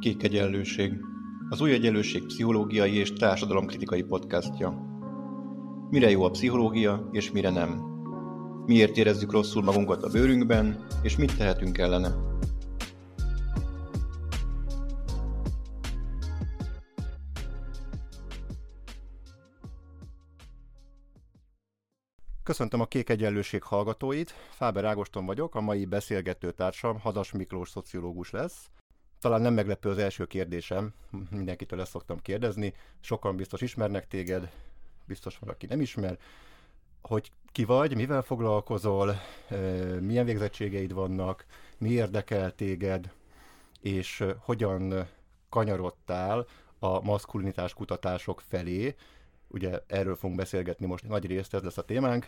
Kék 0.00 0.22
Egyenlőség, 0.22 0.92
az 1.48 1.60
Új 1.60 1.72
Egyenlőség 1.72 2.26
pszichológiai 2.26 2.96
és 2.96 3.12
társadalomkritikai 3.12 4.02
podcastja. 4.02 4.70
Mire 5.90 6.10
jó 6.10 6.22
a 6.22 6.30
pszichológia, 6.30 7.08
és 7.12 7.30
mire 7.30 7.50
nem? 7.50 7.70
Miért 8.66 8.96
érezzük 8.96 9.32
rosszul 9.32 9.62
magunkat 9.62 10.02
a 10.02 10.08
bőrünkben, 10.08 10.86
és 11.02 11.16
mit 11.16 11.36
tehetünk 11.36 11.78
ellene? 11.78 12.14
Köszöntöm 22.42 22.80
a 22.80 22.86
Kék 22.86 23.08
Egyenlőség 23.08 23.62
hallgatóit, 23.62 24.30
Fáber 24.50 24.84
Ágoston 24.84 25.26
vagyok, 25.26 25.54
a 25.54 25.60
mai 25.60 25.84
beszélgető 25.84 26.52
társam 26.52 26.98
Hadas 26.98 27.32
Miklós 27.32 27.68
szociológus 27.68 28.30
lesz, 28.30 28.70
talán 29.20 29.40
nem 29.40 29.54
meglepő 29.54 29.90
az 29.90 29.98
első 29.98 30.24
kérdésem, 30.24 30.94
mindenkitől 31.30 31.80
ezt 31.80 31.90
szoktam 31.90 32.20
kérdezni, 32.20 32.74
sokan 33.00 33.36
biztos 33.36 33.60
ismernek 33.60 34.08
téged, 34.08 34.50
biztos 35.04 35.38
van, 35.38 35.50
aki 35.50 35.66
nem 35.66 35.80
ismer, 35.80 36.18
hogy 37.00 37.30
ki 37.52 37.64
vagy, 37.64 37.94
mivel 37.94 38.22
foglalkozol, 38.22 39.14
milyen 40.00 40.24
végzettségeid 40.24 40.92
vannak, 40.92 41.46
mi 41.78 41.90
érdekel 41.90 42.54
téged, 42.54 43.12
és 43.80 44.24
hogyan 44.38 45.08
kanyarodtál 45.48 46.46
a 46.78 47.00
maszkulinitás 47.00 47.74
kutatások 47.74 48.42
felé. 48.48 48.94
Ugye 49.48 49.80
erről 49.86 50.16
fogunk 50.16 50.38
beszélgetni 50.38 50.86
most 50.86 51.08
nagy 51.08 51.26
részt, 51.26 51.54
ez 51.54 51.62
lesz 51.62 51.78
a 51.78 51.84
témánk. 51.84 52.26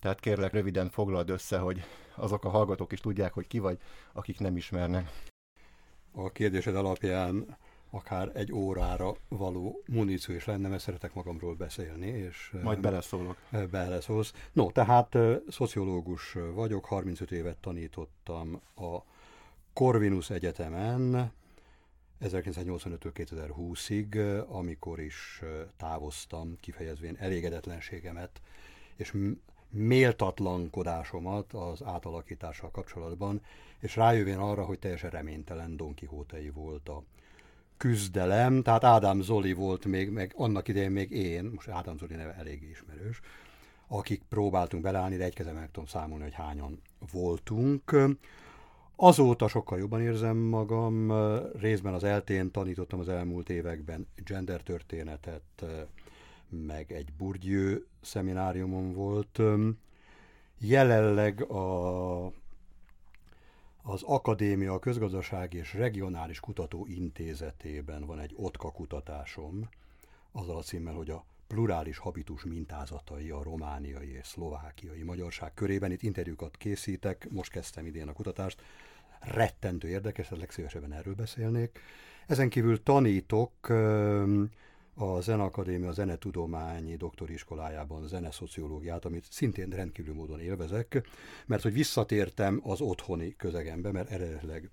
Tehát 0.00 0.20
kérlek 0.20 0.52
röviden 0.52 0.90
foglald 0.90 1.30
össze, 1.30 1.58
hogy 1.58 1.82
azok 2.14 2.44
a 2.44 2.48
hallgatók 2.48 2.92
is 2.92 3.00
tudják, 3.00 3.32
hogy 3.32 3.46
ki 3.46 3.58
vagy, 3.58 3.78
akik 4.12 4.38
nem 4.38 4.56
ismernek 4.56 5.10
a 6.12 6.30
kérdésed 6.30 6.76
alapján 6.76 7.56
akár 7.90 8.30
egy 8.34 8.52
órára 8.52 9.16
való 9.28 9.82
muníció 9.86 10.34
is 10.34 10.44
lenne, 10.44 10.68
mert 10.68 10.82
szeretek 10.82 11.14
magamról 11.14 11.54
beszélni. 11.54 12.06
És 12.06 12.52
Majd 12.62 12.80
beleszólok. 12.80 13.36
Beleszólsz. 13.70 14.32
No, 14.52 14.70
tehát 14.70 15.16
szociológus 15.48 16.36
vagyok, 16.54 16.84
35 16.84 17.30
évet 17.30 17.56
tanítottam 17.56 18.60
a 18.76 18.98
Corvinus 19.72 20.30
Egyetemen, 20.30 21.32
1985-től 22.20 23.12
2020-ig, 23.14 24.44
amikor 24.48 25.00
is 25.00 25.42
távoztam, 25.76 26.56
kifejezvén 26.60 27.16
elégedetlenségemet, 27.18 28.40
és 28.96 29.12
méltatlankodásomat 29.70 31.52
az 31.52 31.82
átalakítással 31.84 32.70
kapcsolatban, 32.70 33.40
és 33.78 33.96
rájövén 33.96 34.38
arra, 34.38 34.64
hogy 34.64 34.78
teljesen 34.78 35.10
reménytelen 35.10 35.76
Don 35.76 35.94
Quixote 35.94 36.38
volt 36.54 36.88
a 36.88 37.02
küzdelem, 37.76 38.62
tehát 38.62 38.84
Ádám 38.84 39.20
Zoli 39.20 39.52
volt 39.52 39.84
még, 39.84 40.10
meg 40.10 40.32
annak 40.36 40.68
idején 40.68 40.90
még 40.90 41.10
én, 41.10 41.44
most 41.44 41.68
Ádám 41.68 41.98
Zoli 41.98 42.14
neve 42.14 42.34
eléggé 42.34 42.68
ismerős, 42.68 43.20
akik 43.88 44.22
próbáltunk 44.28 44.82
beleállni, 44.82 45.16
de 45.16 45.24
egy 45.24 45.34
kezem 45.34 45.54
meg 45.54 45.70
tudom 45.70 45.88
számolni, 45.88 46.22
hogy 46.22 46.34
hányan 46.34 46.82
voltunk. 47.12 47.96
Azóta 48.96 49.48
sokkal 49.48 49.78
jobban 49.78 50.00
érzem 50.00 50.36
magam, 50.36 51.12
részben 51.58 51.94
az 51.94 52.04
eltén 52.04 52.50
tanítottam 52.50 53.00
az 53.00 53.08
elmúlt 53.08 53.50
években 53.50 54.06
gender 54.24 54.62
történetet, 54.62 55.64
meg 56.50 56.92
egy 56.92 57.12
Bourdieu 57.12 57.78
szemináriumon 58.00 58.92
volt. 58.92 59.40
Jelenleg 60.58 61.42
a, 61.50 62.26
az 63.82 64.02
Akadémia 64.02 64.78
Közgazdasági 64.78 65.56
és 65.56 65.74
Regionális 65.74 66.40
Kutató 66.40 66.86
Intézetében 66.86 68.06
van 68.06 68.18
egy 68.18 68.34
OTKA 68.36 68.70
kutatásom, 68.72 69.68
azzal 70.32 70.56
a 70.56 70.62
címmel, 70.62 70.94
hogy 70.94 71.10
a 71.10 71.24
plurális 71.46 71.98
habitus 71.98 72.44
mintázatai 72.44 73.30
a 73.30 73.42
romániai 73.42 74.12
és 74.12 74.26
szlovákiai 74.26 75.02
magyarság 75.02 75.54
körében. 75.54 75.90
Itt 75.90 76.02
interjúkat 76.02 76.56
készítek, 76.56 77.28
most 77.30 77.50
kezdtem 77.50 77.86
idén 77.86 78.08
a 78.08 78.12
kutatást, 78.12 78.62
rettentő 79.20 79.88
érdekes, 79.88 80.30
legszívesebben 80.30 80.92
erről 80.92 81.14
beszélnék. 81.14 81.78
Ezen 82.26 82.48
kívül 82.48 82.82
tanítok 82.82 83.52
a 84.94 85.20
Zeneakadémia 85.20 85.92
Zenetudományi 85.92 86.96
Doktori 86.96 87.32
Iskolájában 87.32 88.08
zeneszociológiát, 88.08 89.04
amit 89.04 89.26
szintén 89.30 89.68
rendkívül 89.68 90.14
módon 90.14 90.40
élvezek, 90.40 91.08
mert 91.46 91.62
hogy 91.62 91.72
visszatértem 91.72 92.60
az 92.64 92.80
otthoni 92.80 93.34
közegembe, 93.36 93.92
mert 93.92 94.10
eredetileg 94.10 94.70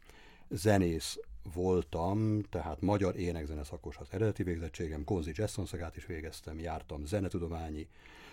zenész 0.50 1.20
voltam, 1.54 2.42
tehát 2.42 2.82
magyar 2.82 3.16
énekzene 3.16 3.64
szakos 3.64 3.98
az 3.98 4.08
eredeti 4.12 4.44
végzettségem, 4.44 5.04
Konzi 5.04 5.32
Jazzonszagát 5.34 5.98
is 5.98 6.06
végeztem, 6.06 6.60
jártam 6.60 7.06
zenetudományi 7.06 7.88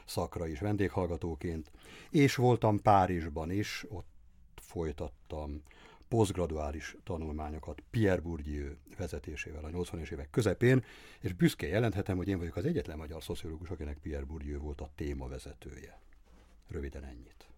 szakra 0.05 0.47
is 0.47 0.61
vendéghallgatóként, 0.61 1.71
és 2.11 2.35
voltam 2.35 2.83
Párizsban 2.83 3.51
is, 3.51 3.85
ott 3.89 4.07
folytattam 4.55 5.63
posztgraduális 6.15 6.97
tanulmányokat 7.05 7.83
Pierre 7.91 8.21
Bourdieu 8.21 8.69
vezetésével 8.99 9.65
a 9.65 9.69
80-es 9.69 10.11
évek 10.11 10.31
közepén, 10.31 10.85
és 11.21 11.33
büszke 11.33 11.67
jelenthetem, 11.67 12.17
hogy 12.17 12.29
én 12.29 12.39
vagyok 12.39 12.57
az 12.57 12.65
egyetlen 12.65 12.97
magyar 12.97 13.23
szociológus, 13.23 13.69
akinek 13.69 13.99
Pierre 13.99 14.25
Bourdieu 14.25 14.61
volt 14.61 14.81
a 14.81 14.91
témavezetője. 14.95 16.01
Röviden 16.69 17.05
ennyit. 17.05 17.49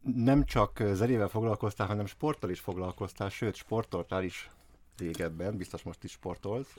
Nem 0.00 0.44
csak 0.44 0.82
zenével 0.92 1.28
foglalkoztál, 1.28 1.86
hanem 1.86 2.06
sporttal 2.06 2.50
is 2.50 2.60
foglalkoztál, 2.60 3.28
sőt, 3.28 3.54
sportoltál 3.54 4.24
is 4.24 4.50
régebben, 4.96 5.56
biztos 5.56 5.82
most 5.82 6.04
is 6.04 6.10
sportolsz. 6.10 6.76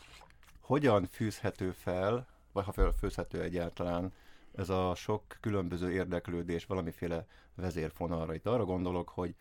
Hogyan 0.59 1.05
fűzhető 1.11 1.71
fel, 1.71 2.27
vagy 2.51 2.65
ha 2.65 2.71
felfőzhető 2.71 3.41
egyáltalán 3.41 4.13
ez 4.55 4.69
a 4.69 4.95
sok 4.95 5.23
különböző 5.39 5.91
érdeklődés 5.91 6.65
valamiféle 6.65 7.27
vezérfonalra. 7.55 8.33
Itt 8.33 8.45
arra 8.45 8.65
gondolok, 8.65 9.09
hogy 9.09 9.35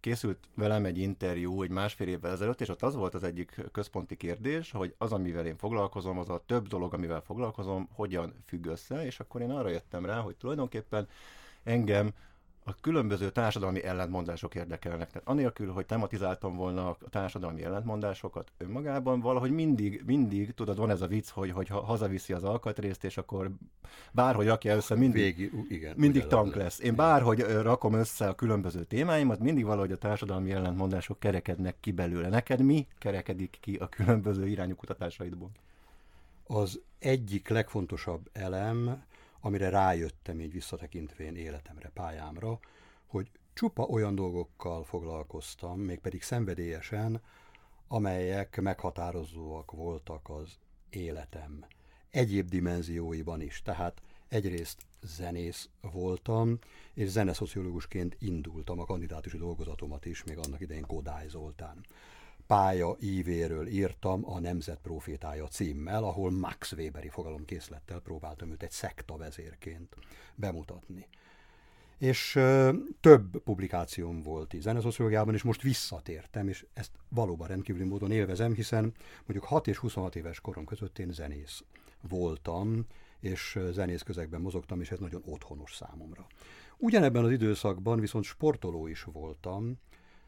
készült 0.00 0.48
velem 0.54 0.84
egy 0.84 0.98
interjú 0.98 1.62
egy 1.62 1.70
másfél 1.70 2.08
évvel 2.08 2.32
ezelőtt, 2.32 2.60
és 2.60 2.68
ott 2.68 2.82
az 2.82 2.94
volt 2.94 3.14
az 3.14 3.22
egyik 3.22 3.60
központi 3.72 4.16
kérdés, 4.16 4.70
hogy 4.70 4.94
az, 4.98 5.12
amivel 5.12 5.46
én 5.46 5.56
foglalkozom, 5.56 6.18
az 6.18 6.28
a 6.28 6.42
több 6.46 6.66
dolog, 6.68 6.94
amivel 6.94 7.20
foglalkozom, 7.20 7.88
hogyan 7.92 8.34
függ 8.46 8.66
össze, 8.66 9.04
és 9.04 9.20
akkor 9.20 9.40
én 9.40 9.50
arra 9.50 9.68
jöttem 9.68 10.06
rá, 10.06 10.20
hogy 10.20 10.36
tulajdonképpen 10.36 11.08
engem 11.62 12.10
a 12.68 12.74
különböző 12.80 13.30
társadalmi 13.30 13.84
ellentmondások 13.84 14.54
érdekelnek. 14.54 15.10
Tehát 15.10 15.28
anélkül, 15.28 15.72
hogy 15.72 15.86
tematizáltam 15.86 16.56
volna 16.56 16.88
a 16.88 16.96
társadalmi 17.10 17.62
ellentmondásokat 17.64 18.52
önmagában, 18.58 19.20
valahogy 19.20 19.50
mindig, 19.50 20.02
mindig, 20.06 20.54
tudod, 20.54 20.76
van 20.76 20.90
ez 20.90 21.00
a 21.00 21.06
vicc, 21.06 21.28
hogy, 21.28 21.50
hogy 21.50 21.68
ha 21.68 21.80
hazaviszi 21.80 22.32
az 22.32 22.44
alkatrészt, 22.44 23.04
és 23.04 23.16
akkor 23.16 23.50
bárhogy 24.12 24.46
rakja 24.46 24.76
össze, 24.76 24.94
mindig, 24.94 25.36
Végi, 25.36 25.50
igen, 25.68 25.94
mindig 25.96 26.26
tank 26.26 26.54
lesz. 26.54 26.78
Én 26.78 26.94
bárhogy 26.94 27.40
rakom 27.40 27.94
össze 27.94 28.28
a 28.28 28.34
különböző 28.34 28.84
témáimat, 28.84 29.38
mindig 29.38 29.64
valahogy 29.64 29.92
a 29.92 29.98
társadalmi 29.98 30.52
ellentmondások 30.52 31.18
kerekednek 31.18 31.76
ki 31.80 31.92
belőle. 31.92 32.28
Neked 32.28 32.60
mi 32.60 32.86
kerekedik 32.98 33.58
ki 33.60 33.74
a 33.74 33.88
különböző 33.88 34.46
irányú 34.46 34.74
kutatásaidból? 34.74 35.50
Az 36.46 36.80
egyik 36.98 37.48
legfontosabb 37.48 38.28
elem, 38.32 39.02
amire 39.46 39.68
rájöttem 39.68 40.40
így 40.40 40.52
visszatekintvén 40.52 41.36
életemre, 41.36 41.90
pályámra, 41.94 42.58
hogy 43.06 43.30
csupa 43.54 43.82
olyan 43.82 44.14
dolgokkal 44.14 44.84
foglalkoztam, 44.84 45.80
mégpedig 45.80 46.22
szenvedélyesen, 46.22 47.22
amelyek 47.88 48.60
meghatározóak 48.60 49.70
voltak 49.70 50.28
az 50.28 50.58
életem 50.90 51.64
egyéb 52.10 52.48
dimenzióiban 52.48 53.40
is. 53.40 53.62
Tehát 53.62 54.02
egyrészt 54.28 54.86
zenész 55.02 55.68
voltam, 55.80 56.58
és 56.94 57.08
zeneszociológusként 57.08 58.16
indultam 58.18 58.80
a 58.80 58.84
kandidátusi 58.84 59.36
dolgozatomat 59.36 60.06
is, 60.06 60.24
még 60.24 60.38
annak 60.38 60.60
idején 60.60 60.86
Kodály 60.86 61.28
Zoltán 61.28 61.84
pálya 62.46 62.96
ívéről 63.00 63.66
írtam 63.66 64.30
a 64.30 64.40
Nemzet 64.40 64.78
Profétája 64.82 65.46
címmel, 65.46 66.04
ahol 66.04 66.30
Max 66.30 66.72
Weberi 66.72 67.08
fogalomkészlettel 67.08 68.00
próbáltam 68.00 68.50
őt 68.50 68.62
egy 68.62 68.70
szekta 68.70 69.16
vezérként 69.16 69.96
bemutatni. 70.34 71.08
És 71.98 72.34
ö, 72.34 72.72
több 73.00 73.42
publikációm 73.42 74.22
volt 74.22 74.54
így 74.54 74.60
zeneszociológiában, 74.60 75.34
és 75.34 75.42
most 75.42 75.62
visszatértem, 75.62 76.48
és 76.48 76.66
ezt 76.72 76.90
valóban 77.08 77.48
rendkívüli 77.48 77.84
módon 77.84 78.10
élvezem, 78.10 78.54
hiszen 78.54 78.94
mondjuk 79.18 79.44
6 79.44 79.66
és 79.66 79.76
26 79.76 80.16
éves 80.16 80.40
korom 80.40 80.64
között 80.64 80.98
én 80.98 81.12
zenész 81.12 81.64
voltam, 82.00 82.86
és 83.20 83.58
zenész 83.70 84.02
közegben 84.02 84.40
mozogtam, 84.40 84.80
és 84.80 84.90
ez 84.90 84.98
nagyon 84.98 85.22
otthonos 85.24 85.74
számomra. 85.74 86.26
Ugyanebben 86.76 87.24
az 87.24 87.30
időszakban 87.30 88.00
viszont 88.00 88.24
sportoló 88.24 88.86
is 88.86 89.02
voltam, 89.02 89.78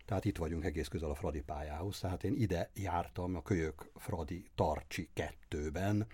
tehát 0.08 0.24
itt 0.24 0.36
vagyunk 0.36 0.64
egész 0.64 0.88
közel 0.88 1.10
a 1.10 1.14
Fradi 1.14 1.40
pályához, 1.40 1.98
tehát 1.98 2.24
én 2.24 2.34
ide 2.36 2.70
jártam 2.74 3.36
a 3.36 3.42
Kölyök 3.42 3.90
Fradi 3.96 4.44
Tarcsi 4.54 5.08
kettőben, 5.12 6.06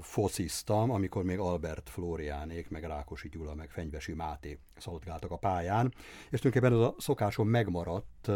fociztam, 0.00 0.90
amikor 0.90 1.24
még 1.24 1.38
Albert 1.38 1.90
Flóriánék, 1.90 2.70
meg 2.70 2.84
Rákosi 2.84 3.28
Gyula, 3.28 3.54
meg 3.54 3.70
Fenyvesi 3.70 4.12
Máté 4.12 4.58
szaladgáltak 4.76 5.30
a 5.30 5.36
pályán, 5.36 5.94
és 6.30 6.40
tulajdonképpen 6.40 6.72
ez 6.72 6.86
a 6.86 6.94
szokásom 6.98 7.48
megmaradt, 7.48 8.30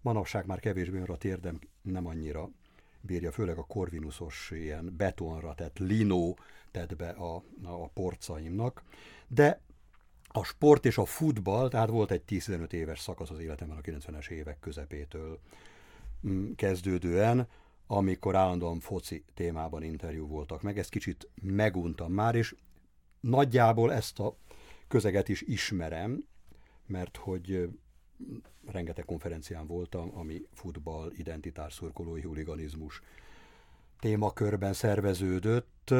manapság 0.00 0.46
már 0.46 0.60
kevésbé, 0.60 0.98
mert 0.98 1.10
a 1.10 1.16
térdem 1.16 1.58
nem 1.82 2.06
annyira 2.06 2.48
bírja, 3.00 3.32
főleg 3.32 3.58
a 3.58 3.64
korvinuszos 3.64 4.50
ilyen 4.54 4.94
betonra, 4.96 5.54
tehát 5.54 5.78
linó 5.78 6.38
tett 6.70 6.96
be 6.96 7.08
a, 7.08 7.34
a 7.62 7.88
porcaimnak, 7.88 8.82
de 9.28 9.60
a 10.36 10.44
sport 10.44 10.86
és 10.86 10.98
a 10.98 11.04
futball, 11.04 11.68
tehát 11.68 11.88
volt 11.88 12.10
egy 12.10 12.22
15 12.22 12.72
éves 12.72 13.00
szakasz 13.00 13.30
az 13.30 13.38
életemben 13.38 13.76
a 13.76 13.80
90-es 13.80 14.28
évek 14.28 14.60
közepétől 14.60 15.38
mm, 16.26 16.52
kezdődően, 16.52 17.48
amikor 17.86 18.36
állandóan 18.36 18.80
foci 18.80 19.24
témában 19.34 19.82
interjú 19.82 20.26
voltak 20.26 20.62
meg. 20.62 20.78
Ezt 20.78 20.90
kicsit 20.90 21.28
meguntam 21.42 22.12
már, 22.12 22.34
és 22.34 22.54
nagyjából 23.20 23.92
ezt 23.92 24.18
a 24.18 24.36
közeget 24.88 25.28
is 25.28 25.42
ismerem, 25.42 26.24
mert 26.86 27.16
hogy 27.16 27.68
rengeteg 28.66 29.04
konferencián 29.04 29.66
voltam, 29.66 30.10
ami 30.14 30.46
futball, 30.52 31.12
identitás, 31.16 31.72
szurkolói 31.72 32.22
huliganizmus 32.22 33.02
témakörben 34.00 34.72
szerveződött, 34.72 35.94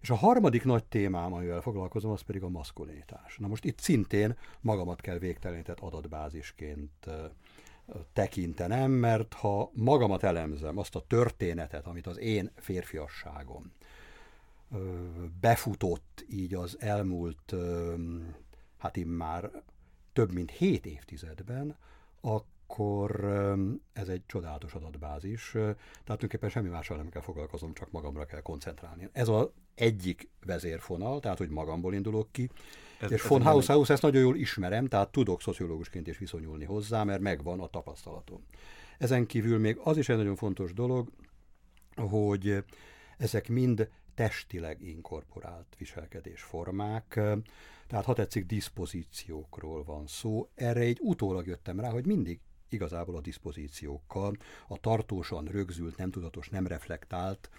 és 0.00 0.10
a 0.10 0.14
harmadik 0.14 0.64
nagy 0.64 0.84
témám, 0.84 1.32
amivel 1.32 1.60
foglalkozom, 1.60 2.10
az 2.10 2.20
pedig 2.20 2.42
a 2.42 2.48
maszkulinitás. 2.48 3.36
Na 3.38 3.46
most 3.46 3.64
itt 3.64 3.78
szintén 3.78 4.36
magamat 4.60 5.00
kell 5.00 5.18
végtelenített 5.18 5.80
adatbázisként 5.80 7.06
tekintenem, 8.12 8.90
mert 8.90 9.32
ha 9.32 9.70
magamat 9.72 10.22
elemzem, 10.22 10.78
azt 10.78 10.94
a 10.94 11.04
történetet, 11.06 11.86
amit 11.86 12.06
az 12.06 12.18
én 12.18 12.50
férfiasságom 12.56 13.72
befutott 15.40 16.24
így 16.30 16.54
az 16.54 16.76
elmúlt, 16.80 17.54
hát 18.78 19.04
már 19.04 19.50
több 20.12 20.32
mint 20.32 20.50
hét 20.50 20.86
évtizedben, 20.86 21.76
akkor 22.68 23.24
ez 23.92 24.08
egy 24.08 24.22
csodálatos 24.26 24.74
adatbázis, 24.74 25.50
tehát 25.50 25.76
tulajdonképpen 26.04 26.50
semmi 26.50 26.68
mással 26.68 26.96
nem 26.96 27.08
kell 27.08 27.22
foglalkoznom, 27.22 27.74
csak 27.74 27.90
magamra 27.90 28.24
kell 28.24 28.40
koncentrálni. 28.40 29.08
Ez 29.12 29.28
az 29.28 29.48
egyik 29.74 30.28
vezérfonal, 30.46 31.20
tehát 31.20 31.38
hogy 31.38 31.48
magamból 31.48 31.94
indulok 31.94 32.32
ki, 32.32 32.50
ez, 33.00 33.10
és 33.10 33.22
ez 33.22 33.28
von 33.28 33.42
Haushaus 33.42 33.90
ezt 33.90 34.02
nagyon 34.02 34.22
jól 34.22 34.36
ismerem, 34.36 34.86
tehát 34.86 35.12
tudok 35.12 35.42
szociológusként 35.42 36.06
is 36.06 36.18
viszonyulni 36.18 36.64
hozzá, 36.64 37.04
mert 37.04 37.20
megvan 37.20 37.60
a 37.60 37.66
tapasztalatom. 37.66 38.44
Ezen 38.98 39.26
kívül 39.26 39.58
még 39.58 39.78
az 39.82 39.96
is 39.96 40.08
egy 40.08 40.16
nagyon 40.16 40.36
fontos 40.36 40.72
dolog, 40.72 41.08
hogy 41.94 42.64
ezek 43.18 43.48
mind 43.48 43.90
testileg 44.14 44.82
inkorporált 44.82 45.66
viselkedésformák, 45.78 47.20
tehát 47.86 48.04
ha 48.04 48.12
tetszik, 48.14 48.46
diszpozíciókról 48.46 49.84
van 49.84 50.06
szó. 50.06 50.48
Erre 50.54 50.80
egy 50.80 50.98
utólag 51.00 51.46
jöttem 51.46 51.80
rá, 51.80 51.90
hogy 51.90 52.06
mindig 52.06 52.40
igazából 52.68 53.16
a 53.16 53.20
diszpozíciókkal, 53.20 54.36
a 54.68 54.80
tartósan 54.80 55.44
rögzült, 55.44 55.96
nem 55.96 56.10
tudatos, 56.10 56.48
nem 56.48 56.66
reflektált, 56.66 57.50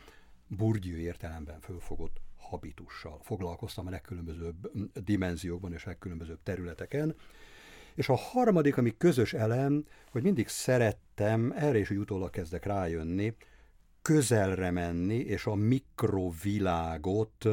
burgyű 0.47 0.97
értelemben 0.97 1.59
fölfogott 1.59 2.21
habitussal. 2.37 3.19
Foglalkoztam 3.21 3.87
a 3.87 3.89
legkülönbözőbb 3.89 4.71
dimenziókban 5.03 5.73
és 5.73 5.83
legkülönbözőbb 5.83 6.39
területeken. 6.43 7.15
És 7.95 8.09
a 8.09 8.15
harmadik, 8.15 8.77
ami 8.77 8.97
közös 8.97 9.33
elem, 9.33 9.85
hogy 10.11 10.23
mindig 10.23 10.47
szerettem, 10.47 11.53
erre 11.55 11.77
is, 11.77 11.87
hogy 11.87 11.97
utólag 11.97 12.29
kezdek 12.29 12.65
rájönni, 12.65 13.35
közelre 14.01 14.71
menni, 14.71 15.15
és 15.15 15.45
a 15.45 15.55
mikrovilágot 15.55 17.45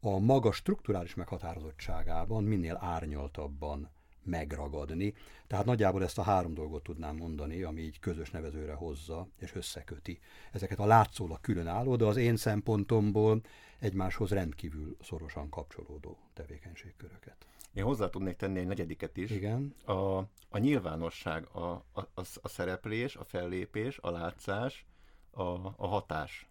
a 0.00 0.18
maga 0.18 0.52
strukturális 0.52 1.14
meghatározottságában 1.14 2.44
minél 2.44 2.78
árnyaltabban 2.80 3.90
megragadni. 4.24 5.14
Tehát 5.46 5.64
nagyjából 5.64 6.02
ezt 6.02 6.18
a 6.18 6.22
három 6.22 6.54
dolgot 6.54 6.82
tudnám 6.82 7.16
mondani, 7.16 7.62
ami 7.62 7.80
így 7.80 7.98
közös 8.00 8.30
nevezőre 8.30 8.72
hozza 8.72 9.28
és 9.38 9.54
összeköti 9.54 10.18
ezeket 10.52 10.78
a 10.78 10.86
látszólag 10.86 11.40
különálló, 11.40 11.96
de 11.96 12.04
az 12.04 12.16
én 12.16 12.36
szempontomból 12.36 13.40
egymáshoz 13.78 14.30
rendkívül 14.30 14.96
szorosan 15.00 15.48
kapcsolódó 15.48 16.18
tevékenységköröket. 16.34 17.46
Én 17.72 17.84
hozzá 17.84 18.08
tudnék 18.08 18.36
tenni 18.36 18.58
egy 18.58 18.66
negyediket 18.66 19.16
is. 19.16 19.30
Igen. 19.30 19.74
A, 19.84 20.18
a 20.48 20.58
nyilvánosság, 20.58 21.46
a, 21.52 21.84
a, 21.92 22.00
a, 22.14 22.22
a 22.42 22.48
szereplés, 22.48 23.16
a 23.16 23.24
fellépés, 23.24 23.98
a 23.98 24.10
látszás, 24.10 24.86
a, 25.30 25.42
a 25.76 25.86
hatás. 25.86 26.48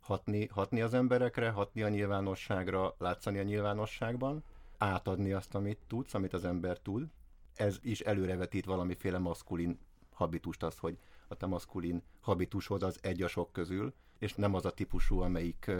Hatni, 0.00 0.46
hatni 0.46 0.80
az 0.80 0.94
emberekre, 0.94 1.50
hatni 1.50 1.82
a 1.82 1.88
nyilvánosságra, 1.88 2.94
látszani 2.98 3.38
a 3.38 3.42
nyilvánosságban, 3.42 4.44
átadni 4.78 5.32
azt, 5.32 5.54
amit 5.54 5.78
tudsz, 5.86 6.14
amit 6.14 6.32
az 6.32 6.44
ember 6.44 6.78
tud. 6.78 7.06
Ez 7.54 7.78
is 7.82 8.00
előrevetít 8.00 8.64
valamiféle 8.64 9.18
maszkulin 9.18 9.78
habitust, 10.12 10.62
az, 10.62 10.78
hogy 10.78 10.98
a 11.28 11.34
te 11.34 11.46
maszkulin 11.46 12.02
habitusod 12.20 12.82
az 12.82 12.98
egy 13.02 13.22
a 13.22 13.28
sok 13.28 13.52
közül, 13.52 13.94
és 14.18 14.34
nem 14.34 14.54
az 14.54 14.64
a 14.64 14.70
típusú, 14.70 15.20
amelyik 15.20 15.70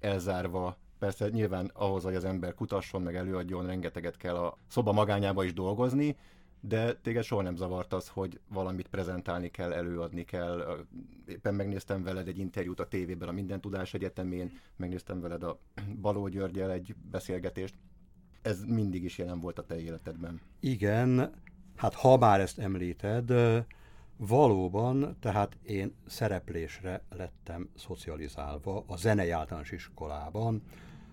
elzárva 0.00 0.78
Persze 0.98 1.28
nyilván 1.28 1.70
ahhoz, 1.74 2.02
hogy 2.02 2.14
az 2.14 2.24
ember 2.24 2.54
kutasson, 2.54 3.02
meg 3.02 3.16
előadjon, 3.16 3.66
rengeteget 3.66 4.16
kell 4.16 4.36
a 4.36 4.58
szoba 4.68 4.92
magányába 4.92 5.44
is 5.44 5.52
dolgozni, 5.52 6.16
de 6.60 6.94
téged 6.94 7.22
soha 7.22 7.42
nem 7.42 7.56
zavart 7.56 7.92
az, 7.92 8.08
hogy 8.08 8.40
valamit 8.48 8.88
prezentálni 8.88 9.48
kell, 9.48 9.72
előadni 9.72 10.24
kell. 10.24 10.86
Éppen 11.26 11.54
megnéztem 11.54 12.02
veled 12.02 12.28
egy 12.28 12.38
interjút 12.38 12.80
a 12.80 12.88
tévében 12.88 13.28
a 13.28 13.32
Minden 13.32 13.60
Tudás 13.60 13.94
Egyetemén, 13.94 14.58
megnéztem 14.76 15.20
veled 15.20 15.42
a 15.42 15.58
Baló 16.00 16.28
Györgyel 16.28 16.70
egy 16.70 16.94
beszélgetést. 17.10 17.74
Ez 18.46 18.64
mindig 18.64 19.04
is 19.04 19.18
jelen 19.18 19.40
volt 19.40 19.58
a 19.58 19.66
te 19.66 19.80
életedben. 19.80 20.40
Igen, 20.60 21.32
hát 21.76 21.94
ha 21.94 22.16
már 22.16 22.40
ezt 22.40 22.58
említed, 22.58 23.32
valóban, 24.16 25.16
tehát 25.20 25.56
én 25.62 25.94
szereplésre 26.06 27.02
lettem 27.10 27.68
szocializálva 27.76 28.84
a 28.86 28.96
zenei 28.96 29.30
általános 29.30 29.70
iskolában, 29.70 30.62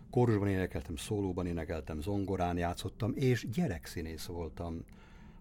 kórusban 0.09 0.47
énekeltem, 0.47 0.95
szólóban 0.95 1.45
énekeltem, 1.45 2.01
zongorán 2.01 2.57
játszottam, 2.57 3.11
és 3.15 3.49
gyerekszínész 3.49 4.25
voltam 4.25 4.85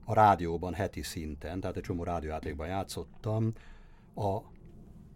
a 0.05 0.15
rádióban 0.15 0.75
heti 0.75 1.03
szinten, 1.03 1.61
tehát 1.61 1.77
egy 1.77 1.83
csomó 1.83 2.03
rádiójátékban 2.03 2.67
játszottam. 2.67 3.53
A 4.15 4.39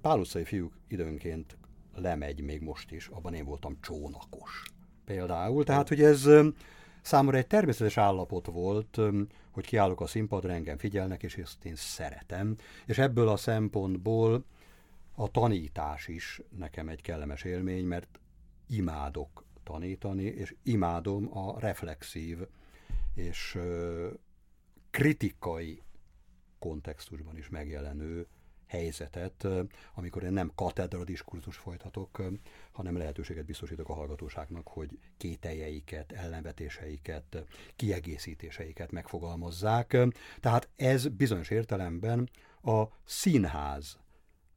Pál 0.01 0.19
utcai 0.19 0.45
fiúk 0.45 0.73
időnként 0.89 1.57
lemegy 1.95 2.41
még 2.41 2.61
most 2.61 2.91
is, 2.91 3.09
abban 3.09 3.35
én 3.35 3.45
voltam 3.45 3.77
csónakos 3.81 4.76
például. 5.07 5.65
Tehát, 5.65 5.89
hogy 5.89 6.03
ez 6.03 6.29
számomra 7.03 7.37
egy 7.37 7.47
természetes 7.47 7.97
állapot 7.97 8.47
volt, 8.47 8.99
hogy 9.51 9.67
kiállok 9.67 10.01
a 10.01 10.07
színpadra, 10.07 10.53
engem 10.53 10.79
figyelnek, 10.79 11.23
és 11.23 11.37
ezt 11.37 11.65
én 11.65 11.77
szeretem. 11.77 12.57
És 12.87 12.99
ebből 12.99 13.29
a 13.29 13.37
szempontból 13.37 14.45
a 15.15 15.31
tanítás 15.31 16.09
is 16.09 16.41
nekem 16.59 16.89
egy 16.89 17.03
kellemes 17.03 17.43
élmény, 17.43 17.85
mert 17.85 18.21
imádok 18.69 19.45
tanítani, 19.63 20.25
és 20.25 20.55
imádom 20.63 21.39
a 21.39 21.61
reflexív 21.61 22.39
és 23.15 23.59
kritikai 24.91 25.83
kontextusban 26.59 27.37
is 27.37 27.49
megjelenő 27.49 28.27
helyzetet, 28.67 29.47
amikor 29.95 30.23
én 30.23 30.33
nem 30.33 30.53
katedra 30.55 31.05
diskurzus 31.05 31.57
folytatok, 31.57 32.23
hanem 32.73 32.97
lehetőséget 32.97 33.45
biztosítok 33.45 33.89
a 33.89 33.95
hallgatóságnak, 33.95 34.69
hogy 34.69 34.99
kételjeiket, 35.17 36.13
ellenvetéseiket, 36.13 37.45
kiegészítéseiket 37.77 38.91
megfogalmazzák. 38.91 39.97
Tehát 40.41 40.69
ez 40.77 41.09
bizonyos 41.09 41.51
értelemben 41.51 42.31
a 42.63 42.85
színház 43.05 43.99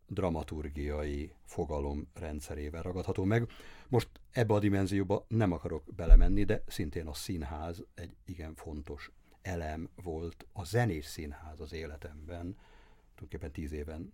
dramaturgiai 0.07 1.33
fogalom 1.45 2.07
rendszerével 2.13 2.81
ragadható 2.81 3.23
meg. 3.23 3.49
Most 3.87 4.09
ebbe 4.31 4.53
a 4.53 4.59
dimenzióba 4.59 5.25
nem 5.27 5.51
akarok 5.51 5.83
belemenni, 5.95 6.43
de 6.43 6.63
szintén 6.67 7.07
a 7.07 7.13
színház 7.13 7.83
egy 7.95 8.15
igen 8.25 8.55
fontos 8.55 9.11
elem 9.41 9.89
volt 10.03 10.45
a 10.53 10.63
zenés 10.63 11.05
színház 11.05 11.59
az 11.59 11.73
életemben, 11.73 12.57
tulajdonképpen 13.19 13.51
tíz 13.51 13.71
éven 13.71 14.13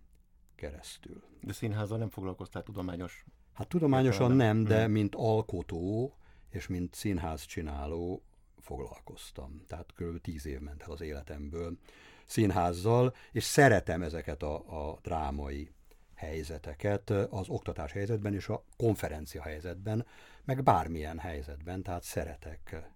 keresztül. 0.54 1.22
De 1.40 1.52
színházzal 1.52 1.98
nem 1.98 2.10
foglalkoztál 2.10 2.62
tudományos? 2.62 3.24
Hát 3.52 3.68
tudományosan 3.68 4.32
nem, 4.32 4.64
de 4.64 4.82
hmm. 4.82 4.92
mint 4.92 5.14
alkotó 5.14 6.16
és 6.50 6.66
mint 6.66 6.94
színház 6.94 7.44
csináló 7.44 8.22
foglalkoztam. 8.58 9.62
Tehát 9.66 9.92
kb. 9.94 10.20
tíz 10.20 10.46
év 10.46 10.60
ment 10.60 10.82
el 10.82 10.90
az 10.90 11.00
életemből 11.00 11.78
színházzal, 12.26 13.14
és 13.32 13.44
szeretem 13.44 14.02
ezeket 14.02 14.42
a, 14.42 14.90
a 14.90 14.98
drámai 15.02 15.70
helyzeteket 16.14 17.10
az 17.10 17.48
oktatás 17.48 17.92
helyzetben 17.92 18.34
és 18.34 18.48
a 18.48 18.64
konferencia 18.76 19.42
helyzetben, 19.42 20.06
meg 20.44 20.62
bármilyen 20.62 21.18
helyzetben, 21.18 21.82
tehát 21.82 22.02
szeretek, 22.02 22.90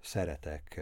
szeretek 0.00 0.80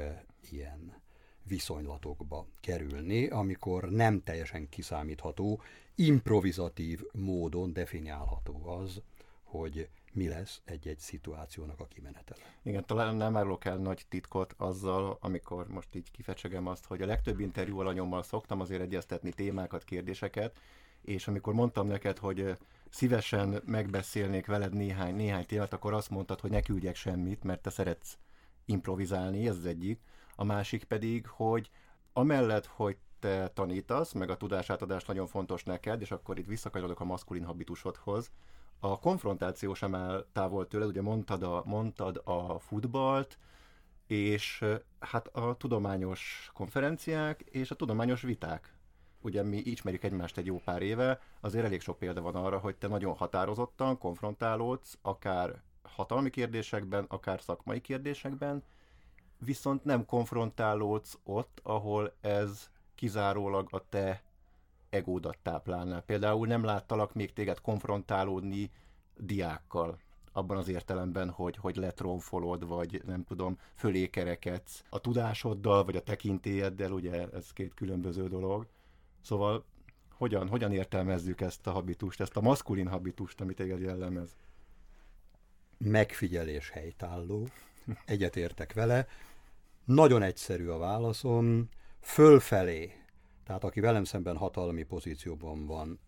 ilyen 0.50 1.04
viszonylatokba 1.48 2.46
kerülni, 2.60 3.26
amikor 3.26 3.90
nem 3.90 4.22
teljesen 4.22 4.68
kiszámítható, 4.68 5.60
improvizatív 5.94 7.02
módon 7.12 7.72
definiálható 7.72 8.68
az, 8.68 9.02
hogy 9.42 9.88
mi 10.12 10.28
lesz 10.28 10.60
egy-egy 10.64 10.98
szituációnak 10.98 11.80
a 11.80 11.86
kimenetele. 11.86 12.40
Igen, 12.62 12.84
talán 12.86 13.16
nem 13.16 13.36
árulok 13.36 13.64
el 13.64 13.76
nagy 13.76 14.04
titkot 14.08 14.54
azzal, 14.56 15.18
amikor 15.20 15.68
most 15.68 15.94
így 15.94 16.10
kifecsegem 16.10 16.66
azt, 16.66 16.84
hogy 16.84 17.02
a 17.02 17.06
legtöbb 17.06 17.40
interjú 17.40 17.78
alanyommal 17.78 18.22
szoktam 18.22 18.60
azért 18.60 18.80
egyeztetni 18.80 19.30
témákat, 19.30 19.84
kérdéseket, 19.84 20.58
és 21.02 21.28
amikor 21.28 21.54
mondtam 21.54 21.86
neked, 21.86 22.18
hogy 22.18 22.56
szívesen 22.90 23.62
megbeszélnék 23.64 24.46
veled 24.46 24.72
néhány, 24.72 25.14
néhány 25.14 25.46
témát, 25.46 25.72
akkor 25.72 25.92
azt 25.92 26.10
mondtad, 26.10 26.40
hogy 26.40 26.50
ne 26.50 26.60
küldjek 26.60 26.96
semmit, 26.96 27.42
mert 27.42 27.62
te 27.62 27.70
szeretsz 27.70 28.18
improvizálni, 28.64 29.48
ez 29.48 29.56
az 29.56 29.66
egyik. 29.66 30.00
A 30.36 30.44
másik 30.44 30.84
pedig, 30.84 31.26
hogy 31.26 31.70
amellett, 32.12 32.66
hogy 32.66 32.96
te 33.18 33.48
tanítasz, 33.48 34.12
meg 34.12 34.30
a 34.30 34.36
tudásátadás 34.36 35.04
nagyon 35.04 35.26
fontos 35.26 35.64
neked, 35.64 36.00
és 36.00 36.10
akkor 36.10 36.38
itt 36.38 36.46
visszakanyarodok 36.46 37.00
a 37.00 37.04
maszkulin 37.04 37.44
habitusodhoz, 37.44 38.30
a 38.78 38.98
konfrontáció 38.98 39.74
sem 39.74 39.94
áll 39.94 40.26
távol 40.32 40.68
tőled, 40.68 40.88
ugye 40.88 41.02
mondtad 41.02 41.42
a, 41.42 41.62
mondtad 41.64 42.20
a 42.24 42.58
futballt, 42.58 43.38
és 44.06 44.64
hát 45.00 45.28
a 45.28 45.56
tudományos 45.56 46.50
konferenciák 46.54 47.40
és 47.40 47.70
a 47.70 47.74
tudományos 47.74 48.22
viták. 48.22 48.74
Ugye 49.20 49.42
mi 49.42 49.56
ismerjük 49.56 50.04
egymást 50.04 50.36
egy 50.36 50.46
jó 50.46 50.60
pár 50.64 50.82
éve, 50.82 51.20
azért 51.40 51.64
elég 51.64 51.80
sok 51.80 51.98
példa 51.98 52.20
van 52.20 52.34
arra, 52.34 52.58
hogy 52.58 52.76
te 52.76 52.88
nagyon 52.88 53.14
határozottan 53.14 53.98
konfrontálódsz, 53.98 54.98
akár 55.02 55.62
hatalmi 55.82 56.30
kérdésekben, 56.30 57.04
akár 57.08 57.40
szakmai 57.40 57.80
kérdésekben, 57.80 58.62
viszont 59.38 59.84
nem 59.84 60.04
konfrontálódsz 60.04 61.18
ott, 61.24 61.60
ahol 61.62 62.12
ez 62.20 62.70
kizárólag 62.94 63.68
a 63.70 63.88
te 63.88 64.22
egódat 64.90 65.38
táplálná. 65.42 66.00
Például 66.00 66.46
nem 66.46 66.64
láttalak 66.64 67.14
még 67.14 67.32
téged 67.32 67.60
konfrontálódni 67.60 68.70
diákkal, 69.16 69.98
abban 70.36 70.56
az 70.56 70.68
értelemben, 70.68 71.30
hogy, 71.30 71.56
hogy 71.56 71.76
letronfolod, 71.76 72.66
vagy 72.66 73.02
nem 73.06 73.24
tudom, 73.24 73.58
fölékerekedsz 73.74 74.84
a 74.90 74.98
tudásoddal, 74.98 75.84
vagy 75.84 75.96
a 75.96 76.02
tekintélyeddel, 76.02 76.92
ugye 76.92 77.28
ez 77.28 77.52
két 77.52 77.74
különböző 77.74 78.28
dolog. 78.28 78.66
Szóval 79.20 79.64
hogyan, 80.16 80.48
hogyan 80.48 80.72
értelmezzük 80.72 81.40
ezt 81.40 81.66
a 81.66 81.70
habitust, 81.70 82.20
ezt 82.20 82.36
a 82.36 82.40
maszkulin 82.40 82.88
habitust, 82.88 83.40
amit 83.40 83.56
téged 83.56 83.80
jellemez? 83.80 84.36
Megfigyelés 85.78 86.70
helytálló, 86.70 87.48
egyetértek 88.04 88.72
vele. 88.72 89.06
Nagyon 89.84 90.22
egyszerű 90.22 90.68
a 90.68 90.78
válaszom, 90.78 91.68
fölfelé 92.00 93.06
tehát 93.46 93.64
aki 93.64 93.80
velem 93.80 94.04
szemben 94.04 94.36
hatalmi 94.36 94.82
pozícióban 94.82 95.66
van, 95.66 95.98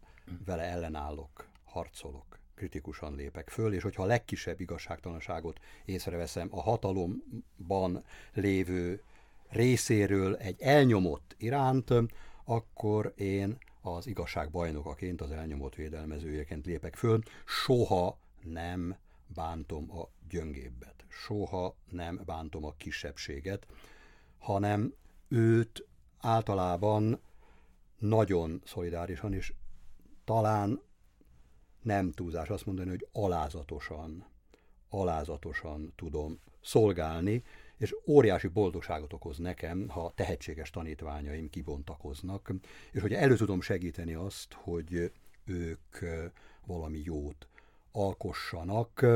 vele 0.44 0.62
ellenállok, 0.62 1.48
harcolok, 1.64 2.38
kritikusan 2.54 3.14
lépek 3.14 3.48
föl, 3.48 3.74
és 3.74 3.82
hogyha 3.82 4.02
a 4.02 4.06
legkisebb 4.06 4.60
igazságtalanságot 4.60 5.60
észreveszem 5.84 6.48
a 6.50 6.60
hatalomban 6.60 8.04
lévő 8.34 9.02
részéről 9.48 10.36
egy 10.36 10.60
elnyomott 10.60 11.34
iránt, 11.38 11.92
akkor 12.44 13.12
én 13.16 13.58
az 13.80 14.06
igazság 14.06 14.50
bajnokaként, 14.50 15.20
az 15.20 15.30
elnyomott 15.30 15.74
védelmezőjeként 15.74 16.66
lépek 16.66 16.96
föl, 16.96 17.22
soha 17.44 18.18
nem 18.42 18.96
bántom 19.34 19.98
a 19.98 20.08
gyöngébbet, 20.28 21.04
soha 21.08 21.74
nem 21.90 22.20
bántom 22.24 22.64
a 22.64 22.74
kisebbséget, 22.76 23.66
hanem 24.38 24.94
őt 25.28 25.86
általában 26.18 27.20
nagyon 27.98 28.62
szolidárisan, 28.64 29.32
és 29.32 29.52
talán 30.24 30.80
nem 31.82 32.12
túlzás 32.12 32.48
azt 32.48 32.66
mondani, 32.66 32.88
hogy 32.88 33.08
alázatosan, 33.12 34.26
alázatosan 34.88 35.92
tudom 35.96 36.40
szolgálni, 36.60 37.44
és 37.76 37.94
óriási 38.06 38.48
boldogságot 38.48 39.12
okoz 39.12 39.38
nekem, 39.38 39.88
ha 39.88 40.12
tehetséges 40.14 40.70
tanítványaim 40.70 41.50
kibontakoznak, 41.50 42.52
és 42.92 43.00
hogy 43.00 43.12
elő 43.12 43.36
tudom 43.36 43.60
segíteni 43.60 44.14
azt, 44.14 44.52
hogy 44.52 45.12
ők 45.44 45.98
valami 46.66 47.00
jót 47.04 47.46
alkossanak, 47.92 49.06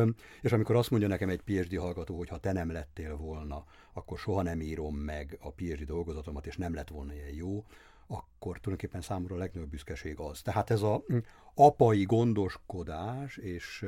és 0.40 0.52
amikor 0.52 0.76
azt 0.76 0.90
mondja 0.90 1.08
nekem 1.08 1.28
egy 1.28 1.42
PhD 1.42 1.78
hallgató, 1.78 2.16
hogy 2.16 2.28
ha 2.28 2.38
te 2.38 2.52
nem 2.52 2.72
lettél 2.72 3.16
volna, 3.16 3.64
akkor 3.92 4.18
soha 4.18 4.42
nem 4.42 4.60
írom 4.60 4.96
meg 4.96 5.38
a 5.40 5.50
PhD 5.50 5.82
dolgozatomat, 5.84 6.46
és 6.46 6.56
nem 6.56 6.74
lett 6.74 6.88
volna 6.88 7.12
ilyen 7.12 7.34
jó, 7.34 7.64
akkor 8.06 8.60
tulajdonképpen 8.60 9.00
számomra 9.00 9.34
a 9.34 9.38
legnagyobb 9.38 9.70
büszkeség 9.70 10.18
az. 10.18 10.42
Tehát 10.42 10.70
ez 10.70 10.82
a 10.82 11.02
mm, 11.12 11.18
apai 11.54 12.04
gondoskodás 12.04 13.36
és, 13.36 13.86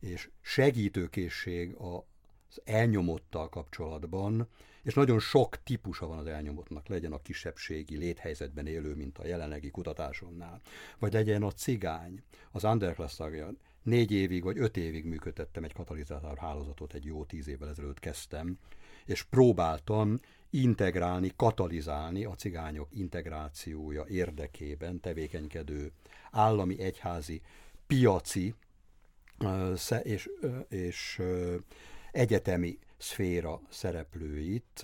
és 0.00 0.30
segítőkészség 0.40 1.74
az 1.74 2.60
elnyomottal 2.64 3.48
kapcsolatban, 3.48 4.48
és 4.82 4.94
nagyon 4.94 5.18
sok 5.18 5.62
típusa 5.62 6.06
van 6.06 6.18
az 6.18 6.26
elnyomottnak, 6.26 6.88
legyen 6.88 7.12
a 7.12 7.22
kisebbségi 7.22 7.96
léthelyzetben 7.96 8.66
élő, 8.66 8.94
mint 8.94 9.18
a 9.18 9.26
jelenlegi 9.26 9.70
kutatásomnál, 9.70 10.60
vagy 10.98 11.12
legyen 11.12 11.42
a 11.42 11.52
cigány, 11.52 12.22
az 12.52 12.64
underclass 12.64 13.14
tagja. 13.14 13.50
Négy 13.84 14.10
évig 14.12 14.42
vagy 14.42 14.58
öt 14.58 14.76
évig 14.76 15.04
működtettem 15.04 15.64
egy 15.64 15.72
katalizátor 15.72 16.38
hálózatot, 16.38 16.94
egy 16.94 17.04
jó 17.04 17.24
tíz 17.24 17.48
évvel 17.48 17.68
ezelőtt 17.68 17.98
kezdtem, 17.98 18.58
és 19.04 19.22
próbáltam 19.22 20.18
integrálni, 20.50 21.32
katalizálni 21.36 22.24
a 22.24 22.34
cigányok 22.34 22.88
integrációja 22.90 24.04
érdekében 24.08 25.00
tevékenykedő 25.00 25.92
állami, 26.30 26.80
egyházi, 26.80 27.42
piaci 27.86 28.54
és, 30.02 30.30
és 30.68 31.22
egyetemi 32.12 32.78
szféra 32.96 33.60
szereplőit, 33.68 34.82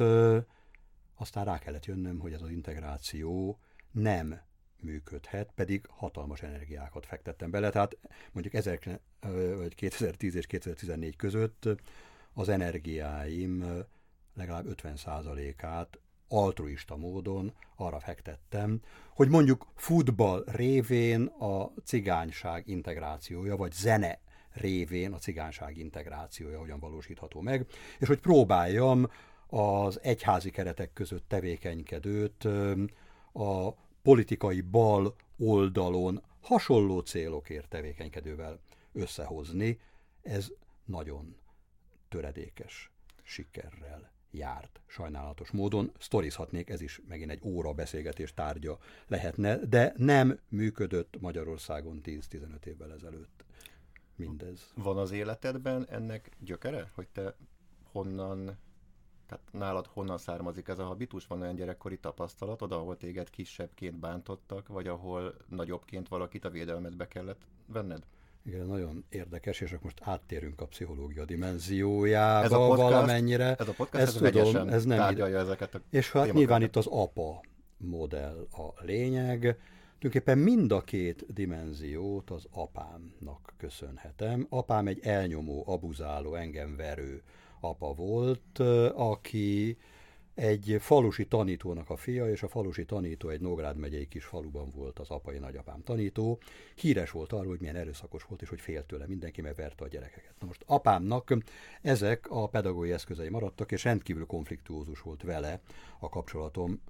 aztán 1.14 1.44
rá 1.44 1.58
kellett 1.58 1.86
jönnöm, 1.86 2.18
hogy 2.18 2.32
ez 2.32 2.42
az 2.42 2.50
integráció 2.50 3.58
nem 3.90 4.40
működhet, 4.82 5.50
pedig 5.54 5.86
hatalmas 5.88 6.42
energiákat 6.42 7.06
fektettem 7.06 7.50
bele. 7.50 7.70
Tehát 7.70 7.96
mondjuk 8.32 8.54
2010 9.74 10.34
és 10.34 10.46
2014 10.46 11.16
között 11.16 11.68
az 12.32 12.48
energiáim 12.48 13.64
legalább 14.34 14.66
50%-át 14.82 15.98
altruista 16.28 16.96
módon 16.96 17.52
arra 17.76 18.00
fektettem, 18.00 18.80
hogy 19.14 19.28
mondjuk 19.28 19.66
futball 19.74 20.44
révén 20.46 21.26
a 21.26 21.72
cigányság 21.84 22.68
integrációja, 22.68 23.56
vagy 23.56 23.72
zene 23.72 24.20
révén 24.52 25.12
a 25.12 25.18
cigányság 25.18 25.76
integrációja 25.76 26.58
hogyan 26.58 26.80
valósítható 26.80 27.40
meg, 27.40 27.66
és 27.98 28.08
hogy 28.08 28.20
próbáljam 28.20 29.10
az 29.46 30.00
egyházi 30.02 30.50
keretek 30.50 30.92
között 30.92 31.28
tevékenykedőt 31.28 32.44
a 33.32 33.74
politikai 34.02 34.60
bal 34.60 35.14
oldalon 35.38 36.22
hasonló 36.40 37.00
célokért 37.00 37.68
tevékenykedővel 37.68 38.60
összehozni. 38.92 39.80
Ez 40.22 40.52
nagyon 40.84 41.36
töredékes 42.08 42.90
sikerrel 43.22 44.12
járt 44.30 44.80
sajnálatos 44.86 45.50
módon. 45.50 45.92
Sztorizhatnék, 45.98 46.68
ez 46.68 46.80
is 46.80 47.00
megint 47.08 47.30
egy 47.30 47.40
óra 47.42 47.72
beszélgetés 47.72 48.34
tárgya 48.34 48.78
lehetne, 49.06 49.56
de 49.56 49.92
nem 49.96 50.38
működött 50.48 51.20
Magyarországon 51.20 52.00
10-15 52.04 52.64
évvel 52.64 52.92
ezelőtt 52.92 53.44
mindez. 54.16 54.72
Van 54.74 54.98
az 54.98 55.10
életedben 55.10 55.86
ennek 55.88 56.30
gyökere, 56.38 56.90
hogy 56.94 57.08
te 57.08 57.34
honnan, 57.92 58.58
tehát 59.30 59.44
nálad 59.52 59.86
honnan 59.86 60.18
származik 60.18 60.68
ez 60.68 60.78
a 60.78 60.84
habitus? 60.84 61.26
Van 61.26 61.40
olyan 61.40 61.54
gyerekkori 61.54 61.98
tapasztalatod, 61.98 62.72
ahol 62.72 62.96
téged 62.96 63.30
kisebbként 63.30 63.98
bántottak, 63.98 64.68
vagy 64.68 64.86
ahol 64.86 65.34
nagyobbként 65.48 66.08
valakit 66.08 66.44
a 66.44 66.50
védelmedbe 66.50 67.08
kellett 67.08 67.40
venned? 67.66 68.02
Igen, 68.42 68.66
nagyon 68.66 69.04
érdekes, 69.08 69.60
és 69.60 69.70
akkor 69.70 69.84
most 69.84 70.00
áttérünk 70.02 70.60
a 70.60 70.66
pszichológia 70.66 71.24
dimenziójába 71.24 72.44
ez 72.44 72.52
a 72.52 72.56
podcast, 72.58 72.82
valamennyire. 72.82 73.54
Ez 73.54 73.68
a 73.68 73.72
podcast 73.72 74.04
ez, 74.06 74.22
ez 74.22 74.32
tudom, 74.32 74.68
ez 74.68 74.84
nem 74.84 74.98
tárgyalja 74.98 75.38
ezeket 75.38 75.74
a 75.74 75.80
És 75.90 76.12
hát 76.12 76.32
nyilván 76.32 76.62
itt 76.62 76.76
az 76.76 76.86
apa 76.86 77.42
modell 77.76 78.46
a 78.52 78.84
lényeg. 78.84 79.40
Tulajdonképpen 79.98 80.38
mind 80.38 80.72
a 80.72 80.80
két 80.80 81.32
dimenziót 81.32 82.30
az 82.30 82.46
apámnak 82.50 83.54
köszönhetem. 83.56 84.46
Apám 84.48 84.86
egy 84.86 85.00
elnyomó, 85.02 85.64
abuzáló, 85.66 86.34
engem 86.34 86.76
verő 86.76 87.22
apa 87.60 87.94
volt, 87.94 88.58
aki 88.94 89.76
egy 90.34 90.76
falusi 90.80 91.26
tanítónak 91.26 91.90
a 91.90 91.96
fia, 91.96 92.30
és 92.30 92.42
a 92.42 92.48
falusi 92.48 92.84
tanító 92.84 93.28
egy 93.28 93.40
Nógrád 93.40 93.76
megyei 93.76 94.08
kis 94.08 94.24
faluban 94.24 94.70
volt 94.74 94.98
az 94.98 95.10
apai 95.10 95.38
nagyapám 95.38 95.82
tanító. 95.82 96.38
Híres 96.74 97.10
volt 97.10 97.32
arról, 97.32 97.48
hogy 97.48 97.60
milyen 97.60 97.76
erőszakos 97.76 98.24
volt, 98.24 98.42
és 98.42 98.48
hogy 98.48 98.60
félt 98.60 98.86
tőle 98.86 99.06
mindenki, 99.06 99.40
mert 99.40 99.56
verte 99.56 99.84
a 99.84 99.88
gyerekeket. 99.88 100.34
Na 100.40 100.46
most 100.46 100.62
apámnak 100.66 101.36
ezek 101.82 102.30
a 102.30 102.48
pedagógiai 102.48 102.94
eszközei 102.94 103.28
maradtak, 103.28 103.72
és 103.72 103.84
rendkívül 103.84 104.26
konfliktuózus 104.26 105.00
volt 105.00 105.22
vele 105.22 105.60
a 105.98 106.08
kapcsolatom 106.08 106.80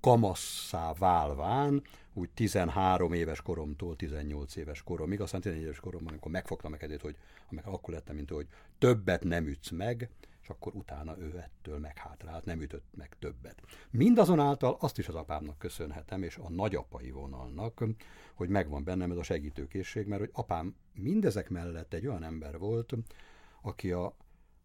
kamasszá 0.00 0.92
válván, 0.98 1.82
úgy 2.18 2.30
13 2.30 3.12
éves 3.12 3.42
koromtól 3.42 3.96
18 3.96 4.56
éves 4.56 4.82
koromig, 4.82 5.20
aztán 5.20 5.40
14 5.40 5.64
éves 5.64 5.80
koromban, 5.80 6.08
amikor 6.08 6.30
megfogtam 6.30 6.76
kezét, 6.76 7.00
hogy 7.00 7.16
amikor 7.50 7.72
akkor 7.72 7.94
lettem, 7.94 8.14
mint 8.14 8.30
hogy 8.30 8.46
többet 8.78 9.24
nem 9.24 9.46
ütsz 9.46 9.70
meg, 9.70 10.10
és 10.42 10.48
akkor 10.48 10.74
utána 10.74 11.18
ő 11.18 11.38
ettől 11.38 11.78
meghátrált, 11.78 12.44
nem 12.44 12.62
ütött 12.62 12.86
meg 12.96 13.16
többet. 13.18 13.62
Mindazonáltal 13.90 14.76
azt 14.80 14.98
is 14.98 15.08
az 15.08 15.14
apámnak 15.14 15.58
köszönhetem, 15.58 16.22
és 16.22 16.36
a 16.36 16.50
nagyapai 16.50 17.10
vonalnak, 17.10 17.84
hogy 18.34 18.48
megvan 18.48 18.84
bennem 18.84 19.10
ez 19.10 19.16
a 19.16 19.22
segítőkészség, 19.22 20.06
mert 20.06 20.20
hogy 20.20 20.30
apám 20.32 20.76
mindezek 20.94 21.48
mellett 21.48 21.92
egy 21.92 22.06
olyan 22.06 22.22
ember 22.22 22.58
volt, 22.58 22.94
aki 23.62 23.92
a 23.92 24.16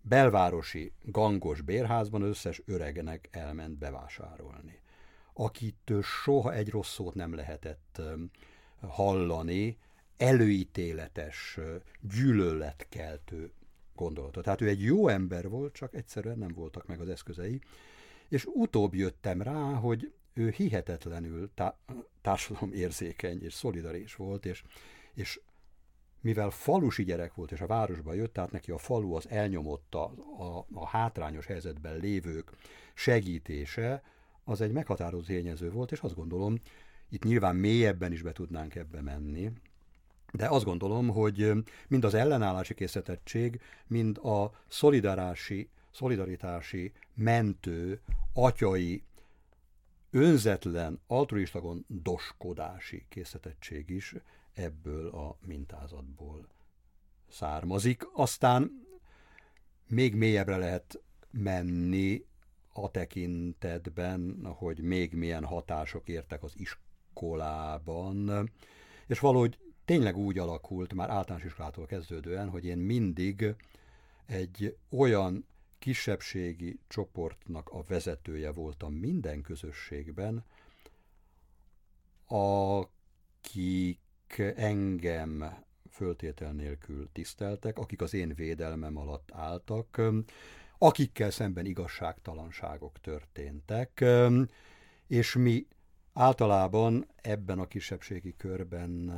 belvárosi 0.02 0.94
gangos 1.02 1.62
bérházban 1.62 2.22
összes 2.22 2.62
öregnek 2.66 3.30
elment 3.32 3.78
bevásárolni. 3.78 4.82
Akitől 5.34 6.02
soha 6.02 6.54
egy 6.54 6.70
rossz 6.70 6.94
szót 6.94 7.14
nem 7.14 7.36
lehetett 7.36 8.02
hallani, 8.82 9.78
előítéletes, 10.18 11.60
gyűlöletkeltő 12.02 13.52
gondolata. 13.96 14.42
Tehát 14.42 14.62
ő 14.62 14.68
egy 14.68 14.84
jó 14.84 15.08
ember 15.08 15.50
volt, 15.50 15.74
csak 15.74 15.94
egyszerűen 15.94 16.38
nem 16.38 16.54
voltak 16.54 16.88
meg 16.88 17.00
az 17.00 17.10
eszközei. 17.10 17.62
És 18.28 18.46
utóbb 18.46 18.94
jöttem 18.94 19.42
rá, 19.42 19.74
hogy 19.74 20.14
ő 20.34 20.50
hihetetlenül 20.50 21.50
tá- 21.54 21.78
érzékeny 22.72 23.44
és 23.44 23.54
szolidaris 23.54 24.16
volt, 24.16 24.46
és, 24.46 24.64
és 25.14 25.40
mivel 26.22 26.50
falusi 26.50 27.04
gyerek 27.04 27.34
volt, 27.34 27.52
és 27.52 27.62
a 27.62 27.68
városba 27.68 28.14
jött, 28.14 28.34
tehát 28.34 28.52
neki 28.52 28.72
a 28.72 28.78
falu 28.78 29.14
az 29.14 29.30
elnyomotta 29.30 30.06
a, 30.38 30.66
a 30.74 30.88
hátrányos 30.88 31.46
helyzetben 31.46 31.98
lévők 31.98 32.52
segítése, 32.94 34.04
az 34.44 34.62
egy 34.62 34.72
meghatározó 34.72 35.24
tényező 35.24 35.72
volt, 35.72 35.92
és 35.92 36.00
azt 36.00 36.16
gondolom, 36.16 36.60
itt 37.10 37.24
nyilván 37.24 37.56
mélyebben 37.56 38.12
is 38.12 38.22
be 38.22 38.32
tudnánk 38.32 38.76
ebbe 38.76 39.02
menni, 39.02 39.52
de 40.34 40.48
azt 40.48 40.66
gondolom, 40.66 41.10
hogy 41.10 41.52
mind 41.88 42.04
az 42.04 42.14
ellenállási 42.14 42.74
készítettség, 42.74 43.62
mind 43.88 44.18
a 44.18 44.52
szolidarási, 44.68 45.70
szolidaritási, 45.92 46.92
mentő, 47.14 48.02
atyai, 48.34 49.04
önzetlen, 50.12 51.00
altruista 51.08 51.60
gondoskodási 51.60 53.06
készítettség 53.10 53.90
is 53.90 54.16
ebből 54.54 55.08
a 55.08 55.38
mintázatból 55.46 56.48
származik. 57.30 58.04
Aztán 58.14 58.88
még 59.88 60.16
mélyebbre 60.16 60.58
lehet 60.58 61.02
menni 61.32 62.26
a 62.74 62.92
tekintetben, 62.92 64.46
hogy 64.46 64.80
még 64.80 65.14
milyen 65.14 65.44
hatások 65.44 66.08
értek 66.08 66.44
az 66.44 66.54
iskolában, 66.56 68.50
és 69.08 69.20
valahogy 69.20 69.58
tényleg 69.86 70.18
úgy 70.18 70.38
alakult 70.38 70.94
már 70.94 71.10
általános 71.10 71.46
iskolától 71.46 71.86
kezdődően, 71.86 72.50
hogy 72.50 72.66
én 72.66 72.78
mindig 72.78 73.56
egy 74.26 74.78
olyan 74.90 75.46
kisebbségi 75.80 76.80
csoportnak 76.88 77.70
a 77.70 77.84
vezetője 77.88 78.52
voltam 78.52 78.94
minden 78.94 79.42
közösségben, 79.42 80.46
akik 82.28 84.00
engem 84.56 85.64
föltétel 85.90 86.52
nélkül 86.52 87.10
tiszteltek, 87.12 87.78
akik 87.78 88.02
az 88.02 88.14
én 88.14 88.34
védelmem 88.36 88.98
alatt 88.98 89.32
álltak, 89.32 90.02
akikkel 90.84 91.32
szemben 91.32 91.66
igazságtalanságok 91.66 93.00
történtek, 93.00 94.06
és 95.08 95.36
mi 95.36 95.68
általában 96.14 97.08
ebben 97.22 97.60
a 97.60 97.68
kisebbségi 97.68 98.36
körben 98.38 99.14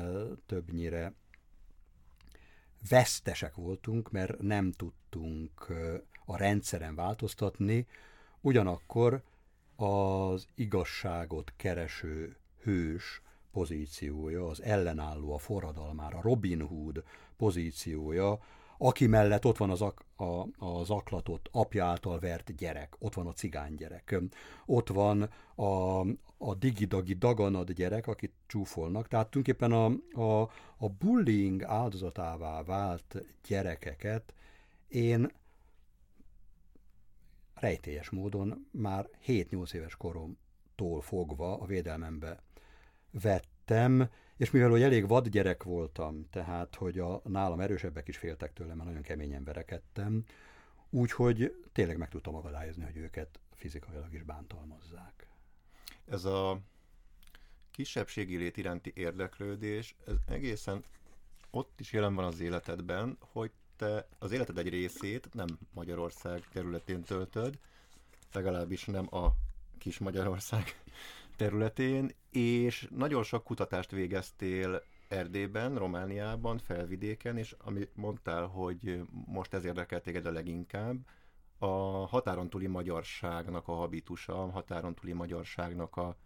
többnyire 0.46 1.14
vesztesek 2.90 3.56
voltunk, 3.56 4.12
mert 4.12 4.42
nem 4.42 4.72
tudtunk 4.72 5.68
a 6.26 6.38
rendszeren 6.38 6.96
változtatni, 6.96 7.88
ugyanakkor 8.42 9.24
az 9.76 10.48
igazságot 10.56 11.54
kereső 11.56 12.36
hős 12.62 13.22
pozíciója, 13.52 14.48
az 14.48 14.62
ellenálló 14.62 15.34
a 15.34 15.38
forradalmára, 15.38 16.22
Robin 16.22 16.62
Hood 16.62 17.04
pozíciója, 17.38 18.40
aki 18.78 19.08
mellett 19.08 19.46
ott 19.46 19.58
van 19.58 19.70
az, 19.70 19.82
ak- 19.82 20.06
a, 20.20 20.48
az 20.66 20.90
aklatott 20.90 21.50
apja 21.52 21.86
által 21.86 22.20
vert 22.20 22.56
gyerek, 22.56 22.96
ott 23.00 23.14
van 23.14 23.28
a 23.28 23.34
cigány 23.34 23.76
gyerek, 23.76 24.16
ott 24.66 24.90
van 24.90 25.30
a, 25.56 26.00
a 26.38 26.54
digidagi 26.60 27.14
daganad 27.14 27.72
gyerek, 27.72 28.08
akit 28.08 28.34
csúfolnak. 28.48 29.08
Tehát 29.08 29.30
tulajdonképpen 29.30 29.72
a, 29.72 29.86
a, 30.22 30.50
a 30.78 30.90
bullying 30.90 31.64
áldozatává 31.64 32.64
vált 32.64 33.24
gyerekeket 33.48 34.34
én 34.88 35.32
rejtélyes 37.54 38.10
módon 38.10 38.68
már 38.72 39.10
7-8 39.28 39.74
éves 39.74 39.96
koromtól 39.96 41.02
fogva 41.02 41.60
a 41.60 41.66
védelmembe 41.66 42.44
vettem, 43.12 44.10
és 44.38 44.52
mivel 44.52 44.70
hogy 44.70 44.82
elég 44.82 45.08
vad 45.08 45.28
gyerek 45.28 45.64
voltam, 45.64 46.30
tehát 46.30 46.76
hogy 46.76 47.00
a 47.00 47.22
nálam 47.24 47.60
erősebbek 47.60 48.08
is 48.08 48.18
féltek 48.18 48.54
tőlem, 48.54 48.76
mert 48.76 48.88
nagyon 48.88 49.04
keményen 49.04 49.44
verekedtem, 49.44 50.24
úgyhogy 50.90 51.64
tényleg 51.72 51.98
meg 51.98 52.10
tudtam 52.10 52.36
akadályozni, 52.36 52.84
hogy 52.84 52.98
őket 52.98 53.40
fizikailag 53.54 54.14
is 54.14 54.24
bántalmazzák. 54.24 55.28
Ez 56.06 56.26
a 56.26 56.60
kisebbségi 57.72 58.38
lét 58.38 58.58
iránti 58.58 58.92
érdeklődés, 58.96 59.96
ez 60.08 60.16
egészen 60.28 60.84
ott 61.52 61.80
is 61.80 61.92
jelen 61.92 62.16
van 62.16 62.26
az 62.26 62.40
életedben, 62.40 63.18
hogy 63.20 63.52
te 63.76 64.08
az 64.20 64.32
életed 64.32 64.58
egy 64.58 64.70
részét 64.70 65.34
nem 65.34 65.60
Magyarország 65.74 66.48
területén 66.54 67.02
töltöd, 67.02 67.60
legalábbis 68.32 68.86
nem 68.86 69.16
a 69.16 69.32
kis 69.78 69.98
Magyarország 69.98 70.64
területén, 71.36 72.12
és 72.36 72.88
nagyon 72.96 73.24
sok 73.24 73.44
kutatást 73.44 73.92
végeztél 73.92 74.84
Erdélyben, 75.08 75.78
Romániában, 75.78 76.58
felvidéken, 76.58 77.38
és 77.38 77.56
amit 77.58 77.96
mondtál, 77.96 78.46
hogy 78.46 79.02
most 79.26 79.54
ez 79.54 79.66
érdekel 79.66 80.02
téged 80.02 80.26
a 80.26 80.32
leginkább, 80.32 80.98
a 81.58 81.68
határon 82.08 82.50
túli 82.50 82.68
magyarságnak 82.68 83.68
a 83.68 83.74
habitusa, 83.74 84.44
a 84.44 84.50
határon 84.50 84.94
túli 84.94 85.14
magyarságnak 85.14 85.96
a 85.96 86.18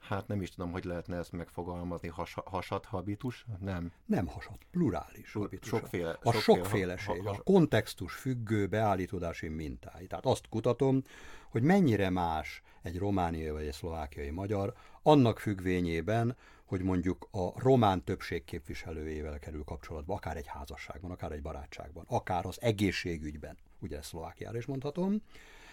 hát 0.00 0.26
nem 0.26 0.42
is 0.42 0.50
tudom, 0.50 0.70
hogy 0.72 0.84
lehetne 0.84 1.16
ezt 1.16 1.32
megfogalmazni, 1.32 2.08
has, 2.08 2.36
hasad 2.44 2.84
habitus? 2.84 3.46
Nem. 3.60 3.92
Nem 4.06 4.26
hasad, 4.26 4.56
plurális 4.70 5.32
habitus. 5.32 5.68
Sokféle. 5.68 6.18
A 6.22 6.32
sokféle, 6.32 6.96
sokféleség, 6.96 7.26
a 7.26 7.42
kontextus 7.44 8.14
függő 8.14 8.66
beállítódási 8.66 9.48
mintái. 9.48 10.06
Tehát 10.06 10.26
azt 10.26 10.48
kutatom, 10.48 11.02
hogy 11.48 11.62
mennyire 11.62 12.10
más 12.10 12.62
egy 12.82 12.98
romániai 12.98 13.50
vagy 13.50 13.66
egy 13.66 13.72
szlovákiai 13.72 14.30
magyar, 14.30 14.74
annak 15.02 15.38
függvényében, 15.38 16.36
hogy 16.64 16.82
mondjuk 16.82 17.28
a 17.30 17.60
román 17.60 18.04
többség 18.04 18.44
képviselőjével 18.44 19.38
kerül 19.38 19.64
kapcsolatba, 19.64 20.14
akár 20.14 20.36
egy 20.36 20.46
házasságban, 20.46 21.10
akár 21.10 21.32
egy 21.32 21.42
barátságban, 21.42 22.04
akár 22.08 22.46
az 22.46 22.60
egészségügyben, 22.60 23.58
ugye 23.78 24.02
Szlovákiára 24.02 24.56
is 24.56 24.66
mondhatom, 24.66 25.22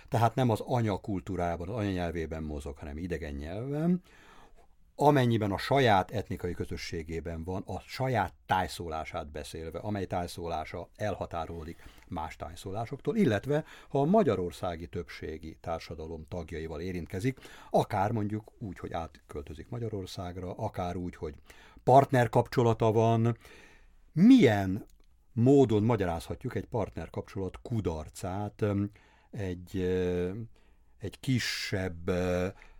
tehát 0.09 0.35
nem 0.35 0.49
az 0.49 0.59
anyakultúrában, 0.59 1.69
az 1.69 1.75
anyanyelvében 1.75 2.43
mozog, 2.43 2.77
hanem 2.77 2.97
idegen 2.97 3.33
nyelven, 3.33 4.01
amennyiben 4.99 5.51
a 5.51 5.57
saját 5.57 6.11
etnikai 6.11 6.53
közösségében 6.53 7.43
van, 7.43 7.63
a 7.65 7.79
saját 7.79 8.33
tájszólását 8.45 9.31
beszélve, 9.31 9.79
amely 9.79 10.05
tájszólása 10.05 10.89
elhatárolódik 10.95 11.83
más 12.07 12.35
tájszólásoktól, 12.35 13.15
illetve 13.15 13.63
ha 13.89 13.99
a 13.99 14.05
magyarországi 14.05 14.87
többségi 14.87 15.57
társadalom 15.61 16.25
tagjaival 16.29 16.79
érintkezik, 16.81 17.39
akár 17.69 18.11
mondjuk 18.11 18.51
úgy, 18.59 18.79
hogy 18.79 18.93
átköltözik 18.93 19.69
Magyarországra, 19.69 20.53
akár 20.53 20.95
úgy, 20.95 21.15
hogy 21.15 21.33
partnerkapcsolata 21.83 22.91
van, 22.91 23.37
milyen 24.13 24.85
módon 25.33 25.83
magyarázhatjuk 25.83 26.55
egy 26.55 26.65
partnerkapcsolat 26.65 27.59
kudarcát 27.61 28.65
egy, 29.37 29.81
egy 30.99 31.19
kisebb 31.19 32.09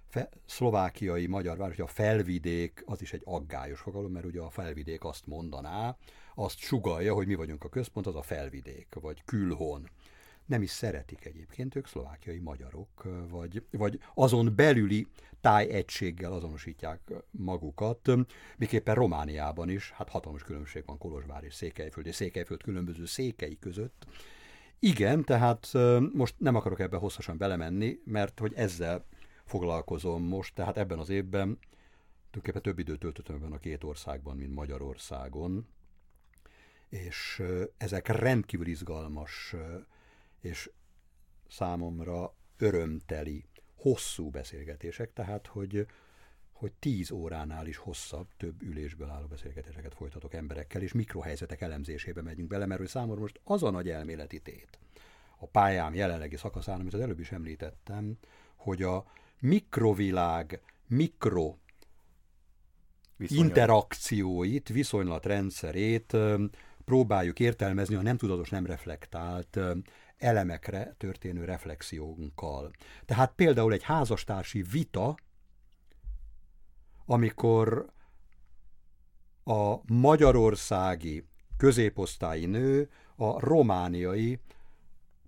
fe, 0.08 0.30
szlovákiai 0.46 1.28
magyar 1.28 1.58
város, 1.58 1.80
a 1.80 1.88
felvidék, 1.88 2.84
az 2.86 3.02
is 3.02 3.14
egy 3.14 3.22
aggályos 3.26 3.80
fogalom, 3.80 4.12
mert 4.12 4.26
ugye 4.26 4.42
a 4.42 4.50
felvidék 4.50 5.04
azt 5.04 5.28
mondaná, 5.28 5.98
azt 6.36 6.58
sugalja, 6.58 7.14
hogy 7.14 7.28
mi 7.28 7.36
vagyunk 7.36 7.64
a 7.64 7.70
központ, 7.70 8.08
az 8.08 8.16
a 8.16 8.22
felvidék, 8.22 8.88
vagy 9.02 9.24
külhon. 9.26 9.90
Nem 10.46 10.62
is 10.62 10.70
szeretik 10.70 11.26
egyébként, 11.26 11.76
ők 11.76 11.88
szlovákiai 11.88 12.40
magyarok, 12.40 13.08
vagy, 13.30 13.64
vagy 13.72 14.00
azon 14.14 14.56
belüli 14.56 15.08
tájegységgel 15.42 16.34
azonosítják 16.34 17.00
magukat, 17.32 18.10
miképpen 18.58 18.96
Romániában 18.96 19.70
is, 19.70 19.92
hát 19.92 20.10
hatalmas 20.10 20.44
különbség 20.44 20.84
van 20.86 20.98
Kolozsvár 20.98 21.44
és 21.44 21.54
Székelyföld, 21.54 22.06
és 22.06 22.16
Székelyföld 22.16 22.64
különböző 22.64 23.06
székei 23.06 23.58
között. 23.60 24.06
Igen, 24.80 25.24
tehát 25.24 25.72
most 26.14 26.36
nem 26.38 26.56
akarok 26.56 26.80
ebbe 26.80 26.98
hosszasan 26.98 27.38
belemenni, 27.38 28.00
mert 28.06 28.40
hogy 28.40 28.54
ezzel 28.54 29.06
foglalkozom 29.46 30.24
most, 30.24 30.56
tehát 30.56 30.78
ebben 30.78 31.00
az 31.00 31.10
évben 31.10 31.60
tulajdonképpen 32.30 32.62
több 32.62 32.80
időt 32.80 33.00
töltöttem 33.00 33.36
ebben 33.36 33.52
a 33.52 33.58
két 33.58 33.84
országban, 33.84 34.38
mint 34.38 34.54
Magyarországon, 34.54 35.68
és 36.90 37.44
ezek 37.78 38.08
rendkívül 38.08 38.68
izgalmas 38.68 39.56
és 40.42 40.72
számomra 41.48 42.36
örömteli, 42.58 43.46
hosszú 43.76 44.30
beszélgetések, 44.30 45.14
tehát 45.14 45.48
hogy, 45.48 45.86
hogy 46.58 46.72
tíz 46.80 47.12
óránál 47.12 47.68
is 47.68 47.78
hosszabb, 47.78 48.28
több 48.38 48.62
ülésből 48.62 49.10
álló 49.10 49.26
beszélgetéseket 49.26 49.94
folytatok 49.94 50.34
emberekkel, 50.34 50.82
és 50.82 50.94
mikrohelyzetek 50.94 51.62
elemzésébe 51.62 52.22
megyünk 52.22 52.48
bele, 52.48 52.66
mert 52.66 52.80
hogy 52.80 52.90
számomra 52.90 53.20
most 53.22 53.40
az 53.44 53.64
a 53.64 53.70
nagy 53.70 53.90
elméleti 53.90 54.40
tét 54.40 54.80
a 55.38 55.46
pályám 55.46 55.94
jelenlegi 55.94 56.36
szakaszán, 56.36 56.80
amit 56.80 56.94
az 56.94 57.00
előbb 57.00 57.20
is 57.20 57.32
említettem, 57.32 58.18
hogy 58.56 58.84
a 58.84 59.06
mikrovilág, 59.40 60.62
mikro 60.88 61.56
Viszonyat. 63.16 63.46
interakcióit, 63.46 64.70
viszonylatrendszerét 64.70 66.18
próbáljuk 66.86 67.40
értelmezni 67.40 67.96
a 67.96 68.02
nem 68.02 68.18
tudatos, 68.18 68.50
nem 68.50 68.66
reflektált 68.66 69.60
elemekre 70.18 70.96
történő 70.98 71.46
reflexiónkkal. 71.46 72.72
Tehát 73.06 73.32
például 73.36 73.74
egy 73.74 73.84
házastársi 73.84 74.62
vita, 74.62 75.16
amikor 77.10 77.86
a 79.44 79.94
magyarországi 79.94 81.26
középosztályi 81.58 82.46
nő 82.46 82.90
a 83.16 83.40
romániai 83.40 84.40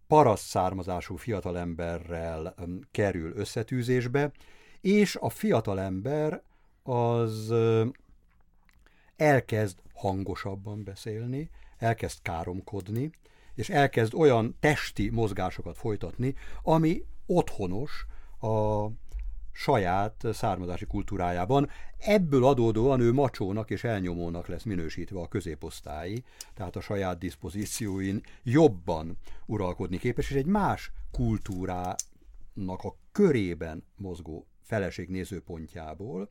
paraszt 0.07 0.45
származású 0.45 1.15
fiatalemberrel 1.15 2.55
kerül 2.91 3.33
összetűzésbe, 3.35 4.31
és 4.81 5.15
a 5.15 5.29
fiatalember 5.29 6.43
az 6.83 7.53
elkezd 9.15 9.77
hangosabban 9.93 10.83
beszélni, 10.83 11.49
elkezd 11.77 12.21
káromkodni, 12.21 13.11
és 13.55 13.69
elkezd 13.69 14.13
olyan 14.13 14.55
testi 14.59 15.09
mozgásokat 15.09 15.77
folytatni, 15.77 16.35
ami 16.63 17.03
otthonos 17.25 18.05
a 18.39 18.85
saját 19.51 20.25
származási 20.31 20.85
kultúrájában. 20.85 21.69
Ebből 21.97 22.45
adódóan 22.45 22.99
ő 22.99 23.13
macsónak 23.13 23.69
és 23.69 23.83
elnyomónak 23.83 24.47
lesz 24.47 24.63
minősítve 24.63 25.19
a 25.19 25.27
középosztályi, 25.27 26.23
tehát 26.53 26.75
a 26.75 26.81
saját 26.81 27.17
diszpozícióin 27.17 28.21
jobban 28.43 29.17
uralkodni 29.45 29.97
képes, 29.97 30.29
és 30.29 30.35
egy 30.35 30.45
más 30.45 30.91
kultúrának 31.11 32.83
a 32.83 32.95
körében 33.11 33.83
mozgó 33.97 34.47
feleség 34.61 35.09
nézőpontjából, 35.09 36.29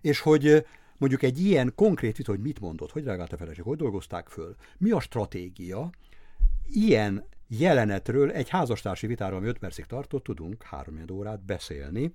és 0.00 0.20
hogy 0.20 0.66
mondjuk 0.98 1.22
egy 1.22 1.40
ilyen 1.44 1.72
konkrét 1.74 2.16
vita, 2.16 2.30
hogy 2.30 2.40
mit 2.40 2.60
mondott, 2.60 2.92
hogy 2.92 3.04
reagált 3.04 3.32
a 3.32 3.36
feleség, 3.36 3.64
hogy 3.64 3.76
dolgozták 3.76 4.28
föl, 4.28 4.54
mi 4.78 4.90
a 4.90 5.00
stratégia, 5.00 5.90
ilyen 6.66 7.24
jelenetről 7.48 8.30
egy 8.30 8.48
házastársi 8.48 9.06
vitáról, 9.06 9.38
ami 9.38 9.46
5 9.46 9.58
percig 9.58 9.84
tartott, 9.84 10.24
tudunk 10.24 10.62
három 10.62 11.04
órát 11.12 11.44
beszélni, 11.44 12.10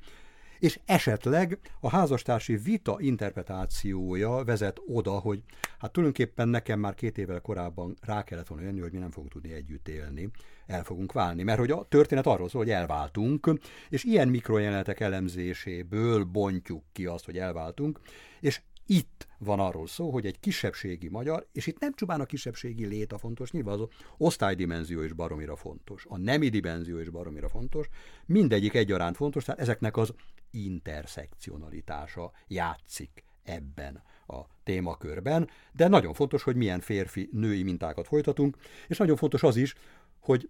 és 0.61 0.79
esetleg 0.85 1.59
a 1.79 1.89
házastársi 1.89 2.55
vita 2.55 2.95
interpretációja 2.99 4.43
vezet 4.43 4.81
oda, 4.87 5.11
hogy 5.11 5.43
hát 5.79 5.91
tulajdonképpen 5.91 6.47
nekem 6.47 6.79
már 6.79 6.93
két 6.93 7.17
évvel 7.17 7.39
korábban 7.41 7.97
rá 8.01 8.23
kellett 8.23 8.47
volna 8.47 8.63
jönni, 8.63 8.79
hogy 8.79 8.91
mi 8.91 8.99
nem 8.99 9.11
fogunk 9.11 9.31
tudni 9.31 9.53
együtt 9.53 9.87
élni, 9.87 10.29
el 10.65 10.83
fogunk 10.83 11.11
válni, 11.11 11.43
mert 11.43 11.59
hogy 11.59 11.71
a 11.71 11.85
történet 11.89 12.25
arról 12.25 12.49
szól, 12.49 12.61
hogy 12.61 12.71
elváltunk, 12.71 13.53
és 13.89 14.03
ilyen 14.03 14.27
mikrojelenetek 14.27 14.99
elemzéséből 14.99 16.23
bontjuk 16.23 16.83
ki 16.91 17.05
azt, 17.05 17.25
hogy 17.25 17.37
elváltunk, 17.37 17.99
és 18.39 18.61
itt 18.85 19.27
van 19.37 19.59
arról 19.59 19.87
szó, 19.87 20.11
hogy 20.11 20.25
egy 20.25 20.39
kisebbségi 20.39 21.09
magyar, 21.09 21.47
és 21.51 21.67
itt 21.67 21.79
nem 21.79 21.93
csupán 21.93 22.21
a 22.21 22.25
kisebbségi 22.25 22.85
lét 22.85 23.11
a 23.13 23.17
fontos, 23.17 23.51
nyilván 23.51 23.79
az 23.79 23.87
osztálydimenzió 24.17 25.01
is 25.01 25.13
baromira 25.13 25.55
fontos, 25.55 26.05
a 26.09 26.17
nemi 26.17 26.49
dimenzió 26.49 26.99
is 26.99 27.09
baromira 27.09 27.49
fontos, 27.49 27.89
mindegyik 28.25 28.73
egyaránt 28.73 29.15
fontos, 29.15 29.43
tehát 29.43 29.61
ezeknek 29.61 29.97
az 29.97 30.13
interszekcionalitása 30.51 32.31
játszik 32.47 33.23
ebben 33.43 34.03
a 34.27 34.39
témakörben, 34.63 35.49
de 35.71 35.87
nagyon 35.87 36.13
fontos, 36.13 36.43
hogy 36.43 36.55
milyen 36.55 36.79
férfi-női 36.79 37.63
mintákat 37.63 38.07
folytatunk, 38.07 38.57
és 38.87 38.97
nagyon 38.97 39.15
fontos 39.15 39.43
az 39.43 39.55
is, 39.55 39.75
hogy 40.19 40.49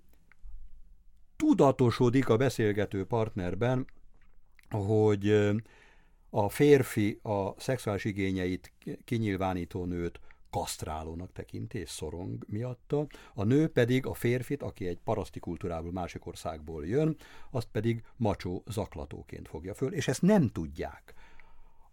tudatosodik 1.36 2.30
a 2.30 2.38
beszélgető 2.38 3.06
partnerben, 3.06 3.88
hogy 4.70 5.52
a 6.30 6.50
férfi 6.50 7.20
a 7.24 7.60
szexuális 7.60 8.06
igényeit 8.06 8.74
kinyilvánító 9.04 9.86
nőt 9.86 10.20
kasztrálónak 10.52 11.32
tekinti 11.32 11.78
és 11.78 11.90
szorong 11.90 12.46
miatta, 12.48 13.08
a 13.34 13.44
nő 13.44 13.68
pedig 13.68 14.06
a 14.06 14.14
férfit, 14.14 14.62
aki 14.62 14.88
egy 14.88 15.00
paraszti 15.04 15.40
kultúrából, 15.40 15.92
másik 15.92 16.26
országból 16.26 16.88
jön, 16.88 17.16
azt 17.52 17.68
pedig 17.72 18.04
macsó 18.16 18.64
zaklatóként 18.68 19.48
fogja 19.48 19.74
föl, 19.74 19.94
és 19.94 20.08
ezt 20.08 20.22
nem 20.22 20.48
tudják 20.48 21.14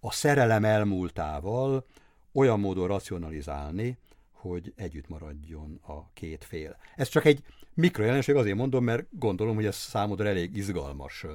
a 0.00 0.12
szerelem 0.12 0.64
elmúltával 0.64 1.86
olyan 2.32 2.60
módon 2.60 2.86
racionalizálni, 2.86 3.98
hogy 4.32 4.72
együtt 4.76 5.08
maradjon 5.08 5.80
a 5.86 6.12
két 6.12 6.44
fél. 6.44 6.76
Ez 6.96 7.08
csak 7.08 7.24
egy 7.24 7.42
mikrojelenség, 7.74 8.34
azért 8.34 8.56
mondom, 8.56 8.84
mert 8.84 9.06
gondolom, 9.10 9.54
hogy 9.54 9.66
ez 9.66 9.76
számodra 9.76 10.28
elég 10.28 10.56
izgalmas 10.56 11.26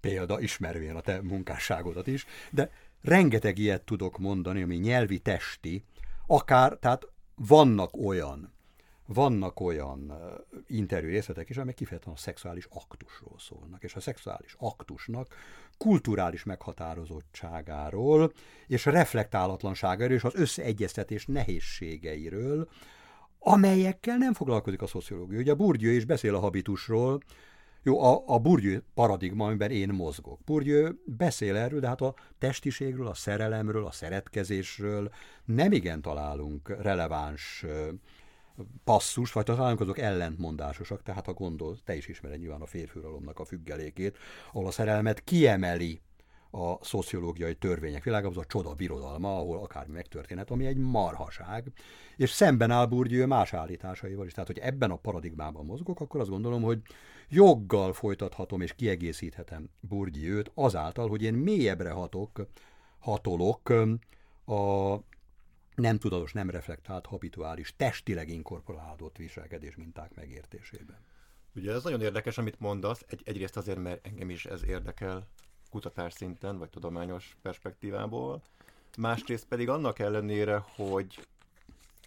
példa, 0.00 0.40
ismervén 0.40 0.94
a 0.94 1.00
te 1.00 1.22
munkásságodat 1.22 2.06
is, 2.06 2.26
de 2.50 2.70
rengeteg 3.02 3.58
ilyet 3.58 3.82
tudok 3.82 4.18
mondani, 4.18 4.62
ami 4.62 4.76
nyelvi, 4.76 5.18
testi, 5.18 5.84
akár, 6.26 6.72
tehát 6.72 7.06
vannak 7.34 7.96
olyan, 7.96 8.52
vannak 9.06 9.60
olyan 9.60 10.12
interjú 10.66 11.08
részletek 11.08 11.48
is, 11.48 11.56
amelyek 11.56 11.76
kifejezetten 11.76 12.14
a 12.14 12.16
szexuális 12.16 12.66
aktusról 12.70 13.38
szólnak, 13.38 13.82
és 13.82 13.94
a 13.94 14.00
szexuális 14.00 14.54
aktusnak 14.58 15.34
kulturális 15.78 16.44
meghatározottságáról, 16.44 18.32
és 18.66 18.84
reflektálatlanságáról, 18.84 20.14
és 20.14 20.24
az 20.24 20.34
összeegyeztetés 20.34 21.26
nehézségeiről, 21.26 22.68
amelyekkel 23.38 24.16
nem 24.16 24.32
foglalkozik 24.32 24.82
a 24.82 24.86
szociológia. 24.86 25.38
Ugye 25.38 25.52
a 25.52 25.54
Bourdieu 25.54 25.92
is 25.92 26.04
beszél 26.04 26.34
a 26.34 26.40
habitusról, 26.40 27.20
jó, 27.86 28.02
a, 28.02 28.22
a 28.26 28.38
Bourdieu 28.38 28.80
paradigma, 28.94 29.46
amiben 29.46 29.70
én 29.70 29.88
mozgok. 29.88 30.40
Bourdieu 30.44 30.92
beszél 31.04 31.56
erről, 31.56 31.80
de 31.80 31.88
hát 31.88 32.00
a 32.00 32.14
testiségről, 32.38 33.06
a 33.06 33.14
szerelemről, 33.14 33.86
a 33.86 33.90
szeretkezésről 33.90 35.10
nem 35.44 35.72
igen 35.72 36.02
találunk 36.02 36.68
releváns 36.82 37.64
passzus, 38.84 39.32
vagy 39.32 39.44
találunk 39.44 39.80
azok 39.80 39.98
ellentmondásosak, 39.98 41.02
tehát 41.02 41.26
ha 41.26 41.32
gondol, 41.32 41.78
te 41.84 41.96
is 41.96 42.08
ismered 42.08 42.38
nyilván 42.38 42.60
a 42.60 42.66
férfüralomnak 42.66 43.38
a 43.38 43.44
függelékét, 43.44 44.18
ahol 44.52 44.66
a 44.66 44.70
szerelmet 44.70 45.24
kiemeli 45.24 46.00
a 46.50 46.84
szociológiai 46.84 47.54
törvények 47.54 48.04
világa, 48.04 48.28
az 48.28 48.36
a 48.36 48.44
csoda 48.44 48.74
birodalma, 48.74 49.36
ahol 49.36 49.58
akármi 49.58 49.92
megtörténhet, 49.92 50.50
ami 50.50 50.66
egy 50.66 50.76
marhaság, 50.76 51.72
és 52.16 52.30
szemben 52.30 52.70
áll 52.70 52.86
Bourdieu 52.86 53.26
más 53.26 53.54
állításaival 53.54 54.26
is. 54.26 54.32
Tehát, 54.32 54.48
hogy 54.48 54.58
ebben 54.58 54.90
a 54.90 54.96
paradigmában 54.96 55.64
mozgok, 55.64 56.00
akkor 56.00 56.20
azt 56.20 56.30
gondolom, 56.30 56.62
hogy 56.62 56.82
joggal 57.28 57.92
folytathatom 57.92 58.60
és 58.60 58.74
kiegészíthetem 58.74 59.68
Bourdieu-t 59.80 60.50
azáltal, 60.54 61.08
hogy 61.08 61.22
én 61.22 61.34
mélyebbre 61.34 61.90
hatok, 61.90 62.46
hatolok 62.98 63.68
a 64.46 64.96
nem 65.74 65.98
tudatos, 65.98 66.32
nem 66.32 66.50
reflektált, 66.50 67.06
habituális, 67.06 67.74
testileg 67.76 68.28
inkorporálódott 68.28 69.16
viselkedés 69.16 69.76
minták 69.76 70.14
megértésében. 70.14 70.98
Ugye 71.54 71.72
ez 71.72 71.84
nagyon 71.84 72.00
érdekes, 72.00 72.38
amit 72.38 72.60
mondasz, 72.60 73.04
egy, 73.08 73.22
egyrészt 73.24 73.56
azért, 73.56 73.78
mert 73.78 74.06
engem 74.06 74.30
is 74.30 74.46
ez 74.46 74.64
érdekel 74.64 75.26
kutatás 75.70 76.12
szinten, 76.12 76.58
vagy 76.58 76.70
tudományos 76.70 77.36
perspektívából, 77.42 78.42
másrészt 78.98 79.46
pedig 79.46 79.68
annak 79.68 79.98
ellenére, 79.98 80.64
hogy 80.74 81.26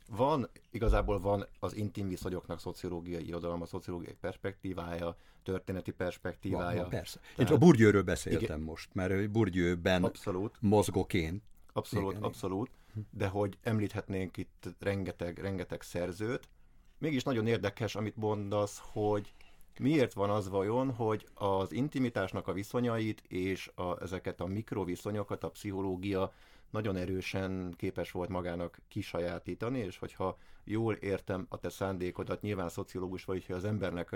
van, 0.09 0.49
igazából 0.71 1.19
van 1.19 1.45
az 1.59 1.75
intim 1.75 2.07
viszonyoknak 2.07 2.59
szociológiai 2.59 3.27
irodalom, 3.27 3.61
a 3.61 3.65
szociológiai 3.65 4.15
perspektívája, 4.21 5.15
történeti 5.43 5.91
perspektívája. 5.91 6.65
Van, 6.65 6.75
van 6.75 6.89
persze. 6.89 7.19
Tehát, 7.19 7.51
Én 7.51 7.55
a 7.55 7.59
Bourdieuről 7.59 8.03
beszéltem 8.03 8.43
igen. 8.43 8.59
most, 8.59 8.93
mert 8.93 9.31
Bourdieuben 9.31 10.03
abszolút. 10.03 10.57
mozgóként. 10.59 11.43
Abszolút, 11.73 12.11
igen, 12.11 12.23
abszolút. 12.23 12.69
De 13.11 13.27
hogy 13.27 13.57
említhetnénk 13.61 14.37
itt 14.37 14.65
rengeteg, 14.79 15.39
rengeteg 15.39 15.81
szerzőt, 15.81 16.49
mégis 16.97 17.23
nagyon 17.23 17.47
érdekes, 17.47 17.95
amit 17.95 18.15
mondasz, 18.15 18.81
hogy 18.91 19.33
Miért 19.79 20.13
van 20.13 20.29
az 20.29 20.49
vajon, 20.49 20.91
hogy 20.93 21.27
az 21.33 21.71
intimitásnak 21.71 22.47
a 22.47 22.53
viszonyait 22.53 23.23
és 23.27 23.71
a, 23.75 24.01
ezeket 24.01 24.41
a 24.41 24.45
mikroviszonyokat 24.45 25.43
a 25.43 25.49
pszichológia 25.49 26.33
nagyon 26.69 26.95
erősen 26.95 27.73
képes 27.77 28.11
volt 28.11 28.29
magának 28.29 28.79
kisajátítani, 28.87 29.79
és 29.79 29.97
hogyha 29.97 30.37
jól 30.63 30.93
értem 30.93 31.45
a 31.49 31.57
te 31.57 31.69
szándékodat, 31.69 32.41
nyilván 32.41 32.69
szociológus 32.69 33.25
vagy, 33.25 33.45
hogy 33.45 33.55
az 33.55 33.65
embernek 33.65 34.15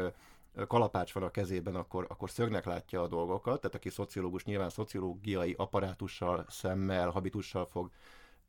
kalapács 0.68 1.14
van 1.14 1.24
a 1.24 1.32
kezében, 1.32 1.76
akkor, 1.76 2.06
akkor 2.10 2.30
szögnek 2.30 2.66
látja 2.66 3.02
a 3.02 3.08
dolgokat, 3.08 3.62
tehát 3.62 3.76
aki 3.76 3.90
szociológus 3.90 4.44
nyilván 4.44 4.70
szociológiai 4.70 5.54
apparátussal, 5.58 6.46
szemmel, 6.50 7.10
habitussal 7.10 7.66
fog 7.66 7.92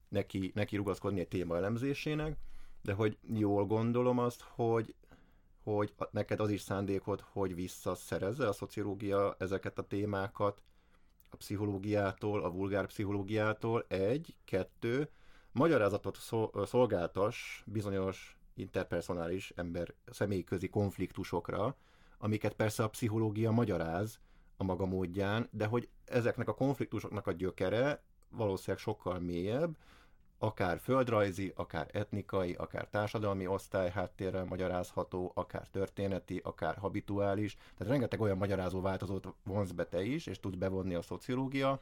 neki, 0.08 0.50
neki 0.54 0.76
rugaszkodni 0.76 1.20
egy 1.20 1.28
téma 1.28 1.56
elemzésének, 1.56 2.36
de 2.82 2.92
hogy 2.92 3.18
jól 3.34 3.66
gondolom 3.66 4.18
azt, 4.18 4.40
hogy 4.40 4.94
hogy 5.62 5.92
neked 6.10 6.40
az 6.40 6.50
is 6.50 6.60
szándékod, 6.60 7.24
hogy 7.32 7.54
visszaszerezze 7.54 8.48
a 8.48 8.52
szociológia 8.52 9.36
ezeket 9.38 9.78
a 9.78 9.86
témákat 9.86 10.62
a 11.32 11.36
pszichológiától, 11.36 12.44
a 12.44 12.50
vulgár 12.50 12.86
pszichológiától, 12.86 13.84
egy, 13.88 14.36
kettő, 14.44 15.08
magyarázatot 15.52 16.18
szolgáltas 16.64 17.62
bizonyos 17.66 18.36
interpersonális 18.54 19.52
ember 19.56 19.94
személyközi 20.06 20.68
konfliktusokra, 20.68 21.76
amiket 22.18 22.54
persze 22.54 22.82
a 22.82 22.88
pszichológia 22.88 23.50
magyaráz 23.50 24.20
a 24.56 24.64
maga 24.64 24.86
módján, 24.86 25.48
de 25.50 25.66
hogy 25.66 25.88
ezeknek 26.04 26.48
a 26.48 26.54
konfliktusoknak 26.54 27.26
a 27.26 27.32
gyökere 27.32 28.02
valószínűleg 28.28 28.82
sokkal 28.82 29.18
mélyebb, 29.18 29.76
akár 30.42 30.78
földrajzi, 30.78 31.52
akár 31.56 31.88
etnikai, 31.92 32.52
akár 32.52 32.88
társadalmi 32.88 33.46
osztály 33.46 33.90
háttérrel 33.90 34.44
magyarázható, 34.44 35.32
akár 35.34 35.68
történeti, 35.68 36.40
akár 36.44 36.76
habituális. 36.76 37.54
Tehát 37.54 37.92
rengeteg 37.92 38.20
olyan 38.20 38.36
magyarázó 38.36 38.80
változót 38.80 39.34
vonz 39.44 39.72
be 39.72 39.84
te 39.84 40.02
is, 40.02 40.26
és 40.26 40.40
tud 40.40 40.58
bevonni 40.58 40.94
a 40.94 41.02
szociológia, 41.02 41.80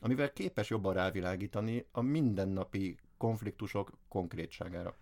amivel 0.00 0.32
képes 0.32 0.70
jobban 0.70 0.94
rávilágítani 0.94 1.86
a 1.92 2.00
mindennapi 2.00 2.96
konfliktusok 3.16 3.90
konkrétságára 4.08 4.94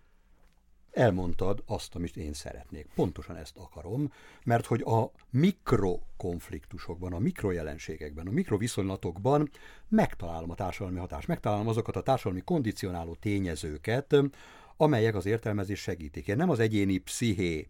elmondtad 0.93 1.63
azt, 1.65 1.95
amit 1.95 2.17
én 2.17 2.33
szeretnék. 2.33 2.87
Pontosan 2.95 3.35
ezt 3.35 3.57
akarom, 3.57 4.11
mert 4.43 4.65
hogy 4.65 4.81
a 4.81 5.11
mikrokonfliktusokban, 5.29 7.13
a 7.13 7.19
mikrojelenségekben, 7.19 8.27
a 8.27 8.31
mikroviszonylatokban 8.31 9.49
megtalálom 9.87 10.49
a 10.49 10.55
társadalmi 10.55 10.99
hatást, 10.99 11.27
megtalálom 11.27 11.67
azokat 11.67 11.95
a 11.95 12.01
társadalmi 12.01 12.41
kondicionáló 12.41 13.15
tényezőket, 13.15 14.15
amelyek 14.77 15.15
az 15.15 15.25
értelmezés 15.25 15.79
segítik. 15.79 16.27
Én 16.27 16.35
nem 16.35 16.49
az 16.49 16.59
egyéni 16.59 16.97
psziché 16.97 17.69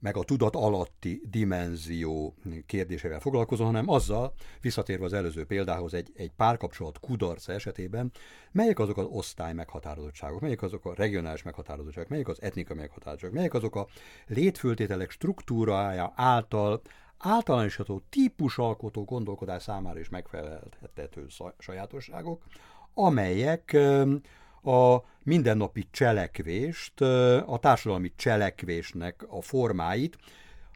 meg 0.00 0.16
a 0.16 0.22
tudat 0.22 0.56
alatti 0.56 1.22
dimenzió 1.30 2.34
kérdésével 2.66 3.20
foglalkozom, 3.20 3.66
hanem 3.66 3.88
azzal, 3.88 4.32
visszatérve 4.60 5.04
az 5.04 5.12
előző 5.12 5.44
példához, 5.44 5.94
egy, 5.94 6.10
egy 6.14 6.30
párkapcsolat 6.36 7.00
kudarca 7.00 7.52
esetében, 7.52 8.12
melyek 8.52 8.78
azok 8.78 8.96
az 8.96 9.06
osztály 9.08 9.52
meghatározottságok, 9.52 10.40
melyek 10.40 10.62
azok 10.62 10.84
a 10.84 10.94
regionális 10.94 11.42
meghatározottságok, 11.42 12.10
melyek 12.10 12.28
az 12.28 12.42
etnika 12.42 12.74
meghatározottságok, 12.74 13.36
melyek 13.36 13.54
azok 13.54 13.76
a 13.76 13.86
létföltételek 14.26 15.10
struktúrája 15.10 16.12
által 16.16 16.80
általánosítható 17.18 18.02
típusalkotó 18.10 19.04
gondolkodás 19.04 19.62
számára 19.62 19.98
is 19.98 20.08
megfelelhető 20.08 21.26
sajátosságok, 21.58 22.42
amelyek 22.94 23.76
a 24.62 24.98
mindennapi 25.22 25.86
cselekvést, 25.90 27.00
a 27.46 27.58
társadalmi 27.60 28.12
cselekvésnek 28.16 29.24
a 29.28 29.40
formáit 29.40 30.18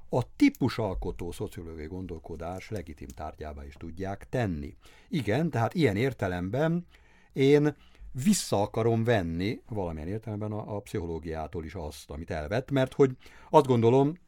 a 0.09 0.23
típusalkotó 0.37 1.33
szociológiai 1.33 1.87
gondolkodás 1.87 2.71
legitim 2.71 3.09
tárgyába 3.09 3.65
is 3.65 3.75
tudják 3.75 4.27
tenni. 4.29 4.77
Igen, 5.09 5.51
tehát 5.51 5.75
ilyen 5.75 5.97
értelemben 5.97 6.87
én 7.33 7.77
vissza 8.25 8.63
akarom 8.63 9.05
venni 9.05 9.61
valamilyen 9.69 10.09
értelemben 10.09 10.53
a, 10.53 10.77
a 10.77 10.81
pszichológiától 10.81 11.65
is 11.65 11.75
azt, 11.75 12.11
amit 12.11 12.31
elvett, 12.31 12.71
mert 12.71 12.93
hogy 12.93 13.11
azt 13.51 13.67
gondolom, 13.67 14.19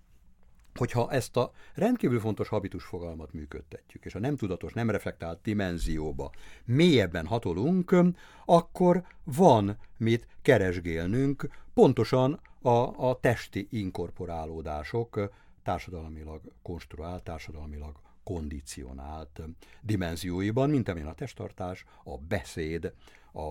hogyha 0.78 1.10
ezt 1.10 1.36
a 1.36 1.52
rendkívül 1.74 2.20
fontos 2.20 2.48
habitus 2.48 2.84
fogalmat 2.84 3.32
működtetjük, 3.32 4.04
és 4.04 4.14
a 4.14 4.18
nem 4.18 4.36
tudatos, 4.36 4.72
nem 4.72 4.90
reflektált 4.90 5.42
dimenzióba 5.42 6.30
mélyebben 6.64 7.26
hatolunk, 7.26 7.96
akkor 8.44 9.02
van 9.24 9.78
mit 9.96 10.26
keresgélnünk, 10.42 11.48
pontosan 11.74 12.40
a, 12.62 13.08
a 13.08 13.18
testi 13.20 13.68
inkorporálódások 13.70 15.30
társadalmilag 15.62 16.40
konstruált, 16.62 17.24
társadalmilag 17.24 17.96
kondicionált 18.22 19.40
dimenzióiban, 19.82 20.70
mint 20.70 20.88
amilyen 20.88 21.08
a 21.08 21.14
testtartás, 21.14 21.84
a 22.04 22.18
beszéd, 22.18 22.92
a, 23.32 23.42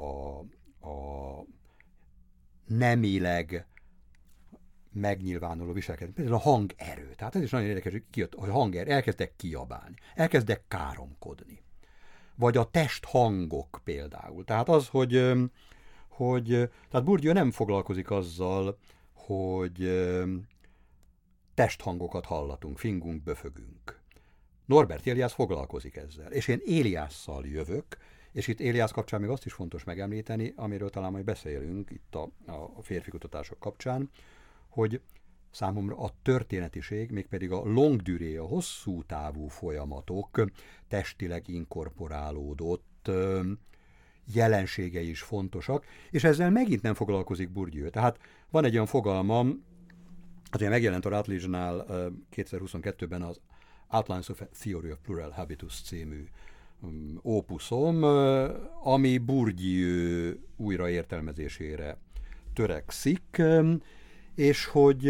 a, 0.00 0.38
a 0.88 1.44
nemileg 2.66 3.66
megnyilvánuló 4.92 5.72
viselkedés. 5.72 6.14
Például 6.14 6.36
a 6.36 6.40
hangerő. 6.40 7.14
Tehát 7.16 7.34
ez 7.34 7.42
is 7.42 7.50
nagyon 7.50 7.68
érdekes, 7.68 7.92
hogy, 7.92 8.04
kijött, 8.10 8.34
hogy 8.34 8.50
hanger, 8.50 8.88
elkezdek 8.88 9.36
kiabálni, 9.36 9.94
elkezdek 10.14 10.64
káromkodni. 10.68 11.62
Vagy 12.34 12.56
a 12.56 12.64
testhangok 12.70 13.80
például. 13.84 14.44
Tehát 14.44 14.68
az, 14.68 14.88
hogy, 14.88 15.32
hogy 16.08 16.46
tehát 16.90 17.04
Bourdieu 17.04 17.32
nem 17.32 17.50
foglalkozik 17.50 18.10
azzal, 18.10 18.78
hogy 19.12 19.90
testhangokat 21.54 22.24
hallatunk, 22.24 22.78
fingunk, 22.78 23.22
böfögünk. 23.22 24.00
Norbert 24.66 25.06
Elias 25.06 25.32
foglalkozik 25.32 25.96
ezzel, 25.96 26.32
és 26.32 26.48
én 26.48 26.60
Éliásszal 26.64 27.46
jövök, 27.46 27.96
és 28.32 28.48
itt 28.48 28.60
Éliász 28.60 28.90
kapcsán 28.90 29.20
még 29.20 29.30
azt 29.30 29.46
is 29.46 29.52
fontos 29.52 29.84
megemlíteni, 29.84 30.52
amiről 30.56 30.90
talán 30.90 31.12
majd 31.12 31.24
beszélünk 31.24 31.90
itt 31.90 32.14
a, 32.14 32.28
a 32.76 32.82
férfi 32.82 33.10
kutatások 33.10 33.58
kapcsán, 33.58 34.10
hogy 34.70 35.00
számomra 35.50 35.96
a 35.96 36.12
történetiség, 36.22 37.10
mégpedig 37.10 37.52
a 37.52 37.62
long 37.64 38.00
duré, 38.00 38.36
a 38.36 38.44
hosszú 38.44 39.02
távú 39.02 39.46
folyamatok 39.48 40.44
testileg 40.88 41.48
inkorporálódott 41.48 43.10
jelenségei 44.34 45.08
is 45.08 45.22
fontosak, 45.22 45.84
és 46.10 46.24
ezzel 46.24 46.50
megint 46.50 46.82
nem 46.82 46.94
foglalkozik 46.94 47.50
Bourdieu. 47.50 47.90
Tehát 47.90 48.18
van 48.50 48.64
egy 48.64 48.74
olyan 48.74 48.86
fogalmam, 48.86 49.64
az 50.50 50.60
megjelent 50.60 51.04
a 51.04 51.08
Routledge-nál 51.08 51.86
2022-ben 52.36 53.22
az 53.22 53.40
Outlines 53.88 54.28
of 54.28 54.42
Theory 54.60 54.90
of 54.90 54.98
Plural 55.02 55.30
Habitus 55.30 55.82
című 55.82 56.24
ópuszom, 57.24 58.02
ami 58.82 59.18
Bourdieu 59.18 60.32
újraértelmezésére 60.56 61.98
törekszik, 62.54 63.42
és 64.34 64.66
hogy 64.66 65.04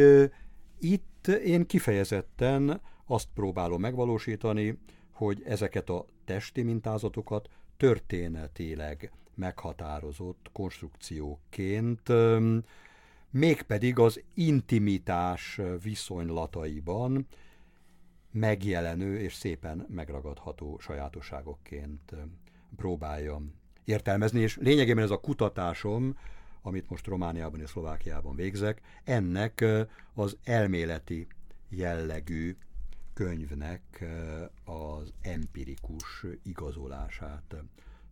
itt 0.79 1.27
én 1.27 1.67
kifejezetten 1.67 2.81
azt 3.07 3.29
próbálom 3.35 3.81
megvalósítani, 3.81 4.79
hogy 5.11 5.43
ezeket 5.47 5.91
a 5.91 6.07
testi 6.25 6.63
mintázatokat 6.63 7.49
történetileg 7.77 9.13
meghatározott 9.35 10.49
konstrukcióként, 10.53 12.03
mégpedig 13.31 13.99
az 13.99 14.23
intimitás 14.35 15.61
viszonylataiban 15.83 17.27
megjelenő 18.31 19.19
és 19.19 19.35
szépen 19.35 19.87
megragadható 19.89 20.79
sajátosságokként 20.79 22.15
próbáljam 22.77 23.55
értelmezni, 23.85 24.41
és 24.41 24.57
lényegében 24.57 25.05
ez 25.05 25.11
a 25.11 25.21
kutatásom 25.21 26.17
amit 26.63 26.91
most 26.91 27.07
Romániában 27.07 27.61
és 27.61 27.69
Szlovákiában 27.71 28.37
végzek, 28.37 28.81
ennek 29.05 29.65
az 30.15 30.37
elméleti 30.45 31.27
jellegű 31.69 32.57
könyvnek 33.15 34.05
az 34.65 35.13
empirikus 35.23 36.27
igazolását 36.43 37.57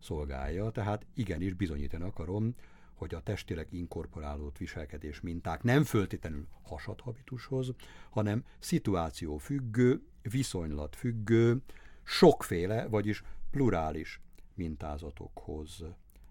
szolgálja. 0.01 0.69
Tehát 0.69 1.05
igenis 1.13 1.53
bizonyítani 1.53 2.03
akarom, 2.03 2.55
hogy 2.93 3.13
a 3.13 3.21
testileg 3.21 3.67
inkorporálódott 3.69 4.57
viselkedés 4.57 5.21
minták 5.21 5.63
nem 5.63 5.83
föltétlenül 5.83 6.47
hasadhabitushoz, 6.61 7.73
hanem 8.09 8.43
szituáció 8.59 9.37
függő, 9.37 10.01
viszonylat 10.21 10.95
függő, 10.95 11.61
sokféle, 12.03 12.87
vagyis 12.87 13.23
plurális 13.51 14.21
mintázatokhoz 14.53 15.83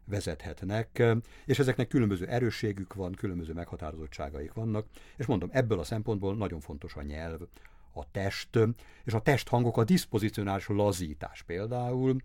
vezethetnek, 0.08 1.02
és 1.44 1.58
ezeknek 1.58 1.88
különböző 1.88 2.26
erősségük 2.26 2.94
van, 2.94 3.12
különböző 3.12 3.52
meghatározottságaik 3.52 4.52
vannak, 4.52 4.86
és 5.16 5.26
mondom, 5.26 5.48
ebből 5.52 5.78
a 5.78 5.84
szempontból 5.84 6.36
nagyon 6.36 6.60
fontos 6.60 6.94
a 6.94 7.02
nyelv, 7.02 7.40
a 7.92 8.10
test, 8.10 8.58
és 9.04 9.12
a 9.12 9.20
testhangok 9.20 9.76
a 9.76 9.84
diszpozicionális 9.84 10.66
lazítás 10.68 11.42
például, 11.42 12.16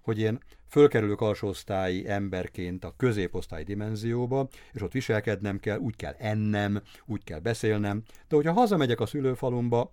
hogy 0.00 0.18
én 0.18 0.38
fölkerülök 0.68 1.20
alsóosztályi 1.20 2.08
emberként 2.08 2.84
a 2.84 2.94
középosztályi 2.96 3.64
dimenzióba, 3.64 4.48
és 4.72 4.82
ott 4.82 4.92
viselkednem 4.92 5.58
kell, 5.60 5.78
úgy 5.78 5.96
kell 5.96 6.14
ennem, 6.18 6.82
úgy 7.06 7.24
kell 7.24 7.38
beszélnem, 7.38 8.02
de 8.28 8.36
hogyha 8.36 8.52
hazamegyek 8.52 9.00
a 9.00 9.06
szülőfalumba, 9.06 9.92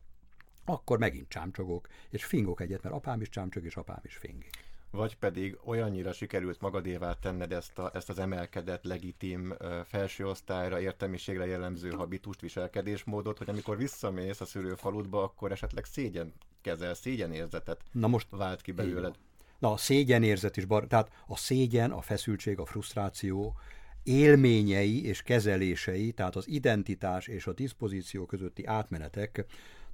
akkor 0.65 0.99
megint 0.99 1.29
csámcsogok, 1.29 1.87
és 2.09 2.25
fingok 2.25 2.61
egyet, 2.61 2.83
mert 2.83 2.95
apám 2.95 3.21
is 3.21 3.29
csámcsog, 3.29 3.65
és 3.65 3.75
apám 3.75 4.01
is 4.03 4.15
fingik 4.15 4.64
vagy 4.95 5.15
pedig 5.15 5.57
olyannyira 5.63 6.13
sikerült 6.13 6.61
magadévá 6.61 7.13
tenned 7.13 7.51
ezt, 7.51 7.77
a, 7.77 7.91
ezt 7.93 8.09
az 8.09 8.19
emelkedett, 8.19 8.83
legitim, 8.83 9.53
felső 9.85 10.27
osztályra, 10.27 10.79
értelmiségre 10.79 11.45
jellemző 11.45 11.89
habitust, 11.89 12.41
viselkedésmódot, 12.41 13.37
hogy 13.37 13.49
amikor 13.49 13.77
visszamész 13.77 14.41
a 14.41 14.45
szülőfaludba, 14.45 15.23
akkor 15.23 15.51
esetleg 15.51 15.85
szégyen 15.85 16.33
kezel, 16.61 16.93
szégyenérzetet 16.93 17.81
Na 17.91 18.07
most 18.07 18.27
vált 18.29 18.61
ki 18.61 18.71
belőled. 18.71 19.15
Na, 19.59 19.71
a 19.71 19.77
szégyenérzet 19.77 20.57
is, 20.57 20.65
bar, 20.65 20.87
tehát 20.87 21.11
a 21.27 21.37
szégyen, 21.37 21.91
a 21.91 22.01
feszültség, 22.01 22.59
a 22.59 22.65
frusztráció, 22.65 23.57
élményei 24.03 25.05
és 25.05 25.21
kezelései, 25.21 26.11
tehát 26.11 26.35
az 26.35 26.47
identitás 26.47 27.27
és 27.27 27.47
a 27.47 27.53
diszpozíció 27.53 28.25
közötti 28.25 28.65
átmenetek 28.65 29.45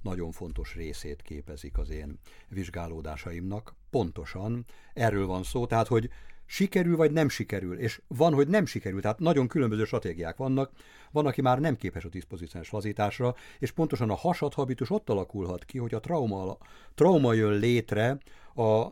nagyon 0.02 0.30
fontos 0.30 0.74
részét 0.74 1.22
képezik 1.22 1.78
az 1.78 1.90
én 1.90 2.18
vizsgálódásaimnak. 2.48 3.74
Pontosan. 3.92 4.64
Erről 4.94 5.26
van 5.26 5.42
szó, 5.42 5.66
tehát 5.66 5.86
hogy 5.86 6.10
sikerül 6.46 6.96
vagy 6.96 7.12
nem 7.12 7.28
sikerül, 7.28 7.78
és 7.78 8.00
van, 8.06 8.34
hogy 8.34 8.48
nem 8.48 8.66
sikerül, 8.66 9.00
tehát 9.00 9.18
nagyon 9.18 9.48
különböző 9.48 9.84
stratégiák 9.84 10.36
vannak, 10.36 10.70
van, 11.10 11.26
aki 11.26 11.40
már 11.40 11.58
nem 11.58 11.76
képes 11.76 12.04
a 12.04 12.08
diszpozíciós 12.08 12.70
lazításra, 12.70 13.34
és 13.58 13.70
pontosan 13.70 14.10
a 14.10 14.14
hasadhabitus 14.14 14.90
ott 14.90 15.10
alakulhat 15.10 15.64
ki, 15.64 15.78
hogy 15.78 15.94
a 15.94 16.00
trauma, 16.00 16.58
trauma 16.94 17.32
jön 17.32 17.58
létre 17.58 18.18
a, 18.54 18.86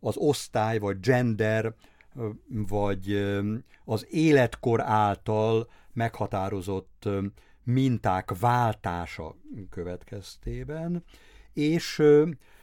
az 0.00 0.16
osztály, 0.16 0.78
vagy 0.78 1.00
gender, 1.00 1.74
vagy 2.46 3.24
az 3.84 4.06
életkor 4.10 4.80
által 4.80 5.70
meghatározott 5.92 7.08
minták 7.64 8.38
váltása 8.38 9.36
következtében, 9.70 11.04
és 11.52 12.02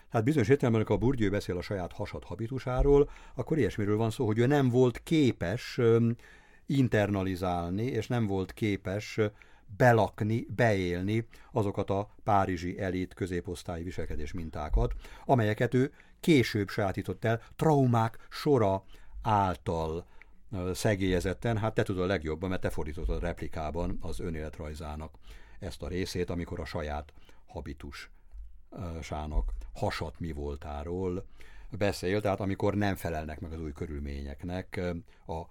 hát 0.10 0.24
bizonyos 0.24 0.50
értelemben, 0.50 0.82
amikor 0.82 0.96
a 0.96 1.06
Bourdieu 1.06 1.30
beszél 1.30 1.58
a 1.58 1.62
saját 1.62 1.92
hasad 1.92 2.24
habitusáról, 2.24 3.10
akkor 3.36 3.58
ilyesmiről 3.58 3.98
van 3.98 4.12
szó, 4.12 4.26
hogy 4.26 4.38
ő 4.38 4.46
nem 4.46 4.70
volt 4.70 5.04
képes 5.04 5.80
internalizálni, 6.66 7.84
és 7.84 8.08
nem 8.08 8.28
volt 8.28 8.54
képes 8.54 9.20
belakni, 9.78 10.46
beélni 10.56 11.28
azokat 11.52 11.90
a 11.90 12.10
párizsi 12.24 12.80
elit 12.80 13.14
középosztályi 13.14 13.84
viselkedés 13.84 14.34
mintákat, 14.34 14.94
amelyeket 15.26 15.74
ő 15.74 15.92
később 16.20 16.70
sajátított 16.70 17.26
el 17.26 17.42
traumák 17.56 18.28
sora 18.30 18.84
által 19.22 20.06
szegélyezetten, 20.74 21.58
hát 21.58 21.74
te 21.74 21.84
tudod 21.84 22.04
a 22.04 22.08
legjobban, 22.08 22.50
mert 22.50 22.62
te 22.62 22.70
fordítottad 22.70 23.16
a 23.16 23.26
replikában 23.26 23.98
az 24.02 24.20
önéletrajzának 24.20 25.14
ezt 25.60 25.82
a 25.82 25.88
részét, 25.88 26.30
amikor 26.30 26.60
a 26.60 26.66
saját 26.66 27.14
habitusának 28.70 29.54
hasat 29.74 30.20
mi 30.20 30.32
voltáról 30.32 31.26
beszél, 31.72 32.22
tehát 32.22 32.40
amikor 32.40 32.76
nem 32.76 32.96
felelnek 32.96 33.40
meg 33.40 33.52
az 33.54 33.62
új 33.62 33.72
körülményeknek 33.72 34.82
a 35.28 35.42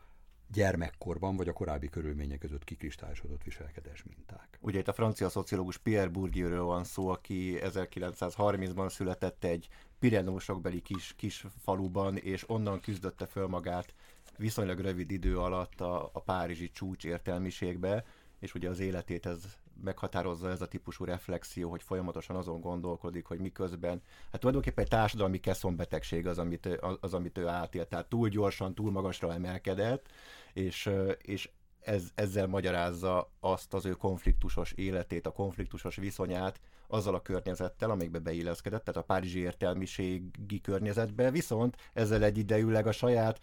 gyermekkorban 0.53 1.37
vagy 1.37 1.49
a 1.49 1.53
korábbi 1.53 1.89
körülmények 1.89 2.39
között 2.39 2.65
kikristályosodott 2.65 3.43
viselkedés 3.43 4.05
minták. 4.05 4.59
Ugye 4.61 4.79
itt 4.79 4.89
a 4.89 4.93
francia 4.93 5.29
szociológus 5.29 5.77
Pierre 5.77 6.09
Bourdieuről 6.09 6.63
van 6.63 6.85
szó, 6.85 7.09
aki 7.09 7.59
1930-ban 7.61 8.91
született 8.91 9.45
egy 9.45 9.69
Pirenósokbeli 9.99 10.81
kis, 10.81 11.15
kis 11.17 11.47
faluban, 11.63 12.17
és 12.17 12.49
onnan 12.49 12.81
küzdötte 12.81 13.27
föl 13.27 13.47
magát 13.47 13.95
viszonylag 14.37 14.79
rövid 14.79 15.11
idő 15.11 15.39
alatt 15.39 15.81
a, 15.81 16.11
a 16.13 16.21
párizsi 16.21 16.71
csúcs 16.71 17.05
értelmiségbe, 17.05 18.05
és 18.39 18.55
ugye 18.55 18.69
az 18.69 18.79
életét 18.79 19.27
ez 19.27 19.57
meghatározza 19.83 20.51
ez 20.51 20.61
a 20.61 20.69
típusú 20.69 21.05
reflexió, 21.05 21.71
hogy 21.71 21.83
folyamatosan 21.83 22.37
azon 22.37 22.61
gondolkodik, 22.61 23.27
hogy 23.27 23.41
miközben, 23.41 24.03
hát 24.31 24.41
tulajdonképpen 24.41 24.85
egy 24.85 24.91
társadalmi 24.91 25.41
keszonbetegség 25.41 26.27
az, 26.27 26.39
amit, 26.39 26.79
az, 27.01 27.15
amit 27.15 27.39
ő 27.39 27.47
átélt, 27.47 27.89
tehát 27.89 28.09
túl 28.09 28.29
gyorsan, 28.29 28.75
túl 28.75 28.91
magasra 28.91 29.33
emelkedett, 29.33 30.09
és, 30.53 30.91
és 31.23 31.51
ez, 31.81 32.11
ezzel 32.15 32.47
magyarázza 32.47 33.31
azt 33.41 33.75
az 33.75 33.87
ő 33.87 33.93
konfliktusos 33.93 34.73
életét, 34.73 35.27
a 35.27 35.31
konfliktusos 35.33 35.97
viszonyát 35.97 36.61
azzal 36.87 37.15
a 37.15 37.23
környezettel, 37.23 37.91
amikbe 37.91 38.19
beilleszkedett, 38.19 38.85
tehát 38.85 39.01
a 39.01 39.07
párizsi 39.07 39.39
értelmiségi 39.39 40.61
környezetbe, 40.63 41.31
viszont 41.31 41.77
ezzel 41.93 42.25
egyidejűleg 42.25 42.87
a 42.87 42.93
saját 42.93 43.41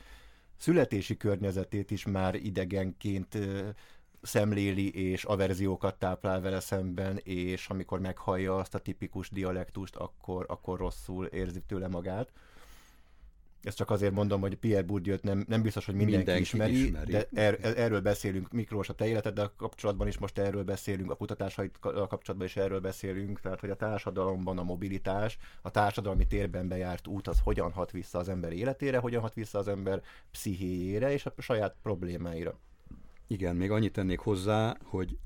születési 0.58 1.18
környezetét 1.18 1.92
is 1.92 2.06
már 2.06 2.36
idegenként 2.36 3.38
szemléli, 4.26 5.10
és 5.10 5.24
averziókat 5.24 6.00
táplál 6.00 6.42
vele 6.42 6.60
szemben, 6.60 7.20
és 7.24 7.68
amikor 7.68 8.00
meghallja 8.00 8.56
azt 8.56 8.76
a 8.76 8.80
tipikus 8.80 9.30
dialektust, 9.30 9.96
akkor, 9.96 10.46
akkor 10.48 10.80
rosszul 10.80 11.26
érzi 11.26 11.62
tőle 11.68 11.88
magát. 11.88 12.32
Ezt 13.66 13.78
csak 13.78 13.90
azért 13.90 14.14
mondom, 14.14 14.42
hogy 14.42 14.56
Pierre 14.56 14.84
Bourdieu 14.84 15.18
nem, 15.22 15.46
nem 15.48 15.62
biztos, 15.62 15.86
hogy 15.86 15.96
mindenki, 15.96 16.18
mindenki 16.18 16.42
ismeri, 16.42 16.84
ismeri, 16.84 17.12
de 17.12 17.28
er, 17.34 17.58
erről 17.78 18.02
beszélünk, 18.02 18.52
Miklós 18.52 18.90
a 18.90 18.94
te 18.94 19.08
életeddel 19.08 19.54
kapcsolatban 19.58 20.08
is 20.08 20.18
most 20.18 20.38
erről 20.38 20.64
beszélünk, 20.64 21.12
a 21.12 21.16
kutatásaikkal 21.16 22.08
kapcsolatban 22.08 22.48
is 22.48 22.56
erről 22.56 22.80
beszélünk, 22.80 23.40
tehát 23.40 23.60
hogy 23.60 23.70
a 23.70 23.76
társadalomban 23.76 24.58
a 24.58 24.64
mobilitás, 24.64 25.38
a 25.62 25.72
társadalmi 25.72 26.28
térben 26.28 26.68
bejárt 26.68 27.08
út 27.08 27.28
az 27.28 27.40
hogyan 27.44 27.72
hat 27.72 27.92
vissza 27.92 28.20
az 28.20 28.30
ember 28.30 28.52
életére, 28.52 28.98
hogyan 28.98 29.22
hat 29.22 29.34
vissza 29.34 29.58
az 29.60 29.68
ember 29.68 30.02
pszichéjére 30.32 31.12
és 31.12 31.26
a 31.26 31.34
saját 31.38 31.76
problémáira. 31.82 32.60
Igen, 33.28 33.56
még 33.56 33.72
annyit 33.72 33.94
tennék 33.94 34.20
hozzá, 34.20 34.78
hogy 34.84 35.18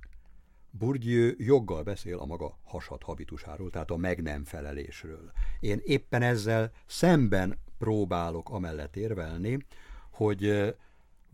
Bourdieu 0.71 1.33
joggal 1.37 1.83
beszél 1.83 2.17
a 2.17 2.25
maga 2.25 2.57
hasad 2.63 3.03
habitusáról, 3.03 3.69
tehát 3.69 3.91
a 3.91 3.97
meg 3.97 4.21
nem 4.21 4.43
felelésről. 4.43 5.31
Én 5.59 5.81
éppen 5.83 6.21
ezzel 6.21 6.71
szemben 6.85 7.57
próbálok 7.77 8.49
amellett 8.49 8.95
érvelni, 8.95 9.65
hogy 10.09 10.75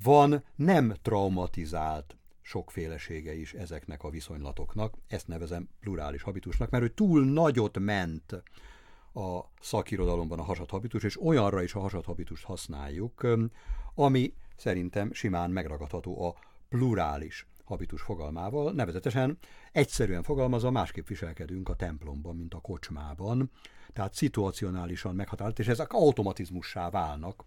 van 0.03 0.43
nem 0.55 0.93
traumatizált 1.01 2.15
sokfélesége 2.41 3.35
is 3.35 3.53
ezeknek 3.53 4.03
a 4.03 4.09
viszonylatoknak, 4.09 4.93
ezt 5.07 5.27
nevezem 5.27 5.69
plurális 5.79 6.21
habitusnak, 6.21 6.69
mert 6.69 6.83
ő 6.83 6.89
túl 6.89 7.25
nagyot 7.25 7.79
ment 7.79 8.43
a 9.13 9.39
szakirodalomban 9.61 10.39
a 10.39 10.43
hasadhabitus, 10.43 11.03
és 11.03 11.21
olyanra 11.21 11.61
is 11.61 11.73
a 11.73 11.79
hasadhabitust 11.79 12.43
használjuk, 12.43 13.27
ami 13.95 14.33
szerintem 14.55 15.13
simán 15.13 15.51
megragadható 15.51 16.25
a 16.25 16.35
plurális 16.75 17.47
habitus 17.63 18.01
fogalmával, 18.01 18.71
nevezetesen 18.71 19.37
egyszerűen 19.71 20.23
fogalmazva 20.23 20.71
másképp 20.71 21.07
viselkedünk 21.07 21.69
a 21.69 21.75
templomban, 21.75 22.35
mint 22.35 22.53
a 22.53 22.59
kocsmában, 22.59 23.51
tehát 23.93 24.13
szituacionálisan 24.13 25.15
meghatározott, 25.15 25.59
és 25.59 25.67
ezek 25.67 25.93
automatizmussá 25.93 26.89
válnak 26.89 27.43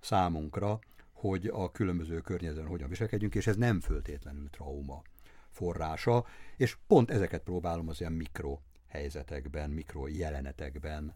számunkra, 0.00 0.78
hogy 1.12 1.46
a 1.46 1.70
különböző 1.70 2.20
környezetben 2.20 2.66
hogyan 2.66 2.88
viselkedjünk, 2.88 3.34
és 3.34 3.46
ez 3.46 3.56
nem 3.56 3.80
föltétlenül 3.80 4.50
trauma 4.50 5.02
forrása, 5.50 6.26
és 6.56 6.76
pont 6.86 7.10
ezeket 7.10 7.42
próbálom 7.42 7.88
az 7.88 8.00
ilyen 8.00 8.12
mikro 8.12 8.58
helyzetekben, 8.86 9.70
mikro 9.70 10.06
jelenetekben 10.06 11.14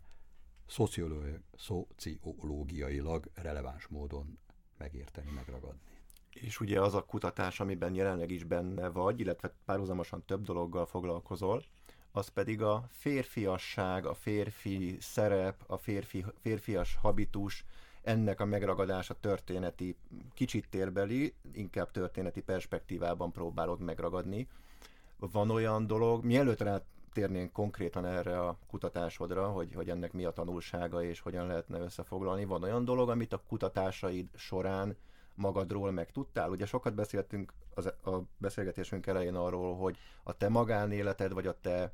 szociológiailag 0.66 3.30
releváns 3.34 3.86
módon 3.86 4.38
megérteni, 4.78 5.30
megragadni. 5.30 5.91
És 6.34 6.60
ugye 6.60 6.80
az 6.80 6.94
a 6.94 7.04
kutatás, 7.04 7.60
amiben 7.60 7.94
jelenleg 7.94 8.30
is 8.30 8.44
benne 8.44 8.88
vagy, 8.88 9.20
illetve 9.20 9.52
párhuzamosan 9.64 10.22
több 10.26 10.42
dologgal 10.42 10.86
foglalkozol, 10.86 11.62
az 12.12 12.28
pedig 12.28 12.62
a 12.62 12.84
férfiasság, 12.90 14.06
a 14.06 14.14
férfi 14.14 14.96
szerep, 15.00 15.62
a 15.66 15.76
férfi, 15.76 16.24
férfias 16.40 16.96
habitus, 17.02 17.64
ennek 18.02 18.40
a 18.40 18.44
megragadása 18.44 19.14
történeti, 19.14 19.96
kicsit 20.34 20.68
térbeli, 20.68 21.34
inkább 21.52 21.90
történeti 21.90 22.40
perspektívában 22.40 23.32
próbálod 23.32 23.80
megragadni. 23.80 24.48
Van 25.18 25.50
olyan 25.50 25.86
dolog, 25.86 26.24
mielőtt 26.24 26.60
rátérnénk 26.60 27.52
konkrétan 27.52 28.06
erre 28.06 28.40
a 28.40 28.58
kutatásodra, 28.66 29.48
hogy, 29.48 29.74
hogy 29.74 29.88
ennek 29.90 30.12
mi 30.12 30.24
a 30.24 30.30
tanulsága 30.30 31.04
és 31.04 31.20
hogyan 31.20 31.46
lehetne 31.46 31.78
összefoglalni, 31.78 32.44
van 32.44 32.62
olyan 32.62 32.84
dolog, 32.84 33.10
amit 33.10 33.32
a 33.32 33.42
kutatásaid 33.48 34.28
során 34.34 34.96
magadról 35.34 35.90
megtudtál? 35.90 36.50
Ugye 36.50 36.66
sokat 36.66 36.94
beszéltünk 36.94 37.52
az, 37.74 37.86
a 37.86 38.22
beszélgetésünk 38.38 39.06
elején 39.06 39.34
arról, 39.34 39.76
hogy 39.76 39.98
a 40.22 40.36
te 40.36 40.48
magánéleted, 40.48 41.32
vagy 41.32 41.46
a 41.46 41.60
te 41.60 41.92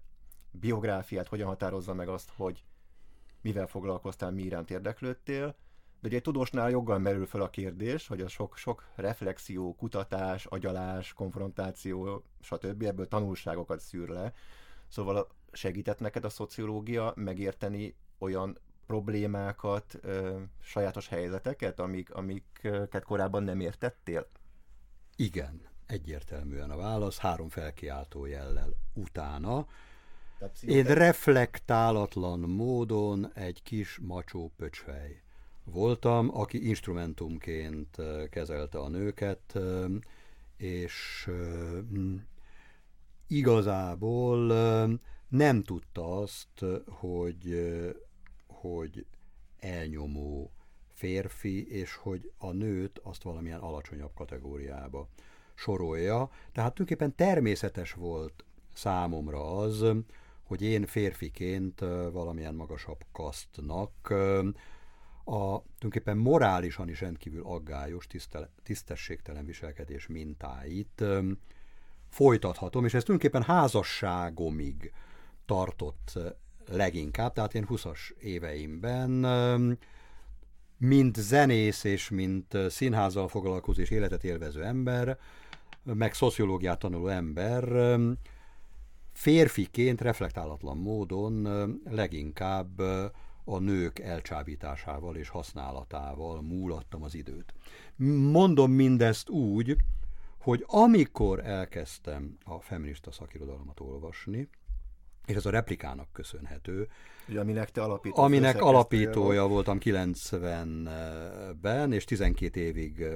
biográfiát 0.50 1.28
hogyan 1.28 1.46
határozza 1.46 1.94
meg 1.94 2.08
azt, 2.08 2.30
hogy 2.36 2.64
mivel 3.40 3.66
foglalkoztál, 3.66 4.30
mi 4.30 4.42
iránt 4.42 4.70
érdeklődtél, 4.70 5.56
de 6.00 6.08
ugye 6.08 6.16
egy 6.16 6.22
tudósnál 6.22 6.70
joggal 6.70 6.98
merül 6.98 7.26
fel 7.26 7.40
a 7.40 7.50
kérdés, 7.50 8.06
hogy 8.06 8.20
a 8.20 8.28
sok-sok 8.28 8.88
reflexió, 8.94 9.74
kutatás, 9.74 10.46
agyalás, 10.46 11.12
konfrontáció, 11.12 12.24
stb. 12.40 12.82
ebből 12.82 13.08
tanulságokat 13.08 13.80
szűr 13.80 14.08
le. 14.08 14.32
Szóval 14.88 15.28
segített 15.52 16.00
neked 16.00 16.24
a 16.24 16.28
szociológia 16.28 17.12
megérteni 17.16 17.96
olyan 18.18 18.58
problémákat, 18.88 19.98
ö, 20.00 20.40
sajátos 20.60 21.08
helyzeteket, 21.08 21.78
amik, 21.78 22.14
amiket 22.14 23.04
korábban 23.04 23.42
nem 23.42 23.60
értettél? 23.60 24.28
Igen, 25.16 25.60
egyértelműen 25.86 26.70
a 26.70 26.76
válasz, 26.76 27.18
három 27.18 27.48
felkiáltó 27.48 28.26
jellel 28.26 28.68
utána. 28.94 29.66
Én 30.60 30.84
reflektálatlan 30.84 32.40
módon 32.40 33.32
egy 33.34 33.62
kis 33.62 33.98
macsó 34.02 34.52
pöcsfej 34.56 35.22
voltam, 35.64 36.30
aki 36.36 36.68
instrumentumként 36.68 37.96
kezelte 38.30 38.78
a 38.78 38.88
nőket, 38.88 39.58
és 40.56 41.30
igazából 43.26 44.46
nem 45.28 45.62
tudta 45.62 46.20
azt, 46.20 46.64
hogy, 46.86 47.72
hogy 48.60 49.06
elnyomó 49.58 50.50
férfi, 50.92 51.68
és 51.70 51.94
hogy 51.94 52.32
a 52.38 52.52
nőt 52.52 53.00
azt 53.02 53.22
valamilyen 53.22 53.60
alacsonyabb 53.60 54.14
kategóriába 54.14 55.08
sorolja. 55.54 56.30
Tehát 56.52 56.74
tulajdonképpen 56.74 57.14
természetes 57.14 57.92
volt 57.92 58.44
számomra 58.74 59.56
az, 59.56 59.84
hogy 60.42 60.62
én 60.62 60.86
férfiként 60.86 61.80
valamilyen 62.12 62.54
magasabb 62.54 63.04
kasztnak 63.12 63.90
a 65.24 65.62
tulajdonképpen 65.62 66.16
morálisan 66.16 66.88
is 66.88 67.00
rendkívül 67.00 67.42
aggályos, 67.44 68.06
tisztel, 68.06 68.50
tisztességtelen 68.62 69.44
viselkedés 69.44 70.06
mintáit 70.06 71.04
folytathatom, 72.08 72.84
és 72.84 72.94
ez 72.94 73.02
tulajdonképpen 73.04 73.56
házasságomig 73.56 74.92
tartott 75.46 76.18
leginkább, 76.70 77.32
tehát 77.32 77.54
én 77.54 77.66
20-as 77.68 77.98
éveimben 78.20 79.10
mint 80.78 81.16
zenész 81.16 81.84
és 81.84 82.08
mint 82.08 82.56
színházzal 82.68 83.28
foglalkozó 83.28 83.80
és 83.80 83.90
életet 83.90 84.24
élvező 84.24 84.64
ember, 84.64 85.18
meg 85.82 86.14
szociológiát 86.14 86.78
tanuló 86.78 87.06
ember, 87.06 87.96
férfiként 89.12 90.00
reflektálatlan 90.00 90.76
módon 90.76 91.48
leginkább 91.84 92.78
a 93.44 93.58
nők 93.58 93.98
elcsábításával 93.98 95.16
és 95.16 95.28
használatával 95.28 96.42
múlattam 96.42 97.02
az 97.02 97.14
időt. 97.14 97.54
Mondom 98.30 98.70
mindezt 98.70 99.28
úgy, 99.28 99.76
hogy 100.38 100.64
amikor 100.66 101.46
elkezdtem 101.46 102.36
a 102.44 102.60
feminista 102.60 103.10
szakirodalmat 103.10 103.80
olvasni, 103.80 104.48
és 105.28 105.34
ez 105.34 105.46
a 105.46 105.50
replikának 105.50 106.12
köszönhető. 106.12 106.88
Ugye, 107.28 107.40
aminek 107.40 107.70
te 107.70 107.82
alapító 107.82 108.22
Aminek 108.22 108.62
alapítója 108.62 109.46
volt. 109.46 109.66
voltam 109.66 109.78
90-ben, 109.80 111.92
és 111.92 112.04
12 112.04 112.60
évig 112.60 113.06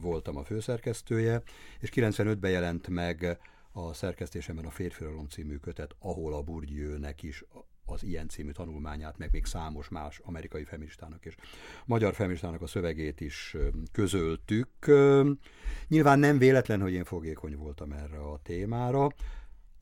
voltam 0.00 0.36
a 0.36 0.44
főszerkesztője, 0.44 1.42
és 1.80 1.90
95-ben 1.94 2.50
jelent 2.50 2.88
meg 2.88 3.38
a 3.72 3.92
szerkesztésemben 3.92 4.64
a 4.64 4.70
Férfiralom 4.70 5.28
című 5.28 5.56
kötet, 5.56 5.94
ahol 5.98 6.34
a 6.34 6.42
Bourdieu-nek 6.42 7.22
is 7.22 7.44
az 7.84 8.02
ilyen 8.02 8.28
című 8.28 8.50
tanulmányát, 8.50 9.18
meg 9.18 9.28
még 9.32 9.44
számos 9.44 9.88
más 9.88 10.20
amerikai 10.24 10.64
feministának 10.64 11.24
és 11.24 11.34
magyar 11.84 12.14
feministának 12.14 12.62
a 12.62 12.66
szövegét 12.66 13.20
is 13.20 13.56
közöltük. 13.92 14.68
Nyilván 15.88 16.18
nem 16.18 16.38
véletlen, 16.38 16.80
hogy 16.80 16.92
én 16.92 17.04
fogékony 17.04 17.56
voltam 17.56 17.92
erre 17.92 18.18
a 18.18 18.40
témára. 18.42 19.08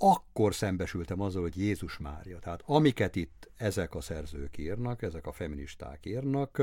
Akkor 0.03 0.55
szembesültem 0.55 1.21
azzal, 1.21 1.43
hogy 1.43 1.57
Jézus 1.57 1.99
Mária, 1.99 2.39
tehát 2.39 2.63
amiket 2.67 3.17
itt 3.17 3.51
ezek 3.57 3.95
a 3.95 4.01
szerzők 4.01 4.59
írnak, 4.59 5.03
ezek 5.03 5.27
a 5.27 5.33
feministák 5.33 6.07
írnak, 6.07 6.63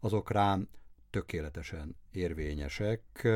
azok 0.00 0.30
rám 0.30 0.68
tökéletesen 1.10 1.96
érvényesek 2.12 3.28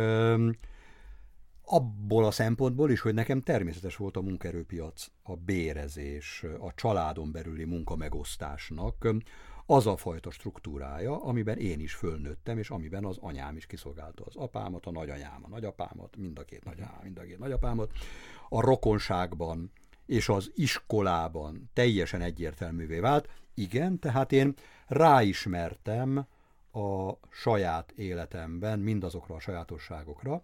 abból 1.64 2.24
a 2.24 2.30
szempontból 2.30 2.90
is, 2.90 3.00
hogy 3.00 3.14
nekem 3.14 3.40
természetes 3.40 3.96
volt 3.96 4.16
a 4.16 4.20
munkerőpiac, 4.20 5.06
a 5.22 5.36
bérezés, 5.36 6.44
a 6.58 6.74
családon 6.74 7.32
belüli 7.32 7.64
munkamegosztásnak 7.64 9.08
az 9.72 9.86
a 9.86 9.96
fajta 9.96 10.30
struktúrája, 10.30 11.24
amiben 11.24 11.58
én 11.58 11.80
is 11.80 11.94
fölnőttem, 11.94 12.58
és 12.58 12.70
amiben 12.70 13.04
az 13.04 13.18
anyám 13.20 13.56
is 13.56 13.66
kiszolgálta 13.66 14.24
az 14.26 14.36
apámat, 14.36 14.86
a 14.86 14.90
nagyanyám, 14.90 15.40
a 15.42 15.48
nagyapámat, 15.48 16.16
mind 16.16 16.38
a 16.38 16.44
két 16.44 16.64
nagyanyám, 16.64 17.00
mind 17.02 17.18
a 17.18 17.22
két 17.22 17.38
nagyapámat. 17.38 17.90
A 18.48 18.60
rokonságban 18.60 19.72
és 20.06 20.28
az 20.28 20.50
iskolában 20.54 21.70
teljesen 21.72 22.20
egyértelművé 22.20 22.98
vált. 22.98 23.28
Igen, 23.54 23.98
tehát 23.98 24.32
én 24.32 24.54
ráismertem 24.86 26.26
a 26.72 27.12
saját 27.30 27.92
életemben 27.96 28.78
mindazokra 28.78 29.34
a 29.34 29.40
sajátosságokra, 29.40 30.42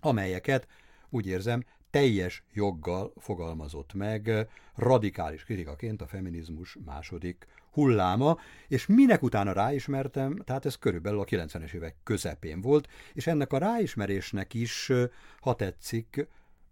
amelyeket 0.00 0.68
úgy 1.10 1.26
érzem 1.26 1.64
teljes 1.92 2.42
joggal 2.52 3.12
fogalmazott 3.16 3.94
meg 3.94 4.48
radikális 4.74 5.44
kritikaként 5.44 6.02
a 6.02 6.06
feminizmus 6.06 6.76
második 6.84 7.46
hulláma, 7.72 8.38
és 8.68 8.86
minek 8.86 9.22
utána 9.22 9.52
ráismertem, 9.52 10.36
tehát 10.36 10.66
ez 10.66 10.76
körülbelül 10.76 11.20
a 11.20 11.24
90-es 11.24 11.72
évek 11.72 11.96
közepén 12.02 12.60
volt, 12.60 12.88
és 13.12 13.26
ennek 13.26 13.52
a 13.52 13.58
ráismerésnek 13.58 14.54
is, 14.54 14.92
ha 15.40 15.54
tetszik, 15.54 16.28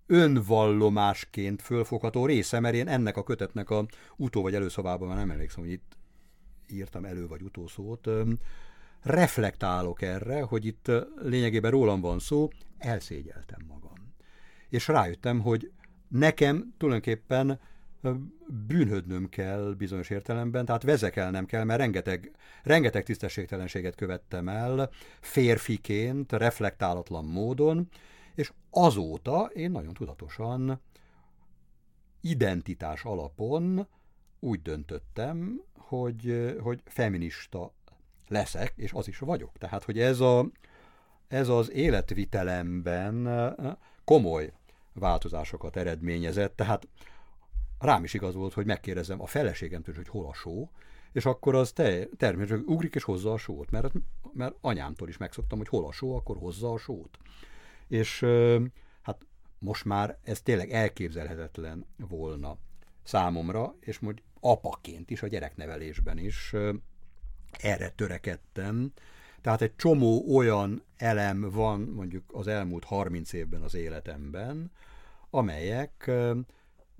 önvallomásként 0.06 1.62
fölfogható 1.62 2.26
része, 2.26 2.60
mert 2.60 2.74
én 2.74 2.88
ennek 2.88 3.16
a 3.16 3.22
kötetnek 3.22 3.70
a 3.70 3.86
utó 4.16 4.42
vagy 4.42 4.54
előszavában 4.54 5.08
már 5.08 5.16
nem 5.16 5.30
emlékszem, 5.30 5.62
hogy 5.62 5.72
itt 5.72 5.96
írtam 6.68 7.04
elő 7.04 7.26
vagy 7.26 7.42
utószót, 7.42 8.08
reflektálok 9.02 10.02
erre, 10.02 10.42
hogy 10.42 10.66
itt 10.66 10.90
lényegében 11.16 11.70
rólam 11.70 12.00
van 12.00 12.18
szó, 12.18 12.48
elszégyeltem 12.78 13.60
magam. 13.68 13.99
És 14.70 14.88
rájöttem, 14.88 15.40
hogy 15.40 15.70
nekem 16.08 16.74
tulajdonképpen 16.78 17.60
bűnhödnöm 18.66 19.28
kell 19.28 19.74
bizonyos 19.78 20.10
értelemben, 20.10 20.64
tehát 20.64 20.82
vezekelnem 20.82 21.46
kell, 21.46 21.64
mert 21.64 21.80
rengeteg, 21.80 22.30
rengeteg 22.62 23.04
tisztességtelenséget 23.04 23.94
követtem 23.94 24.48
el 24.48 24.90
férfiként, 25.20 26.32
reflektálatlan 26.32 27.24
módon, 27.24 27.88
és 28.34 28.52
azóta 28.70 29.50
én 29.54 29.70
nagyon 29.70 29.94
tudatosan 29.94 30.80
identitás 32.20 33.04
alapon 33.04 33.86
úgy 34.40 34.62
döntöttem, 34.62 35.62
hogy, 35.76 36.54
hogy 36.60 36.82
feminista 36.84 37.72
leszek, 38.28 38.72
és 38.76 38.92
az 38.92 39.08
is 39.08 39.18
vagyok. 39.18 39.58
Tehát, 39.58 39.84
hogy 39.84 39.98
ez, 39.98 40.20
a, 40.20 40.50
ez 41.28 41.48
az 41.48 41.70
életvitelemben 41.70 43.28
komoly 44.04 44.52
változásokat 45.01 45.76
eredményezett, 45.76 46.57
tehát 46.57 46.88
rám 47.78 48.05
is 48.05 48.14
igaz 48.14 48.34
volt, 48.34 48.53
hogy 48.53 48.66
megkérdezem 48.66 49.20
a 49.20 49.26
feleségemtől, 49.26 49.94
hogy 49.94 50.09
hol 50.09 50.26
a 50.26 50.34
só, 50.34 50.70
és 51.12 51.24
akkor 51.24 51.55
az 51.55 51.72
te, 51.72 52.07
természetesen 52.16 52.64
ugrik 52.66 52.94
és 52.94 53.03
hozza 53.03 53.32
a 53.32 53.38
sót, 53.38 53.70
mert, 53.70 53.92
mert 54.32 54.55
anyámtól 54.61 55.09
is 55.09 55.16
megszoktam, 55.16 55.59
hogy 55.59 55.68
hol 55.68 55.86
a 55.86 55.92
só, 55.92 56.16
akkor 56.16 56.36
hozza 56.36 56.72
a 56.72 56.78
sót. 56.78 57.18
És 57.88 58.26
hát 59.03 59.26
most 59.59 59.84
már 59.84 60.18
ez 60.22 60.40
tényleg 60.40 60.70
elképzelhetetlen 60.70 61.86
volna 61.96 62.57
számomra, 63.03 63.74
és 63.80 63.98
mondjuk 63.98 64.26
apaként 64.40 65.11
is, 65.11 65.22
a 65.22 65.26
gyereknevelésben 65.26 66.18
is 66.18 66.55
erre 67.59 67.88
törekedtem. 67.88 68.92
Tehát 69.40 69.62
egy 69.62 69.76
csomó 69.76 70.36
olyan 70.36 70.82
elem 70.96 71.51
van 71.51 71.80
mondjuk 71.80 72.24
az 72.32 72.46
elmúlt 72.46 72.84
30 72.84 73.32
évben 73.32 73.62
az 73.62 73.74
életemben, 73.74 74.70
amelyek 75.31 76.11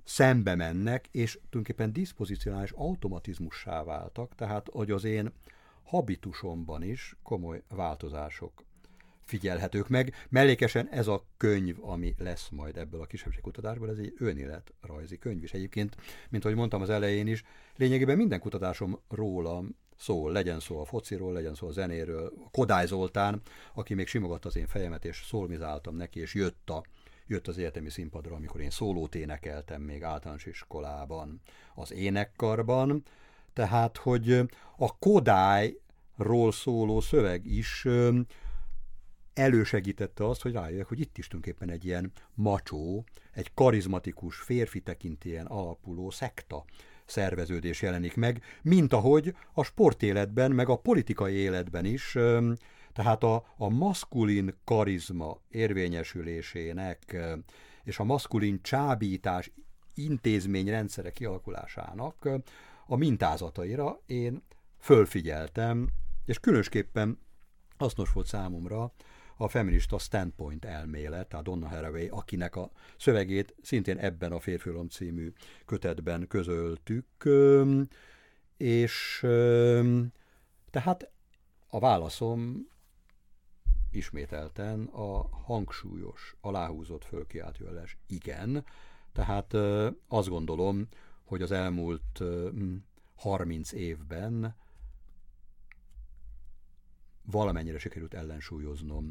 szembe 0.03 0.55
mennek, 0.55 1.07
és 1.11 1.31
tulajdonképpen 1.33 1.93
diszpozicionális 1.93 2.71
automatizmussá 2.71 3.83
váltak, 3.83 4.35
tehát 4.35 4.67
hogy 4.71 4.91
az 4.91 5.03
én 5.03 5.31
habitusomban 5.83 6.83
is 6.83 7.15
komoly 7.23 7.63
változások 7.69 8.63
figyelhetők 9.31 9.89
meg. 9.89 10.13
Mellékesen 10.29 10.87
ez 10.89 11.07
a 11.07 11.25
könyv, 11.37 11.77
ami 11.81 12.15
lesz 12.17 12.49
majd 12.49 12.77
ebből 12.77 13.01
a 13.01 13.05
kisebbségkutatásból, 13.05 13.89
ez 13.89 13.97
egy 13.97 14.13
önéletrajzi 14.17 15.17
könyv 15.17 15.43
is. 15.43 15.53
Egyébként, 15.53 15.95
mint 16.29 16.45
ahogy 16.45 16.57
mondtam 16.57 16.81
az 16.81 16.89
elején 16.89 17.27
is, 17.27 17.43
lényegében 17.75 18.17
minden 18.17 18.39
kutatásom 18.39 18.99
rólam 19.09 19.75
szól, 19.97 20.31
legyen 20.31 20.59
szó 20.59 20.79
a 20.79 20.85
fociról, 20.85 21.33
legyen 21.33 21.55
szó 21.55 21.67
a 21.67 21.71
zenéről. 21.71 22.33
Kodály 22.51 22.85
Zoltán, 22.85 23.41
aki 23.73 23.93
még 23.93 24.07
simogatta 24.07 24.47
az 24.47 24.55
én 24.55 24.67
fejemet, 24.67 25.05
és 25.05 25.23
szólmizáltam 25.25 25.95
neki, 25.95 26.19
és 26.19 26.33
jött, 26.33 26.69
a, 26.69 26.83
jött 27.27 27.47
az 27.47 27.57
egyetemi 27.57 27.89
színpadra, 27.89 28.35
amikor 28.35 28.61
én 28.61 28.69
szólót 28.69 29.15
énekeltem 29.15 29.81
még 29.81 30.03
általános 30.03 30.45
iskolában, 30.45 31.41
az 31.75 31.93
énekkarban. 31.93 33.03
Tehát, 33.53 33.97
hogy 33.97 34.31
a 34.77 34.97
Kodályról 34.99 36.51
szóló 36.51 36.99
szöveg 36.99 37.45
is 37.45 37.87
elősegítette 39.33 40.27
azt, 40.27 40.41
hogy 40.41 40.51
rájöjjek, 40.53 40.87
hogy 40.87 40.99
itt 40.99 41.17
is 41.17 41.27
tulajdonképpen 41.27 41.75
egy 41.75 41.85
ilyen 41.85 42.11
macsó, 42.33 43.05
egy 43.31 43.53
karizmatikus, 43.53 44.37
férfi 44.37 44.79
tekintélyen 44.79 45.45
alapuló 45.45 46.09
szekta 46.09 46.65
szerveződés 47.05 47.81
jelenik 47.81 48.15
meg, 48.15 48.43
mint 48.61 48.93
ahogy 48.93 49.35
a 49.53 49.63
sportéletben, 49.63 50.51
meg 50.51 50.69
a 50.69 50.75
politikai 50.75 51.33
életben 51.33 51.85
is, 51.85 52.17
tehát 52.93 53.23
a, 53.23 53.43
a 53.57 53.69
maszkulin 53.69 54.55
karizma 54.63 55.37
érvényesülésének 55.49 57.17
és 57.83 57.99
a 57.99 58.03
maszkulin 58.03 58.59
csábítás 58.61 59.51
intézményrendszere 59.93 61.11
kialakulásának 61.11 62.29
a 62.85 62.95
mintázataira 62.95 63.99
én 64.05 64.43
fölfigyeltem, 64.79 65.89
és 66.25 66.39
különösképpen 66.39 67.19
hasznos 67.77 68.11
volt 68.11 68.27
számomra 68.27 68.93
a 69.37 69.47
feminista 69.47 69.97
standpoint 69.97 70.65
elmélet, 70.65 71.27
tehát 71.27 71.45
Donna 71.45 71.67
Haraway, 71.67 72.07
akinek 72.07 72.55
a 72.55 72.71
szövegét 72.97 73.55
szintén 73.61 73.97
ebben 73.97 74.31
a 74.31 74.39
Férfülom 74.39 74.87
című 74.87 75.33
kötetben 75.65 76.27
közöltük, 76.27 77.05
és 78.57 79.19
tehát 80.69 81.11
a 81.67 81.79
válaszom 81.79 82.67
ismételten 83.91 84.85
a 84.85 85.27
hangsúlyos, 85.27 86.35
aláhúzott 86.41 87.05
fölkiáltőjeles 87.05 87.97
igen, 88.07 88.65
tehát 89.11 89.53
azt 90.07 90.29
gondolom, 90.29 90.87
hogy 91.23 91.41
az 91.41 91.51
elmúlt 91.51 92.21
30 93.15 93.71
évben 93.71 94.55
valamennyire 97.21 97.79
sikerült 97.79 98.13
ellensúlyoznom 98.13 99.09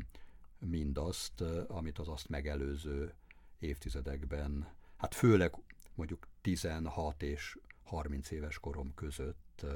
mindazt, 0.59 1.41
amit 1.67 1.99
az 1.99 2.09
azt 2.09 2.29
megelőző 2.29 3.15
évtizedekben, 3.59 4.69
hát 4.97 5.15
főleg 5.15 5.55
mondjuk 5.95 6.29
16 6.41 7.23
és 7.23 7.59
30 7.83 8.31
éves 8.31 8.59
korom 8.59 8.95
között 8.95 9.67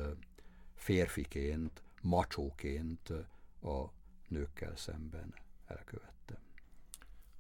férfiként, 0.75 1.83
macsóként 2.03 3.09
a 3.63 3.93
nőkkel 4.29 4.77
szemben 4.77 5.35
elkövettem. 5.67 6.37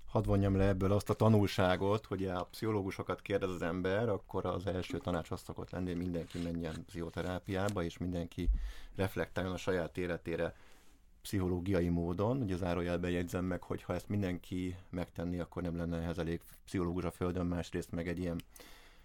Hadd 0.06 0.24
vonjam 0.24 0.56
le 0.56 0.64
ebből 0.64 0.92
azt 0.92 1.10
a 1.10 1.14
tanulságot, 1.14 2.06
hogy 2.06 2.26
a 2.26 2.44
pszichológusokat 2.44 3.22
kérdez 3.22 3.50
az 3.50 3.62
ember, 3.62 4.08
akkor 4.08 4.46
az 4.46 4.66
első 4.66 4.98
tanács 4.98 5.30
azt 5.30 5.44
szokott 5.44 5.70
lenni, 5.70 5.90
hogy 5.90 6.00
mindenki 6.00 6.38
menjen 6.38 6.84
pszichoterápiába, 6.84 7.82
és 7.82 7.98
mindenki 7.98 8.50
reflektáljon 8.96 9.52
a 9.52 9.56
saját 9.56 9.98
életére 9.98 10.54
pszichológiai 11.22 11.88
módon, 11.88 12.40
ugye 12.42 12.54
az 12.54 12.62
árójelben 12.62 13.10
jegyzem 13.10 13.44
meg, 13.44 13.62
hogy 13.62 13.82
ha 13.82 13.94
ezt 13.94 14.08
mindenki 14.08 14.76
megtenni, 14.90 15.38
akkor 15.38 15.62
nem 15.62 15.76
lenne 15.76 15.98
ehhez 15.98 16.18
elég 16.18 16.40
pszichológus 16.64 17.04
a 17.04 17.10
Földön, 17.10 17.46
másrészt 17.46 17.92
meg 17.92 18.08
egy 18.08 18.18
ilyen 18.18 18.40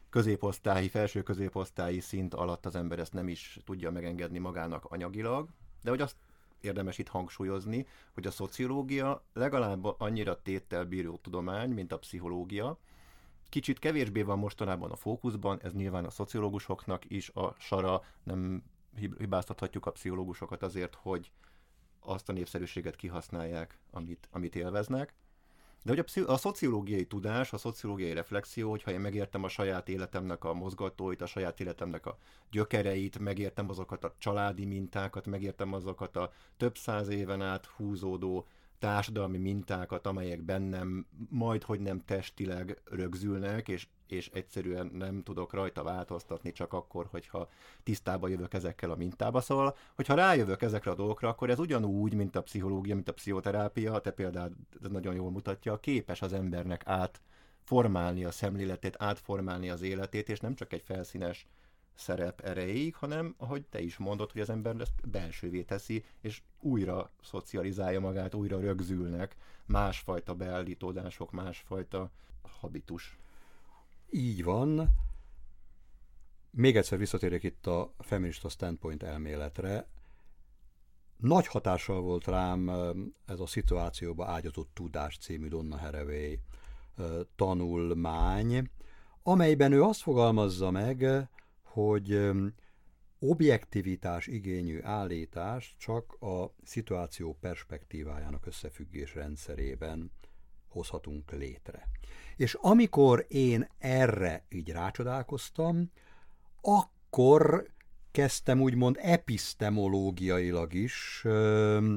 középosztályi, 0.10 0.90
felső 0.90 1.24
középosztályi 1.24 2.00
szint 2.00 2.34
alatt 2.34 2.66
az 2.66 2.76
ember 2.76 3.00
ezt 3.00 3.14
nem 3.14 3.28
is 3.28 3.60
tudja 3.66 3.92
megengedni 3.92 4.38
magának 4.38 4.86
anyagilag, 4.86 5.48
de 5.84 5.90
hogy 5.90 6.02
azt 6.02 6.16
érdemes 6.62 6.98
itt 6.98 7.08
hangsúlyozni, 7.08 7.88
hogy 8.14 8.28
a 8.28 8.32
szociológia 8.32 9.24
legalább 9.34 9.86
annyira 10.02 10.42
téttel 10.42 10.86
bíró 10.86 11.18
tudomány, 11.18 11.70
mint 11.70 11.92
a 11.92 12.00
pszichológia. 12.00 12.78
Kicsit 13.50 13.80
kevésbé 13.80 14.22
van 14.22 14.40
mostanában 14.40 14.92
a 14.92 14.96
fókuszban, 14.96 15.60
ez 15.62 15.74
nyilván 15.74 16.06
a 16.06 16.10
szociológusoknak 16.10 17.10
is 17.10 17.30
a 17.30 17.56
sara, 17.60 18.02
nem 18.24 18.64
hibáztathatjuk 18.96 19.86
a 19.86 19.92
pszichológusokat 19.92 20.64
azért, 20.64 20.96
hogy 20.96 21.32
azt 22.00 22.30
a 22.30 22.34
népszerűséget 22.34 22.96
kihasználják, 22.96 23.80
amit, 23.92 24.28
amit 24.32 24.56
élveznek. 24.56 25.14
De 25.82 25.90
hogy 25.90 26.00
a, 26.00 26.04
pszich- 26.04 26.28
a 26.28 26.38
szociológiai 26.38 27.06
tudás, 27.06 27.54
a 27.54 27.58
szociológiai 27.58 28.14
reflexió, 28.14 28.70
hogyha 28.70 28.92
én 28.92 29.00
megértem 29.00 29.44
a 29.44 29.48
saját 29.48 29.90
életemnek 29.90 30.44
a 30.44 30.54
mozgatóit, 30.54 31.22
a 31.22 31.26
saját 31.26 31.60
életemnek 31.60 32.06
a 32.06 32.18
gyökereit, 32.52 33.20
megértem 33.20 33.70
azokat 33.70 34.04
a 34.04 34.16
családi 34.18 34.66
mintákat, 34.66 35.26
megértem 35.26 35.74
azokat 35.74 36.16
a 36.16 36.32
több 36.58 36.78
száz 36.78 37.08
éven 37.08 37.42
át 37.42 37.66
húzódó 37.66 38.48
társadalmi 38.80 39.38
mintákat, 39.38 40.08
amelyek 40.08 40.42
bennem 40.42 41.06
majd, 41.30 41.64
hogy 41.64 41.80
nem 41.80 42.06
testileg 42.06 42.82
rögzülnek, 42.86 43.68
és, 43.68 43.88
és 44.08 44.30
egyszerűen 44.34 44.92
nem 44.94 45.24
tudok 45.24 45.54
rajta 45.54 45.84
változtatni 45.84 46.52
csak 46.52 46.74
akkor, 46.74 47.08
hogyha 47.12 47.50
tisztába 47.84 48.28
jövök 48.28 48.54
ezekkel 48.54 48.92
a 48.92 48.96
mintába. 48.96 49.42
Szóval, 49.42 49.76
hogyha 49.96 50.14
rájövök 50.14 50.62
ezekre 50.62 50.92
a 50.92 50.96
dolgokra, 50.96 51.30
akkor 51.30 51.50
ez 51.50 51.60
ugyanúgy, 51.60 52.14
mint 52.14 52.36
a 52.36 52.42
pszichológia, 52.42 52.96
mint 52.96 53.10
a 53.10 53.14
pszichoterápia, 53.14 54.00
te 54.00 54.12
például 54.12 54.56
ez 54.84 54.90
nagyon 54.90 55.16
jól 55.16 55.32
mutatja, 55.32 55.80
képes 55.80 56.22
az 56.22 56.34
embernek 56.34 56.82
át 56.86 57.22
formálni 57.64 58.26
a 58.26 58.32
szemléletét, 58.32 58.96
átformálni 59.00 59.70
az 59.70 59.82
életét, 59.82 60.30
és 60.30 60.40
nem 60.40 60.56
csak 60.56 60.74
egy 60.74 60.82
felszínes 60.82 61.48
szerep 62.00 62.42
erejéig, 62.42 62.96
hanem, 62.96 63.36
ahogy 63.38 63.66
te 63.66 63.82
is 63.82 63.98
mondod, 63.98 64.32
hogy 64.32 64.42
az 64.42 64.50
ember 64.50 64.80
ezt 64.80 65.10
belsővé 65.10 65.64
teszi, 65.64 66.04
és 66.22 66.42
újra 66.60 67.12
szocializálja 67.22 68.00
magát, 68.00 68.34
újra 68.34 68.60
rögzülnek 68.60 69.36
másfajta 69.66 70.36
beállítódások, 70.36 71.32
másfajta 71.32 72.12
habitus. 72.60 73.18
Így 74.10 74.44
van. 74.44 74.90
Még 76.52 76.78
egyszer 76.78 76.98
visszatérek 76.98 77.44
itt 77.44 77.68
a 77.68 77.94
feminista 77.98 78.50
standpoint 78.50 79.04
elméletre. 79.04 79.88
Nagy 81.18 81.48
hatással 81.48 82.02
volt 82.02 82.26
rám 82.26 82.70
ez 83.26 83.40
a 83.40 83.46
szituációba 83.46 84.26
ágyazott 84.26 84.70
tudás 84.74 85.18
című 85.18 85.48
Donna 85.48 85.78
Haraway 85.78 86.36
tanulmány, 87.36 88.70
amelyben 89.24 89.72
ő 89.72 89.84
azt 89.84 90.02
fogalmazza 90.02 90.72
meg, 90.72 91.30
hogy 91.86 92.30
objektivitás 93.20 94.28
igényű 94.28 94.80
állítás 94.82 95.76
csak 95.78 96.22
a 96.22 96.54
szituáció 96.64 97.38
perspektívájának 97.42 98.46
összefüggés 98.46 99.16
rendszerében 99.16 100.12
hozhatunk 100.68 101.32
létre. 101.32 101.88
És 102.36 102.54
amikor 102.54 103.26
én 103.28 103.68
erre 103.78 104.46
így 104.50 104.70
rácsodálkoztam, 104.72 105.92
akkor 106.62 107.68
kezdtem 108.12 108.62
úgymond 108.62 108.98
epistemológiailag 109.02 110.74
is 110.74 111.22
ö, 111.24 111.96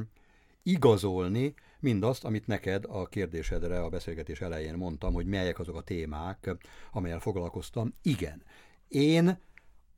igazolni 0.62 1.54
mindazt, 1.80 2.24
amit 2.24 2.46
neked 2.46 2.84
a 2.88 3.06
kérdésedre 3.06 3.82
a 3.82 3.88
beszélgetés 3.88 4.40
elején 4.40 4.74
mondtam, 4.74 5.12
hogy 5.12 5.26
melyek 5.26 5.58
azok 5.58 5.76
a 5.76 5.82
témák, 5.82 6.50
amelyel 6.92 7.20
foglalkoztam. 7.20 7.94
Igen, 8.02 8.42
én 8.88 9.38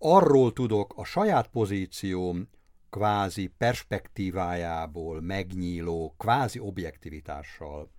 arról 0.07 0.53
tudok 0.53 0.93
a 0.97 1.05
saját 1.05 1.49
pozícióm 1.49 2.49
kvázi 2.91 3.47
perspektívájából 3.59 5.21
megnyíló 5.21 6.15
kvázi 6.19 6.59
objektivitással 6.59 7.91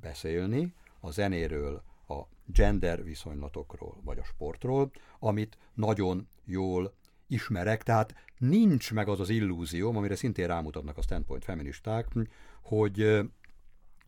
beszélni, 0.00 0.74
a 1.00 1.10
zenéről, 1.10 1.82
a 2.08 2.20
gender 2.46 3.02
viszonylatokról, 3.04 4.00
vagy 4.04 4.18
a 4.18 4.24
sportról, 4.24 4.90
amit 5.18 5.58
nagyon 5.74 6.28
jól 6.44 6.94
ismerek, 7.26 7.82
tehát 7.82 8.14
nincs 8.38 8.92
meg 8.92 9.08
az 9.08 9.20
az 9.20 9.28
illúzióm, 9.28 9.96
amire 9.96 10.16
szintén 10.16 10.46
rámutatnak 10.46 10.98
a 10.98 11.02
standpoint 11.02 11.44
feministák, 11.44 12.06
hogy 12.62 13.02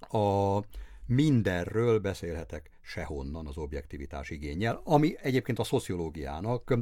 a 0.09 0.59
mindenről 1.07 1.99
beszélhetek 1.99 2.71
sehonnan 2.81 3.47
az 3.47 3.57
objektivitás 3.57 4.31
igényel, 4.31 4.81
ami 4.85 5.15
egyébként 5.23 5.59
a 5.59 5.65
szociológiának, 5.65 6.75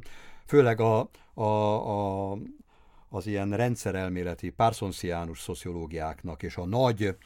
főleg 0.46 0.80
a, 0.80 1.10
a, 1.34 1.42
a, 1.42 2.38
az 3.08 3.26
ilyen 3.26 3.56
rendszerelméleti, 3.56 4.50
párszonciánus 4.50 5.40
szociológiáknak 5.40 6.42
és 6.42 6.56
a 6.56 6.66
nagy 6.66 7.16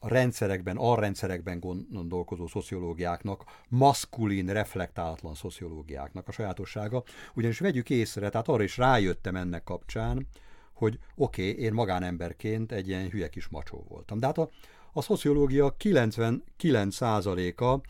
rendszerekben, 0.00 0.76
alrendszerekben 0.76 1.60
gondolkozó 1.90 2.46
szociológiáknak, 2.46 3.44
maszkulin, 3.68 4.46
reflektálatlan 4.46 5.34
szociológiáknak 5.34 6.28
a 6.28 6.32
sajátossága. 6.32 7.02
Ugyanis 7.34 7.58
vegyük 7.58 7.90
észre, 7.90 8.28
tehát 8.28 8.48
arra 8.48 8.62
is 8.62 8.76
rájöttem 8.76 9.36
ennek 9.36 9.64
kapcsán, 9.64 10.26
hogy 10.72 10.98
oké, 11.16 11.50
okay, 11.50 11.62
én 11.62 11.72
magánemberként 11.72 12.72
egy 12.72 12.88
ilyen 12.88 13.08
hülye 13.08 13.28
kis 13.28 13.48
macsó 13.48 13.84
voltam. 13.88 14.18
De 14.18 14.26
hát 14.26 14.38
a, 14.38 14.50
a 14.92 15.02
szociológia 15.02 15.74
99%-a 15.78 17.80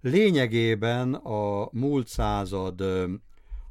lényegében 0.00 1.14
a 1.14 1.68
múlt 1.72 2.06
század 2.06 2.80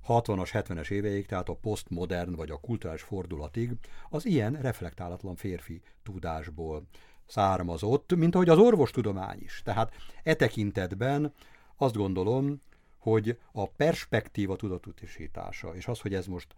60-as, 0.07 0.49
70-es 0.53 0.89
éveig, 0.89 1.25
tehát 1.25 1.49
a 1.49 1.55
posztmodern 1.55 2.35
vagy 2.35 2.51
a 2.51 2.59
kulturális 2.59 3.01
fordulatig 3.01 3.71
az 4.09 4.25
ilyen 4.25 4.53
reflektálatlan 4.53 5.35
férfi 5.35 5.81
tudásból 6.03 6.87
származott, 7.25 8.15
mint 8.15 8.35
ahogy 8.35 8.49
az 8.49 8.57
orvostudomány 8.57 9.39
is. 9.41 9.61
Tehát 9.63 9.93
e 10.23 10.33
tekintetben 10.33 11.33
azt 11.77 11.95
gondolom, 11.95 12.61
hogy 12.97 13.39
a 13.51 13.69
perspektíva 13.69 14.55
tudatosítása, 14.55 15.75
és 15.75 15.87
az, 15.87 15.99
hogy 15.99 16.13
ez 16.13 16.25
most 16.25 16.53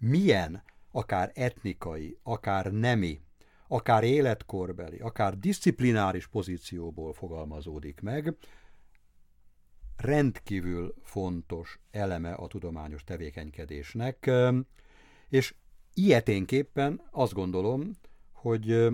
milyen, 0.00 0.62
akár 0.92 1.30
etnikai, 1.34 2.18
akár 2.22 2.72
nemi 2.72 3.20
akár 3.74 4.04
életkorbeli, 4.04 4.98
akár 4.98 5.38
disziplináris 5.38 6.26
pozícióból 6.26 7.12
fogalmazódik 7.12 8.00
meg, 8.00 8.36
rendkívül 9.96 10.94
fontos 11.02 11.78
eleme 11.90 12.32
a 12.32 12.46
tudományos 12.46 13.04
tevékenykedésnek, 13.04 14.30
és 15.28 15.54
ilyeténképpen 15.94 17.00
azt 17.10 17.32
gondolom, 17.32 17.90
hogy 18.32 18.88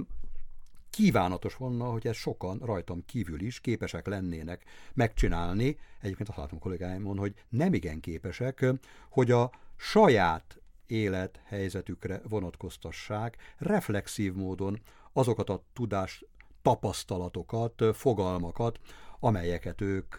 kívánatos 0.91 1.57
volna, 1.57 1.85
hogy 1.85 2.07
ezt 2.07 2.19
sokan 2.19 2.59
rajtam 2.59 3.05
kívül 3.05 3.41
is 3.41 3.61
képesek 3.61 4.07
lennének 4.07 4.65
megcsinálni. 4.95 5.79
Egyébként 6.01 6.29
azt 6.29 6.39
látom 6.39 6.59
kollégáimon, 6.59 7.19
hogy 7.19 7.35
nem 7.49 7.75
igen 7.75 8.01
képesek, 8.01 8.67
hogy 9.09 9.31
a 9.31 9.51
saját 9.77 10.60
élethelyzetükre 10.91 12.21
vonatkoztassák 12.29 13.37
reflexív 13.59 14.35
módon 14.35 14.81
azokat 15.13 15.51
a 15.51 15.63
tudás 15.73 16.25
tapasztalatokat, 16.63 17.83
fogalmakat, 17.93 18.79
amelyeket 19.21 19.81
ők 19.81 20.17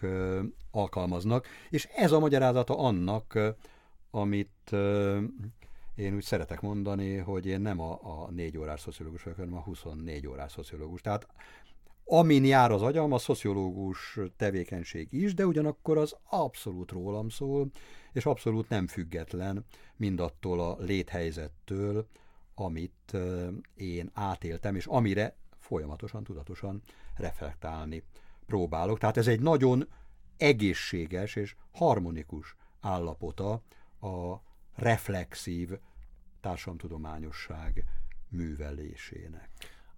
alkalmaznak, 0.70 1.46
és 1.70 1.84
ez 1.84 2.12
a 2.12 2.18
magyarázata 2.18 2.78
annak, 2.78 3.38
amit 4.10 4.72
én 5.94 6.14
úgy 6.14 6.22
szeretek 6.22 6.60
mondani, 6.60 7.16
hogy 7.16 7.46
én 7.46 7.60
nem 7.60 7.80
a, 7.80 7.98
a 8.02 8.30
négy 8.30 8.58
órás 8.58 8.80
szociológus 8.80 9.22
vagyok, 9.22 9.38
hanem 9.38 9.54
a 9.54 9.60
24 9.60 10.26
órás 10.26 10.52
szociológus. 10.52 11.00
Tehát 11.00 11.26
amin 12.04 12.44
jár 12.44 12.70
az 12.70 12.82
agyam, 12.82 13.12
a 13.12 13.18
szociológus 13.18 14.18
tevékenység 14.36 15.12
is, 15.12 15.34
de 15.34 15.46
ugyanakkor 15.46 15.98
az 15.98 16.16
abszolút 16.24 16.90
rólam 16.90 17.28
szól, 17.28 17.70
és 18.12 18.26
abszolút 18.26 18.68
nem 18.68 18.86
független 18.86 19.64
mindattól 19.96 20.60
a 20.60 20.76
léthelyzettől, 20.78 22.06
amit 22.54 23.16
én 23.74 24.10
átéltem, 24.14 24.76
és 24.76 24.86
amire 24.86 25.36
folyamatosan, 25.58 26.24
tudatosan 26.24 26.82
reflektálni 27.16 28.02
próbálok. 28.46 28.98
Tehát 28.98 29.16
ez 29.16 29.26
egy 29.26 29.40
nagyon 29.40 29.88
egészséges 30.36 31.36
és 31.36 31.54
harmonikus 31.72 32.56
állapota 32.80 33.62
a 34.00 34.36
reflexív 34.74 35.70
társadalomtudományosság 36.40 37.84
művelésének. 38.28 39.48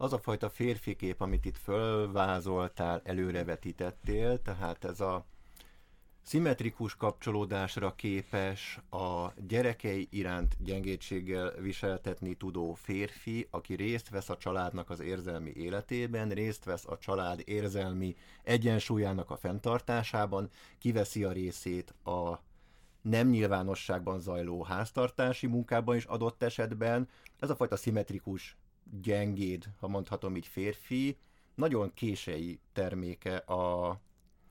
Az 0.04 0.12
a 0.12 0.18
fajta 0.18 0.50
férfi 0.50 0.96
kép, 0.96 1.20
amit 1.20 1.44
itt 1.44 1.56
fölvázoltál, 1.56 3.00
előrevetítettél, 3.04 4.42
tehát 4.42 4.84
ez 4.84 5.00
a 5.00 5.26
szimmetrikus 6.22 6.96
kapcsolódásra 6.96 7.94
képes, 7.94 8.78
a 8.90 9.32
gyerekei 9.46 10.08
iránt 10.10 10.56
gyengétséggel 10.58 11.50
viseltetni 11.50 12.34
tudó 12.34 12.74
férfi, 12.74 13.48
aki 13.50 13.74
részt 13.74 14.08
vesz 14.08 14.28
a 14.28 14.36
családnak 14.36 14.90
az 14.90 15.00
érzelmi 15.00 15.50
életében, 15.50 16.28
részt 16.28 16.64
vesz 16.64 16.86
a 16.86 16.98
család 16.98 17.42
érzelmi 17.44 18.16
egyensúlyának 18.42 19.30
a 19.30 19.36
fenntartásában, 19.36 20.50
kiveszi 20.78 21.24
a 21.24 21.32
részét 21.32 21.94
a 22.04 22.40
nem 23.02 23.28
nyilvánosságban 23.28 24.20
zajló 24.20 24.62
háztartási 24.62 25.46
munkában 25.46 25.96
is 25.96 26.04
adott 26.04 26.42
esetben. 26.42 27.08
Ez 27.38 27.50
a 27.50 27.56
fajta 27.56 27.76
szimmetrikus, 27.76 28.56
gyengéd, 29.02 29.64
ha 29.80 29.88
mondhatom 29.88 30.36
így 30.36 30.46
férfi, 30.46 31.18
nagyon 31.54 31.94
kései 31.94 32.60
terméke 32.72 33.36
a 33.36 34.00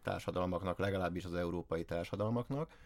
társadalmaknak, 0.01 0.77
legalábbis 0.77 1.25
az 1.25 1.33
európai 1.33 1.85
társadalmaknak, 1.85 2.77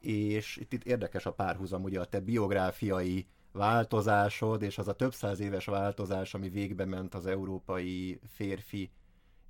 és 0.00 0.56
itt, 0.56 0.72
itt 0.72 0.84
érdekes 0.84 1.26
a 1.26 1.32
párhuzam, 1.32 1.82
ugye 1.82 2.00
a 2.00 2.04
te 2.04 2.20
biográfiai 2.20 3.26
változásod, 3.52 4.62
és 4.62 4.78
az 4.78 4.88
a 4.88 4.92
több 4.94 5.14
száz 5.14 5.40
éves 5.40 5.64
változás, 5.64 6.34
ami 6.34 6.48
végbe 6.48 6.84
ment 6.84 7.14
az 7.14 7.26
európai 7.26 8.20
férfi 8.28 8.90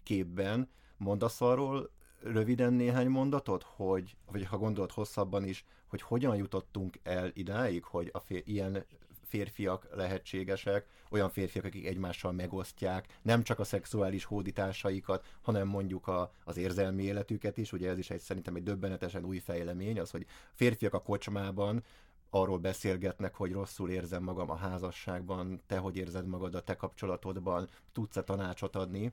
képben. 0.02 0.68
Mondasz 0.96 1.40
arról 1.40 1.90
röviden 2.22 2.72
néhány 2.72 3.08
mondatot, 3.08 3.62
hogy, 3.62 4.16
vagy 4.32 4.44
ha 4.44 4.58
gondolod 4.58 4.90
hosszabban 4.90 5.44
is, 5.44 5.64
hogy 5.86 6.02
hogyan 6.02 6.36
jutottunk 6.36 6.98
el 7.02 7.30
idáig, 7.32 7.84
hogy 7.84 8.10
a 8.12 8.18
fér, 8.18 8.42
ilyen 8.46 8.84
férfiak 9.30 9.88
lehetségesek, 9.94 10.86
olyan 11.10 11.30
férfiak, 11.30 11.64
akik 11.64 11.86
egymással 11.86 12.32
megosztják 12.32 13.18
nem 13.22 13.42
csak 13.42 13.58
a 13.58 13.64
szexuális 13.64 14.24
hódításaikat, 14.24 15.24
hanem 15.42 15.68
mondjuk 15.68 16.06
a, 16.06 16.32
az 16.44 16.56
érzelmi 16.56 17.02
életüket 17.02 17.58
is. 17.58 17.72
Ugye 17.72 17.90
ez 17.90 17.98
is 17.98 18.10
egy 18.10 18.20
szerintem 18.20 18.54
egy 18.54 18.62
döbbenetesen 18.62 19.24
új 19.24 19.38
fejlemény, 19.38 20.00
az, 20.00 20.10
hogy 20.10 20.26
férfiak 20.54 20.94
a 20.94 21.02
kocsmában 21.02 21.82
arról 22.30 22.58
beszélgetnek, 22.58 23.34
hogy 23.34 23.52
rosszul 23.52 23.90
érzem 23.90 24.22
magam 24.22 24.50
a 24.50 24.56
házasságban, 24.56 25.60
te 25.66 25.78
hogy 25.78 25.96
érzed 25.96 26.26
magad 26.26 26.54
a 26.54 26.60
te 26.60 26.76
kapcsolatodban, 26.76 27.68
tudsz-e 27.92 28.22
tanácsot 28.22 28.76
adni. 28.76 29.12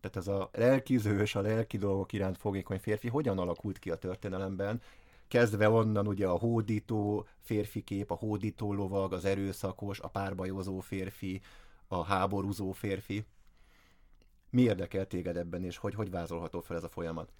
Tehát 0.00 0.16
ez 0.16 0.28
a 0.28 0.50
lelkizős, 0.52 1.34
a 1.34 1.40
lelki 1.40 1.76
dolgok 1.76 2.12
iránt 2.12 2.38
fogékony 2.38 2.78
férfi 2.78 3.08
hogyan 3.08 3.38
alakult 3.38 3.78
ki 3.78 3.90
a 3.90 3.96
történelemben, 3.96 4.80
kezdve 5.28 5.68
onnan 5.68 6.06
ugye 6.06 6.26
a 6.26 6.38
hódító 6.38 7.26
férfi 7.40 7.82
kép, 7.82 8.10
a 8.10 8.14
hódító 8.14 8.72
lovag, 8.72 9.12
az 9.12 9.24
erőszakos, 9.24 10.00
a 10.00 10.08
párbajozó 10.08 10.80
férfi, 10.80 11.40
a 11.88 12.02
háborúzó 12.02 12.72
férfi. 12.72 13.24
Mi 14.50 14.62
érdekel 14.62 15.06
téged 15.06 15.36
ebben, 15.36 15.64
és 15.64 15.76
hogy, 15.76 15.94
hogy 15.94 16.10
vázolható 16.10 16.60
fel 16.60 16.76
ez 16.76 16.84
a 16.84 16.88
folyamat? 16.88 17.32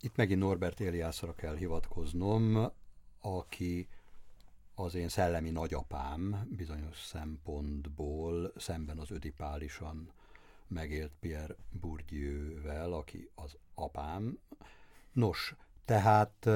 Itt 0.00 0.16
megint 0.16 0.40
Norbert 0.40 0.80
Eliászra 0.80 1.34
kell 1.34 1.56
hivatkoznom, 1.56 2.70
aki 3.20 3.88
az 4.74 4.94
én 4.94 5.08
szellemi 5.08 5.50
nagyapám 5.50 6.48
bizonyos 6.50 7.02
szempontból 7.02 8.52
szemben 8.56 8.98
az 8.98 9.10
ödipálisan 9.10 10.12
megélt 10.66 11.12
Pierre 11.20 11.54
Bourdieu-vel, 11.80 12.92
aki 12.92 13.30
az 13.34 13.56
apám. 13.74 14.38
Nos, 15.12 15.54
tehát 15.84 16.48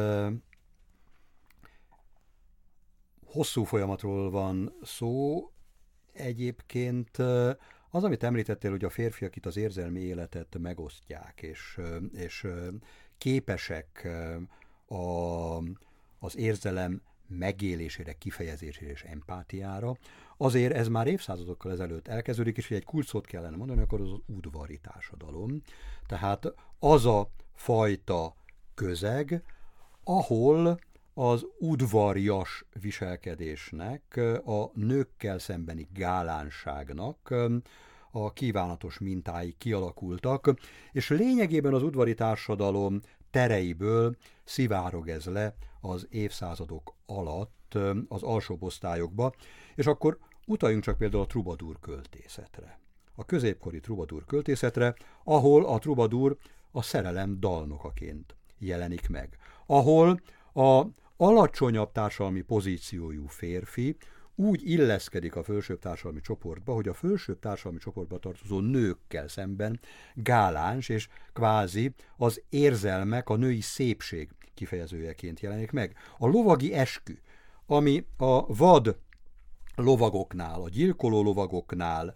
hosszú 3.24 3.64
folyamatról 3.64 4.30
van 4.30 4.72
szó. 4.82 5.42
Egyébként 6.12 7.18
az, 7.90 8.04
amit 8.04 8.22
említettél, 8.22 8.70
hogy 8.70 8.84
a 8.84 8.90
férfiak 8.90 9.36
itt 9.36 9.46
az 9.46 9.56
érzelmi 9.56 10.00
életet 10.00 10.58
megosztják, 10.58 11.42
és, 11.42 11.80
és 12.12 12.46
képesek 13.18 14.08
a, 14.86 15.56
az 16.18 16.36
érzelem 16.36 17.02
megélésére, 17.28 18.12
kifejezésére 18.12 18.90
és 18.90 19.02
empátiára, 19.02 19.96
azért 20.36 20.72
ez 20.74 20.88
már 20.88 21.06
évszázadokkal 21.06 21.72
ezelőtt 21.72 22.08
elkezdődik, 22.08 22.56
és 22.56 22.68
hogy 22.68 22.76
egy 22.76 22.84
kulcsot 22.84 23.26
kellene 23.26 23.56
mondani, 23.56 23.80
akkor 23.80 24.00
az, 24.00 24.12
az 24.12 24.20
udvari 24.26 24.78
társadalom. 24.78 25.62
Tehát 26.06 26.54
az 26.78 27.06
a 27.06 27.30
fajta 27.54 28.34
közeg, 28.78 29.42
ahol 30.04 30.78
az 31.14 31.46
udvarjas 31.58 32.64
viselkedésnek, 32.80 34.20
a 34.44 34.70
nőkkel 34.74 35.38
szembeni 35.38 35.88
gálánságnak 35.94 37.34
a 38.10 38.32
kívánatos 38.32 38.98
mintái 38.98 39.54
kialakultak, 39.58 40.54
és 40.92 41.08
lényegében 41.08 41.74
az 41.74 41.82
udvari 41.82 42.14
társadalom 42.14 43.00
tereiből 43.30 44.16
szivárog 44.44 45.08
ez 45.08 45.24
le 45.24 45.54
az 45.80 46.06
évszázadok 46.10 46.94
alatt 47.06 47.78
az 48.08 48.22
alsóbb 48.22 48.62
osztályokba, 48.62 49.32
és 49.74 49.86
akkor 49.86 50.18
utaljunk 50.46 50.82
csak 50.82 50.98
például 50.98 51.22
a 51.22 51.26
trubadur 51.26 51.78
költészetre. 51.80 52.78
A 53.14 53.24
középkori 53.24 53.80
trubadur 53.80 54.24
költészetre, 54.24 54.94
ahol 55.24 55.64
a 55.64 55.78
trubadur 55.78 56.36
a 56.70 56.82
szerelem 56.82 57.40
dalnokaként 57.40 58.36
jelenik 58.58 59.08
meg, 59.08 59.36
ahol 59.66 60.20
a 60.54 60.84
alacsonyabb 61.16 61.92
társadalmi 61.92 62.40
pozíciójú 62.40 63.26
férfi 63.26 63.96
úgy 64.34 64.70
illeszkedik 64.70 65.36
a 65.36 65.42
felsőbb 65.42 65.78
társadalmi 65.78 66.20
csoportba, 66.20 66.74
hogy 66.74 66.88
a 66.88 66.94
felsőbb 66.94 67.38
társadalmi 67.38 67.78
csoportba 67.78 68.18
tartozó 68.18 68.60
nőkkel 68.60 69.28
szemben 69.28 69.80
gáláns 70.14 70.88
és 70.88 71.08
kvázi 71.32 71.94
az 72.16 72.42
érzelmek, 72.48 73.28
a 73.28 73.36
női 73.36 73.60
szépség 73.60 74.28
kifejezőjeként 74.54 75.40
jelenik 75.40 75.70
meg. 75.70 75.96
A 76.18 76.26
lovagi 76.26 76.72
eskü, 76.72 77.18
ami 77.66 78.06
a 78.16 78.54
vad 78.54 78.98
lovagoknál, 79.74 80.60
a 80.60 80.68
gyilkoló 80.68 81.22
lovagoknál 81.22 82.14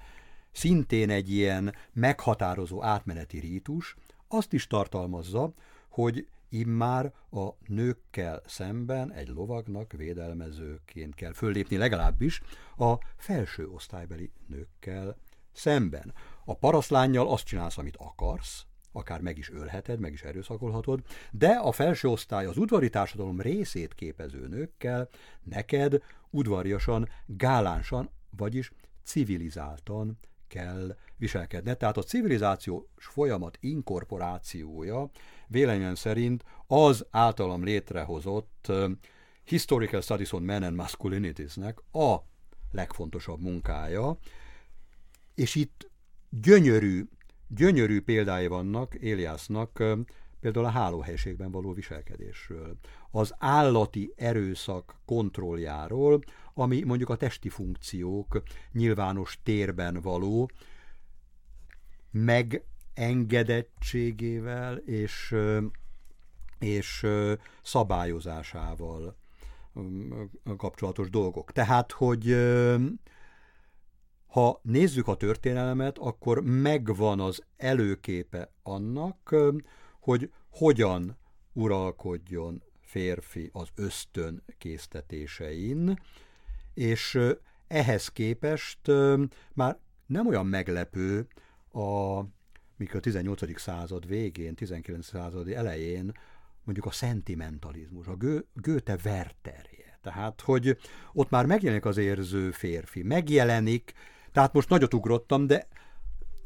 szintén 0.52 1.10
egy 1.10 1.30
ilyen 1.30 1.74
meghatározó 1.92 2.82
átmeneti 2.82 3.38
rítus, 3.38 3.96
azt 4.28 4.52
is 4.52 4.66
tartalmazza, 4.66 5.52
hogy 5.92 6.26
immár 6.48 7.12
a 7.30 7.48
nőkkel 7.66 8.42
szemben 8.46 9.12
egy 9.12 9.28
lovagnak 9.28 9.92
védelmezőként 9.92 11.14
kell 11.14 11.32
föllépni, 11.32 11.76
legalábbis 11.76 12.40
a 12.76 12.94
felső 13.16 13.68
osztálybeli 13.68 14.30
nőkkel 14.46 15.16
szemben. 15.52 16.14
A 16.44 16.54
paraszlányjal 16.54 17.28
azt 17.28 17.44
csinálsz, 17.44 17.78
amit 17.78 17.96
akarsz, 17.96 18.66
akár 18.92 19.20
meg 19.20 19.38
is 19.38 19.50
ölheted, 19.50 20.00
meg 20.00 20.12
is 20.12 20.22
erőszakolhatod, 20.22 21.00
de 21.30 21.48
a 21.48 21.72
felső 21.72 22.08
osztály 22.08 22.46
az 22.46 22.56
udvari 22.56 22.90
társadalom 22.90 23.40
részét 23.40 23.94
képező 23.94 24.48
nőkkel 24.48 25.08
neked 25.42 26.02
udvariasan, 26.30 27.08
gálánsan, 27.26 28.10
vagyis 28.36 28.72
civilizáltan 29.04 30.18
kell 30.52 30.96
viselkednie. 31.16 31.74
Tehát 31.74 31.96
a 31.96 32.02
civilizációs 32.02 32.82
folyamat 32.96 33.58
inkorporációja 33.60 35.10
véleményem 35.46 35.94
szerint 35.94 36.44
az 36.66 37.06
általam 37.10 37.64
létrehozott 37.64 38.72
Historical 39.44 40.00
Studies 40.00 40.32
on 40.32 40.42
Men 40.42 40.62
and 40.62 40.76
Masculinities-nek 40.76 41.78
a 41.92 42.16
legfontosabb 42.70 43.40
munkája, 43.40 44.18
és 45.34 45.54
itt 45.54 45.90
gyönyörű, 46.30 47.04
gyönyörű 47.48 48.00
példái 48.00 48.46
vannak 48.46 48.94
Éliásznak 48.94 49.82
például 50.42 50.64
a 50.64 50.70
hálóhelységben 50.70 51.50
való 51.50 51.72
viselkedésről, 51.72 52.76
az 53.10 53.34
állati 53.38 54.12
erőszak 54.16 54.96
kontrolljáról, 55.04 56.20
ami 56.54 56.82
mondjuk 56.82 57.08
a 57.08 57.16
testi 57.16 57.48
funkciók 57.48 58.42
nyilvános 58.72 59.38
térben 59.42 60.00
való 60.00 60.50
megengedettségével 62.10 64.76
és, 64.76 65.34
és 66.58 67.06
szabályozásával 67.62 69.16
kapcsolatos 70.56 71.10
dolgok. 71.10 71.52
Tehát, 71.52 71.92
hogy 71.92 72.36
ha 74.26 74.60
nézzük 74.62 75.08
a 75.08 75.14
történelmet, 75.14 75.98
akkor 75.98 76.42
megvan 76.44 77.20
az 77.20 77.42
előképe 77.56 78.52
annak, 78.62 79.34
hogy 80.02 80.30
hogyan 80.50 81.16
uralkodjon 81.52 82.62
férfi 82.80 83.50
az 83.52 83.68
ösztön 83.74 84.42
késztetésein, 84.58 86.00
és 86.74 87.18
ehhez 87.66 88.08
képest 88.08 88.78
már 89.52 89.78
nem 90.06 90.26
olyan 90.26 90.46
meglepő 90.46 91.26
a, 91.72 92.20
mikor 92.76 92.96
a 92.96 93.00
18. 93.00 93.60
század 93.60 94.06
végén, 94.06 94.54
19. 94.54 95.06
század 95.06 95.48
elején 95.48 96.12
mondjuk 96.64 96.86
a 96.86 96.90
szentimentalizmus, 96.90 98.06
a 98.06 98.16
Gö, 98.16 98.38
Goethe 98.54 98.96
Wertherje. 99.04 99.98
Tehát, 100.02 100.40
hogy 100.40 100.76
ott 101.12 101.30
már 101.30 101.46
megjelenik 101.46 101.84
az 101.84 101.96
érző 101.96 102.50
férfi, 102.50 103.02
megjelenik, 103.02 103.92
tehát 104.32 104.52
most 104.52 104.68
nagyot 104.68 104.94
ugrottam, 104.94 105.46
de 105.46 105.68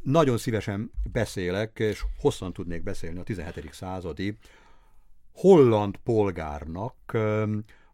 nagyon 0.07 0.39
szívesen 0.39 0.91
beszélek, 1.13 1.79
és 1.79 2.05
hosszan 2.19 2.53
tudnék 2.53 2.83
beszélni 2.83 3.19
a 3.19 3.23
17. 3.23 3.73
századi 3.73 4.37
holland 5.35 5.97
polgárnak 5.97 7.17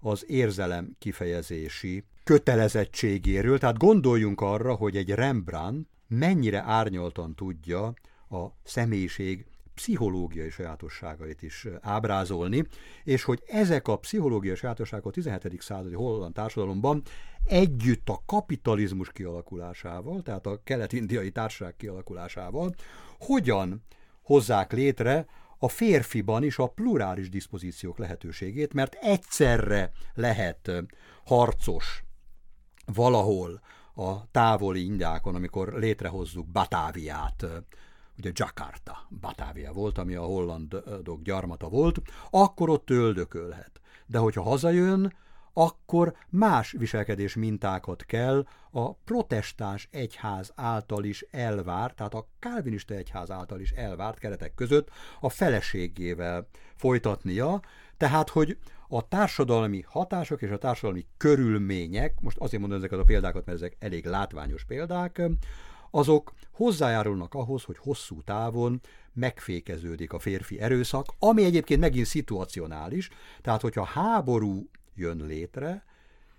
az 0.00 0.24
érzelem 0.26 0.96
kifejezési 0.98 2.04
kötelezettségéről. 2.24 3.58
Tehát 3.58 3.78
gondoljunk 3.78 4.40
arra, 4.40 4.74
hogy 4.74 4.96
egy 4.96 5.10
Rembrandt 5.10 5.88
mennyire 6.08 6.62
árnyaltan 6.62 7.34
tudja 7.34 7.94
a 8.30 8.46
személyiség 8.62 9.46
pszichológiai 9.74 10.50
sajátosságait 10.50 11.42
is 11.42 11.66
ábrázolni, 11.80 12.64
és 13.04 13.22
hogy 13.22 13.42
ezek 13.46 13.88
a 13.88 13.96
pszichológiai 13.96 14.56
sajátosságok 14.56 15.06
a 15.06 15.10
17. 15.10 15.62
századi 15.62 15.94
holland 15.94 16.34
társadalomban 16.34 17.02
együtt 17.44 18.08
a 18.08 18.22
kapitalizmus 18.26 19.12
kialakulásával, 19.12 20.22
tehát 20.22 20.46
a 20.46 20.60
kelet-indiai 20.64 21.30
társaság 21.30 21.76
kialakulásával, 21.76 22.74
hogyan 23.18 23.84
hozzák 24.22 24.72
létre 24.72 25.26
a 25.58 25.68
férfiban 25.68 26.42
is 26.42 26.58
a 26.58 26.66
plurális 26.66 27.28
diszpozíciók 27.28 27.98
lehetőségét, 27.98 28.74
mert 28.74 28.94
egyszerre 28.94 29.90
lehet 30.14 30.70
harcos 31.24 32.04
valahol 32.84 33.60
a 33.94 34.30
távoli 34.30 34.84
Indiákon, 34.84 35.34
amikor 35.34 35.72
létrehozzuk 35.72 36.46
Batáviát, 36.46 37.46
ugye 38.22 38.30
Jakarta, 38.34 39.06
Batávia 39.20 39.72
volt, 39.72 39.98
ami 39.98 40.14
a 40.14 40.22
hollandok 40.22 41.22
gyarmata 41.22 41.68
volt, 41.68 42.02
akkor 42.30 42.68
ott 42.68 42.90
öldökölhet. 42.90 43.80
De 44.06 44.18
hogyha 44.18 44.42
hazajön, 44.42 45.12
akkor 45.52 46.14
más 46.28 46.74
viselkedés 46.78 47.34
mintákat 47.34 48.04
kell 48.04 48.46
a 48.70 48.94
protestáns 48.94 49.88
egyház 49.90 50.52
által 50.54 51.04
is 51.04 51.24
elvárt, 51.30 51.96
tehát 51.96 52.14
a 52.14 52.28
kálvinista 52.38 52.94
egyház 52.94 53.30
által 53.30 53.60
is 53.60 53.70
elvárt 53.70 54.18
keretek 54.18 54.54
között 54.54 54.88
a 55.20 55.28
feleségével 55.28 56.48
folytatnia, 56.76 57.60
tehát 57.96 58.28
hogy 58.28 58.58
a 58.88 59.08
társadalmi 59.08 59.84
hatások 59.86 60.42
és 60.42 60.50
a 60.50 60.58
társadalmi 60.58 61.06
körülmények, 61.16 62.20
most 62.20 62.38
azért 62.38 62.60
mondom 62.60 62.78
ezeket 62.78 62.98
a 62.98 63.04
példákat, 63.04 63.46
mert 63.46 63.58
ezek 63.58 63.76
elég 63.78 64.06
látványos 64.06 64.64
példák, 64.64 65.22
azok 65.94 66.32
hozzájárulnak 66.52 67.34
ahhoz, 67.34 67.62
hogy 67.62 67.76
hosszú 67.78 68.22
távon 68.22 68.80
megfékeződik 69.12 70.12
a 70.12 70.18
férfi 70.18 70.60
erőszak, 70.60 71.06
ami 71.18 71.44
egyébként 71.44 71.80
megint 71.80 72.06
szituacionális, 72.06 73.08
tehát 73.40 73.60
hogyha 73.60 73.84
háború 73.84 74.68
jön 74.94 75.26
létre, 75.26 75.84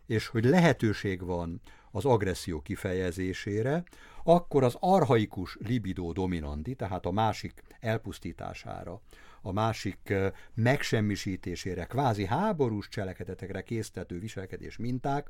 és 0.05 0.27
hogy 0.27 0.45
lehetőség 0.45 1.25
van 1.25 1.61
az 1.91 2.05
agresszió 2.05 2.61
kifejezésére, 2.61 3.83
akkor 4.23 4.63
az 4.63 4.77
arhaikus 4.79 5.57
libido 5.59 6.11
dominandi, 6.11 6.75
tehát 6.75 7.05
a 7.05 7.11
másik 7.11 7.63
elpusztítására, 7.79 9.01
a 9.41 9.51
másik 9.51 10.13
megsemmisítésére, 10.53 11.85
kvázi 11.85 12.25
háborús 12.25 12.87
cselekedetekre 12.87 13.61
késztető 13.61 14.19
viselkedés 14.19 14.77
minták 14.77 15.27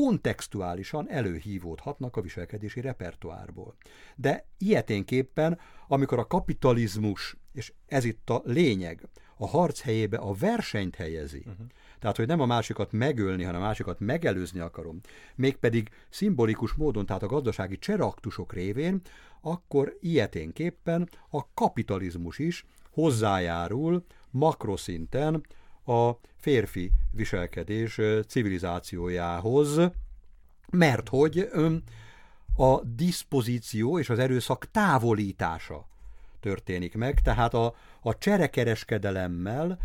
kontextuálisan 0.00 1.10
előhívódhatnak 1.10 2.16
a 2.16 2.20
viselkedési 2.20 2.80
repertoárból. 2.80 3.76
De 4.16 4.46
ilyeténképpen, 4.58 5.58
amikor 5.88 6.18
a 6.18 6.26
kapitalizmus, 6.26 7.36
és 7.52 7.72
ez 7.86 8.04
itt 8.04 8.30
a 8.30 8.42
lényeg, 8.44 9.08
a 9.36 9.46
harc 9.46 9.80
helyébe 9.80 10.16
a 10.16 10.32
versenyt 10.32 10.94
helyezi, 10.94 11.38
uh-huh. 11.38 11.66
tehát 11.98 12.16
hogy 12.16 12.26
nem 12.26 12.40
a 12.40 12.46
másikat 12.46 12.92
megölni, 12.92 13.44
hanem 13.44 13.60
a 13.60 13.64
másikat 13.64 14.00
megelőzni 14.00 14.60
akarom, 14.60 15.00
mégpedig 15.34 15.88
szimbolikus 16.08 16.72
módon, 16.72 17.06
tehát 17.06 17.22
a 17.22 17.26
gazdasági 17.26 17.78
cseraktusok 17.78 18.52
révén, 18.52 19.00
akkor 19.40 19.96
ilyeténképpen 20.00 21.08
a 21.30 21.52
kapitalizmus 21.54 22.38
is 22.38 22.64
hozzájárul 22.90 24.04
makroszinten 24.30 25.46
a 25.86 26.18
férfi 26.36 26.92
viselkedés 27.12 28.00
civilizációjához, 28.26 29.80
mert 30.70 31.08
hogy 31.08 31.48
a 32.56 32.80
diszpozíció 32.84 33.98
és 33.98 34.10
az 34.10 34.18
erőszak 34.18 34.70
távolítása 34.70 35.88
történik 36.40 36.94
meg, 36.94 37.20
tehát 37.20 37.54
a, 37.54 37.74
a 38.00 38.18
cserekereskedelemmel 38.18 39.78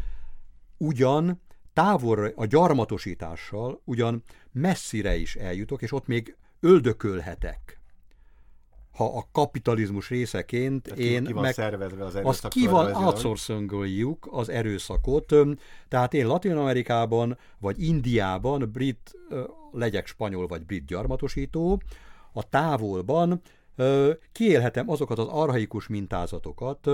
ugyan 0.78 1.42
távol 1.74 2.26
a 2.36 2.46
gyarmatosítással 2.46 3.82
ugyan 3.84 4.24
messzire 4.52 5.16
is 5.16 5.36
eljutok, 5.36 5.82
és 5.82 5.92
ott 5.92 6.08
még 6.08 6.36
öldökölhetek 6.60 7.81
ha 9.02 9.18
a 9.18 9.28
kapitalizmus 9.32 10.10
részeként 10.10 10.84
Tehát 10.84 11.00
én 11.00 11.24
ki 11.24 11.34
van 11.34 11.42
meg 11.42 11.54
szervezve 11.54 12.06
az 12.06 12.20
azt 12.24 12.48
ki 12.48 12.68
van 12.68 12.94
outsourcingoljuk 12.94 14.28
az 14.32 14.50
erőszakot. 14.50 15.34
Tehát 15.88 16.14
én 16.14 16.28
Latin 16.28 16.56
Amerikában 16.56 17.38
vagy 17.60 17.84
Indiában 17.84 18.70
brit, 18.74 19.14
legyek 19.72 20.08
spanyol 20.08 20.48
vagy 20.48 20.66
brit 20.66 20.86
gyarmatosító, 20.86 21.82
a 22.34 22.50
távolban 22.50 23.42
kiélhetem 24.32 24.90
azokat 24.90 25.20
az 25.20 25.28
arhaikus 25.28 25.88
mintázatokat, 25.88 26.90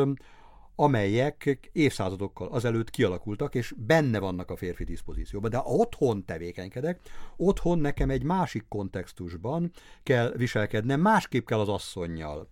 amelyek 0.79 1.69
évszázadokkal 1.71 2.47
azelőtt 2.47 2.89
kialakultak, 2.89 3.55
és 3.55 3.73
benne 3.77 4.19
vannak 4.19 4.51
a 4.51 4.55
férfi 4.55 4.83
diszpozícióban. 4.83 5.49
De 5.49 5.61
otthon 5.63 6.25
tevékenykedek, 6.25 6.99
otthon 7.37 7.79
nekem 7.79 8.09
egy 8.09 8.23
másik 8.23 8.65
kontextusban 8.67 9.71
kell 10.03 10.33
viselkednem, 10.35 11.01
másképp 11.01 11.45
kell 11.45 11.59
az 11.59 11.69
asszonynal 11.69 12.47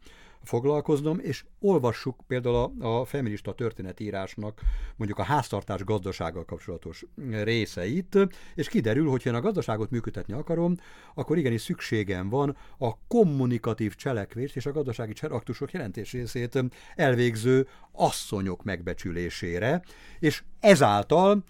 foglalkoznom, 0.46 1.20
és 1.20 1.46
olvassuk 1.60 2.20
például 2.28 2.56
a, 2.56 3.00
a 3.00 3.06
feminista 3.06 3.54
történetírásnak 3.54 4.62
mondjuk 4.96 5.20
a 5.20 5.24
háztartás 5.24 5.84
gazdasággal 5.84 6.46
kapcsolatos 6.46 7.06
részeit, 7.44 8.18
és 8.56 8.68
kiderül, 8.68 9.10
hogy 9.10 9.24
ha 9.24 9.30
én 9.30 9.36
a 9.36 9.42
gazdaságot 9.42 9.90
működtetni 9.90 10.34
akarom, 10.34 10.76
akkor 11.14 11.38
igenis 11.38 11.62
szükségem 11.62 12.30
van 12.30 12.58
a 12.78 13.08
kommunikatív 13.08 13.96
cselekvés 13.96 14.56
és 14.56 14.66
a 14.66 14.72
gazdasági 14.72 15.14
cselaktusok 15.14 15.72
jelentés 15.72 16.12
részét 16.12 16.64
elvégző 16.96 17.68
asszonyok 17.92 18.64
megbecsülésére, 18.64 19.82
és 20.20 20.44
ezáltal 20.60 21.44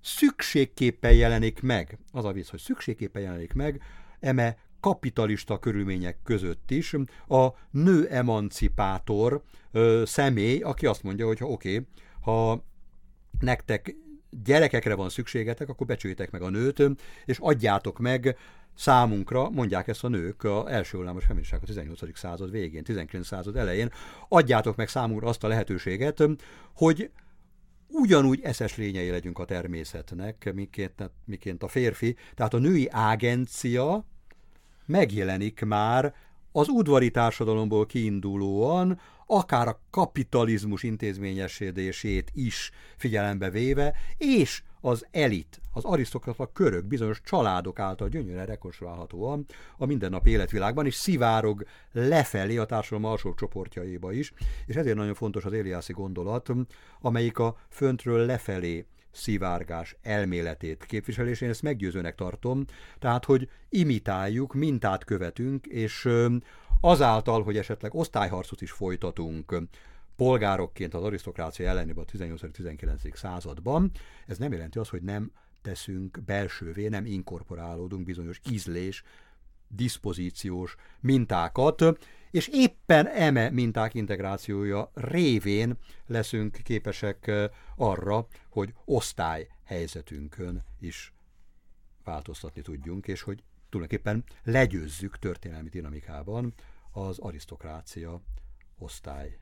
szükségképpen 0.00 1.12
jelenik 1.12 1.60
meg, 1.60 1.98
az 2.12 2.24
a 2.24 2.32
víz, 2.32 2.48
hogy 2.48 2.60
szükségképpen 2.60 3.22
jelenik 3.22 3.52
meg, 3.52 3.82
eme 4.20 4.56
kapitalista 4.80 5.58
körülmények 5.58 6.18
között 6.22 6.70
is 6.70 6.94
a 7.28 7.48
nő 7.70 8.08
emancipátor 8.08 9.42
ö, 9.72 10.02
személy, 10.06 10.60
aki 10.60 10.86
azt 10.86 11.02
mondja, 11.02 11.26
hogy 11.26 11.38
ha 11.38 11.46
oké, 11.46 11.74
okay, 11.74 11.86
ha 12.20 12.64
nektek 13.40 13.94
gyerekekre 14.44 14.94
van 14.94 15.08
szükségetek, 15.08 15.68
akkor 15.68 15.86
becsüljétek 15.86 16.30
meg 16.30 16.42
a 16.42 16.48
nőt, 16.48 16.82
és 17.24 17.38
adjátok 17.40 17.98
meg 17.98 18.36
számunkra, 18.74 19.50
mondják 19.50 19.88
ezt 19.88 20.04
a 20.04 20.08
nők, 20.08 20.44
a 20.44 20.72
első 20.72 20.96
hullámos 20.96 21.24
feministák 21.24 21.62
a 21.62 21.66
18. 21.66 22.18
század 22.18 22.50
végén, 22.50 22.82
19. 22.82 23.26
század 23.26 23.56
elején, 23.56 23.90
adjátok 24.28 24.76
meg 24.76 24.88
számunkra 24.88 25.28
azt 25.28 25.44
a 25.44 25.48
lehetőséget, 25.48 26.22
hogy 26.74 27.10
ugyanúgy 27.88 28.40
eszes 28.42 28.76
lényei 28.76 29.10
legyünk 29.10 29.38
a 29.38 29.44
természetnek, 29.44 30.50
miként, 30.54 31.10
miként 31.24 31.62
a 31.62 31.68
férfi. 31.68 32.16
Tehát 32.34 32.54
a 32.54 32.58
női 32.58 32.88
ágencia 32.90 34.06
megjelenik 34.88 35.64
már 35.64 36.14
az 36.52 36.68
udvari 36.68 37.10
társadalomból 37.10 37.86
kiindulóan, 37.86 39.00
akár 39.26 39.68
a 39.68 39.80
kapitalizmus 39.90 40.82
intézményesítését 40.82 42.30
is 42.34 42.70
figyelembe 42.96 43.50
véve, 43.50 43.94
és 44.16 44.62
az 44.80 45.06
elit, 45.10 45.60
az 45.72 45.84
arisztokrata 45.84 46.52
körök 46.52 46.84
bizonyos 46.84 47.20
családok 47.24 47.78
által 47.78 48.08
gyönyörűen 48.08 48.46
rekonstruálhatóan 48.46 49.46
a 49.76 49.86
mindennapi 49.86 50.30
életvilágban, 50.30 50.86
és 50.86 50.94
szivárog 50.94 51.64
lefelé 51.92 52.56
a 52.56 52.64
társadalom 52.64 53.10
alsó 53.10 53.34
csoportjaiba 53.34 54.12
is, 54.12 54.32
és 54.66 54.74
ezért 54.74 54.96
nagyon 54.96 55.14
fontos 55.14 55.44
az 55.44 55.52
Éliászi 55.52 55.92
gondolat, 55.92 56.50
amelyik 57.00 57.38
a 57.38 57.56
föntről 57.68 58.26
lefelé 58.26 58.86
szivárgás 59.10 59.96
elméletét 60.02 60.84
képviseli, 60.84 61.30
és 61.30 61.40
én 61.40 61.48
ezt 61.48 61.62
meggyőzőnek 61.62 62.14
tartom, 62.14 62.64
tehát, 62.98 63.24
hogy 63.24 63.48
imitáljuk, 63.68 64.54
mintát 64.54 65.04
követünk, 65.04 65.66
és 65.66 66.08
azáltal, 66.80 67.42
hogy 67.42 67.56
esetleg 67.56 67.94
osztályharcot 67.94 68.60
is 68.60 68.70
folytatunk, 68.70 69.62
polgárokként 70.16 70.94
az 70.94 71.02
arisztokrácia 71.02 71.68
ellenében 71.68 72.04
a 72.06 72.16
18-19. 72.16 73.14
században, 73.14 73.90
ez 74.26 74.38
nem 74.38 74.52
jelenti 74.52 74.78
azt, 74.78 74.90
hogy 74.90 75.02
nem 75.02 75.32
teszünk 75.62 76.22
belsővé, 76.26 76.88
nem 76.88 77.06
inkorporálódunk 77.06 78.04
bizonyos 78.04 78.40
ízlés, 78.50 79.02
diszpozíciós 79.68 80.76
mintákat, 81.00 81.84
és 82.30 82.48
éppen 82.52 83.06
eme 83.06 83.50
minták 83.50 83.94
integrációja 83.94 84.90
révén 84.94 85.78
leszünk 86.06 86.58
képesek 86.62 87.30
arra, 87.76 88.26
hogy 88.48 88.74
osztály 88.84 89.48
helyzetünkön 89.64 90.64
is 90.78 91.12
változtatni 92.04 92.62
tudjunk, 92.62 93.06
és 93.06 93.22
hogy 93.22 93.42
tulajdonképpen 93.68 94.24
legyőzzük 94.44 95.18
történelmi 95.18 95.68
dinamikában 95.68 96.54
az 96.92 97.18
arisztokrácia 97.18 98.20
osztály 98.78 99.38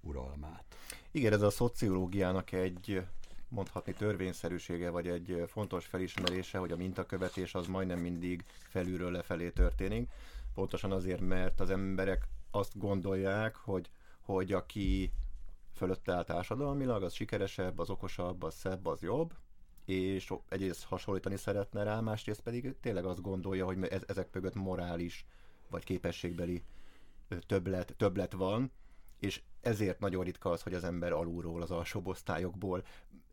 uralmát. 0.00 0.64
Igen, 1.10 1.32
ez 1.32 1.42
a 1.42 1.50
szociológiának 1.50 2.52
egy 2.52 3.06
mondhatni 3.48 3.92
törvényszerűsége, 3.92 4.90
vagy 4.90 5.08
egy 5.08 5.44
fontos 5.46 5.86
felismerése, 5.86 6.58
hogy 6.58 6.72
a 6.72 6.76
mintakövetés 6.76 7.54
az 7.54 7.66
majdnem 7.66 7.98
mindig 7.98 8.44
felülről 8.68 9.10
lefelé 9.10 9.50
történik. 9.50 10.10
Pontosan 10.54 10.92
azért, 10.92 11.20
mert 11.20 11.60
az 11.60 11.70
emberek 11.70 12.28
azt 12.50 12.78
gondolják, 12.78 13.56
hogy, 13.56 13.90
hogy 14.20 14.52
aki 14.52 15.12
fölötte 15.72 16.12
áll 16.12 16.24
társadalmilag, 16.24 17.02
az 17.02 17.12
sikeresebb, 17.12 17.78
az 17.78 17.90
okosabb, 17.90 18.42
az 18.42 18.54
szebb, 18.54 18.86
az 18.86 19.02
jobb, 19.02 19.34
és 19.84 20.32
egyrészt 20.48 20.84
hasonlítani 20.84 21.36
szeretne 21.36 21.82
rá, 21.82 22.00
másrészt 22.00 22.40
pedig 22.40 22.74
tényleg 22.80 23.04
azt 23.04 23.20
gondolja, 23.20 23.64
hogy 23.64 23.88
ezek 24.06 24.28
mögött 24.32 24.54
morális 24.54 25.26
vagy 25.68 25.84
képességbeli 25.84 26.62
többlet, 27.46 27.94
többlet 27.96 28.32
van, 28.32 28.70
és 29.18 29.42
ezért 29.60 29.98
nagyon 30.00 30.24
ritka 30.24 30.50
az, 30.50 30.62
hogy 30.62 30.74
az 30.74 30.84
ember 30.84 31.12
alulról, 31.12 31.62
az 31.62 31.70
alsóbb 31.70 32.06
osztályokból 32.06 32.84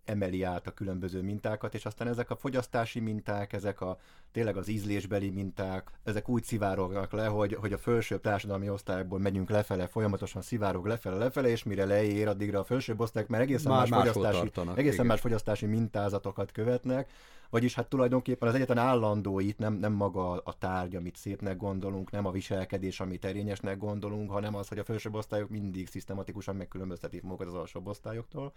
emeli 0.06 0.44
át 0.44 0.68
a 0.68 0.72
különböző 0.72 1.22
mintákat, 1.22 1.74
és 1.74 1.86
aztán 1.86 2.08
ezek 2.08 2.30
a 2.30 2.36
fogyasztási 2.36 3.00
minták, 3.00 3.54
ezek 3.54 3.82
a 3.82 3.98
tényleg 4.32 4.58
az 4.58 4.68
ízlésbeli 4.68 5.30
minták, 5.30 5.92
ezek 6.04 6.30
úgy 6.30 6.44
szivárognak 6.44 7.12
le, 7.12 7.26
hogy, 7.26 7.54
hogy 7.54 7.74
a 7.74 7.78
felsőbb 7.78 8.22
társadalmi 8.22 8.70
osztályokból 8.70 9.20
megyünk 9.20 9.50
lefele, 9.50 9.88
folyamatosan 9.88 10.42
szivárog 10.42 10.86
lefele, 10.86 11.18
lefele, 11.18 11.48
és 11.48 11.64
mire 11.64 11.86
leér, 11.86 12.28
addigra 12.28 12.60
a 12.60 12.64
felsőbb 12.64 13.00
osztályok, 13.00 13.30
mert 13.30 13.44
egészen 13.44 13.72
Már 13.72 13.90
más, 13.90 14.10
fogyasztási, 14.10 14.40
tartanak, 14.40 14.78
egészen 14.78 15.06
más 15.06 15.20
fogyasztási 15.20 15.66
mintázatokat 15.66 16.52
követnek, 16.52 17.12
vagyis 17.50 17.76
hát 17.76 17.88
tulajdonképpen 17.88 18.50
az 18.50 18.56
egyetlen 18.56 18.78
állandó 18.78 19.40
itt 19.40 19.58
nem, 19.58 19.74
nem 19.74 19.94
maga 19.94 20.32
a 20.32 20.54
tárgy, 20.58 20.96
amit 20.96 21.16
szépnek 21.16 21.58
gondolunk, 21.58 22.12
nem 22.12 22.26
a 22.26 22.32
viselkedés, 22.32 23.00
amit 23.00 23.26
erényesnek 23.26 23.78
gondolunk, 23.78 24.32
hanem 24.32 24.56
az, 24.56 24.68
hogy 24.68 24.80
a 24.80 24.84
felsőbb 24.84 25.16
osztályok 25.16 25.50
mindig 25.50 25.88
szisztematikusan 25.88 26.56
megkülönböztetik 26.56 27.22
magukat 27.22 27.48
az 27.48 27.54
alsóbb 27.54 27.88
osztályoktól. 27.88 28.54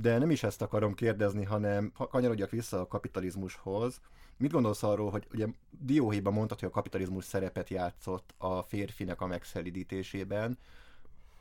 De 0.00 0.18
nem 0.18 0.30
is 0.30 0.42
ezt 0.42 0.62
akarom 0.62 0.94
kérdezni, 0.94 1.44
hanem 1.44 1.90
ha 1.94 2.06
kanyarodjak 2.06 2.50
vissza 2.50 2.80
a 2.80 2.86
kapitalizmushoz. 2.86 4.00
Mit 4.36 4.52
gondolsz 4.52 4.82
arról, 4.82 5.10
hogy 5.10 5.26
ugye 5.32 5.46
dióhéjban 5.70 6.32
mondtad, 6.32 6.60
hogy 6.60 6.68
a 6.68 6.72
kapitalizmus 6.72 7.24
szerepet 7.24 7.68
játszott 7.68 8.34
a 8.38 8.62
férfinek 8.62 9.20
a 9.20 9.26
megszelidítésében, 9.26 10.58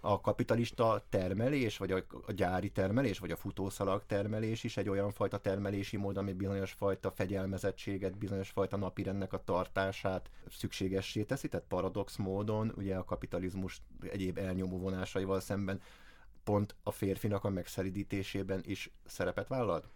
a 0.02 0.22
kapitalista 0.22 1.06
termelés, 1.10 1.78
vagy 1.78 1.92
a, 1.92 2.32
gyári 2.32 2.70
termelés, 2.70 3.20
vagy 3.20 3.32
a 3.32 3.36
futószalag 3.36 4.06
termelés 4.06 4.64
is 4.64 4.78
egy 4.78 4.90
olyan 4.90 5.12
fajta 5.12 5.38
termelési 5.38 5.98
mód, 5.98 6.18
ami 6.18 6.34
bizonyos 6.34 6.72
fajta 6.72 7.12
fegyelmezettséget, 7.12 8.18
bizonyos 8.18 8.50
fajta 8.50 8.78
napirendnek 8.78 9.34
a 9.34 9.44
tartását 9.44 10.30
szükségessé 10.50 11.24
teszi, 11.24 11.48
tehát 11.48 11.66
paradox 11.68 12.16
módon 12.16 12.74
ugye 12.76 12.96
a 12.96 13.04
kapitalizmus 13.04 13.82
egyéb 14.02 14.38
elnyomó 14.38 14.78
vonásaival 14.78 15.40
szemben 15.40 15.82
pont 16.48 16.76
a 16.84 16.92
férfinak 16.92 17.44
a 17.44 17.50
megszeridítésében 17.50 18.62
is 18.66 18.92
szerepet 19.06 19.48
vállal? 19.48 19.92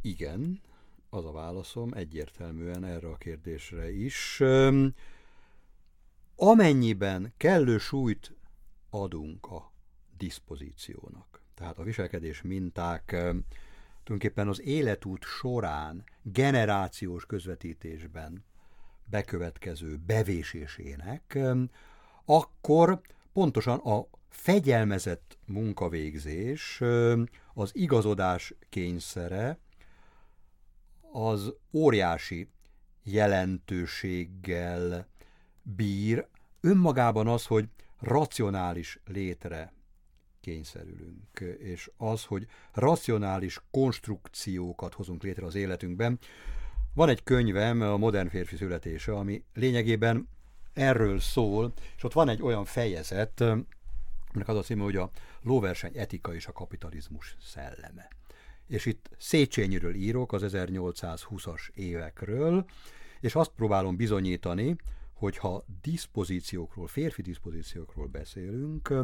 Igen, 0.00 0.60
az 1.10 1.24
a 1.24 1.32
válaszom 1.32 1.92
egyértelműen 1.94 2.84
erre 2.84 3.08
a 3.08 3.16
kérdésre 3.16 3.92
is. 3.92 4.42
Amennyiben 6.36 7.32
kellő 7.36 7.78
súlyt 7.78 8.34
adunk 8.90 9.46
a 9.46 9.72
diszpozíciónak, 10.16 11.42
tehát 11.54 11.78
a 11.78 11.82
viselkedés 11.82 12.42
minták 12.42 13.04
tulajdonképpen 13.06 14.48
az 14.48 14.60
életút 14.60 15.24
során 15.24 16.04
generációs 16.22 17.26
közvetítésben 17.26 18.44
bekövetkező 19.04 19.96
bevésésének, 20.06 21.38
akkor 22.24 23.00
pontosan 23.32 23.78
a 23.78 24.06
fegyelmezett 24.28 25.38
munkavégzés, 25.46 26.82
az 27.54 27.70
igazodás 27.72 28.54
kényszere, 28.68 29.58
az 31.12 31.52
óriási 31.72 32.48
jelentőséggel 33.02 35.08
bír. 35.62 36.26
Önmagában 36.60 37.28
az, 37.28 37.46
hogy 37.46 37.68
racionális 38.00 39.00
létre 39.04 39.72
kényszerülünk, 40.40 41.40
és 41.58 41.90
az, 41.96 42.24
hogy 42.24 42.46
racionális 42.72 43.60
konstrukciókat 43.70 44.94
hozunk 44.94 45.22
létre 45.22 45.46
az 45.46 45.54
életünkben. 45.54 46.18
Van 46.94 47.08
egy 47.08 47.22
könyvem, 47.22 47.80
a 47.80 47.96
Modern 47.96 48.28
férfi 48.28 48.56
születése, 48.56 49.12
ami 49.12 49.44
lényegében 49.54 50.28
erről 50.72 51.20
szól, 51.20 51.72
és 51.96 52.04
ott 52.04 52.12
van 52.12 52.28
egy 52.28 52.42
olyan 52.42 52.64
fejezet, 52.64 53.44
aminek 54.36 54.54
az 54.54 54.56
a 54.56 54.62
címe, 54.62 54.82
hogy 54.82 54.96
a 54.96 55.10
lóverseny 55.42 55.92
etika 55.94 56.34
és 56.34 56.46
a 56.46 56.52
kapitalizmus 56.52 57.36
szelleme. 57.40 58.08
És 58.66 58.86
itt 58.86 59.10
Széchenyiről 59.18 59.94
írok 59.94 60.32
az 60.32 60.42
1820-as 60.46 61.68
évekről, 61.74 62.64
és 63.20 63.34
azt 63.34 63.50
próbálom 63.50 63.96
bizonyítani, 63.96 64.76
hogyha 65.12 65.62
diszpozíciókról, 65.82 66.86
férfi 66.86 67.22
diszpozíciókról 67.22 68.06
beszélünk, 68.06 68.94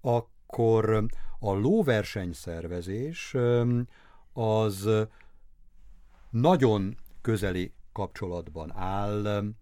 akkor 0.00 1.06
a 1.38 1.52
lóversenyszervezés 1.52 3.36
az 4.32 4.88
nagyon 6.30 6.96
közeli 7.20 7.72
kapcsolatban 7.92 8.72
áll 8.76 9.54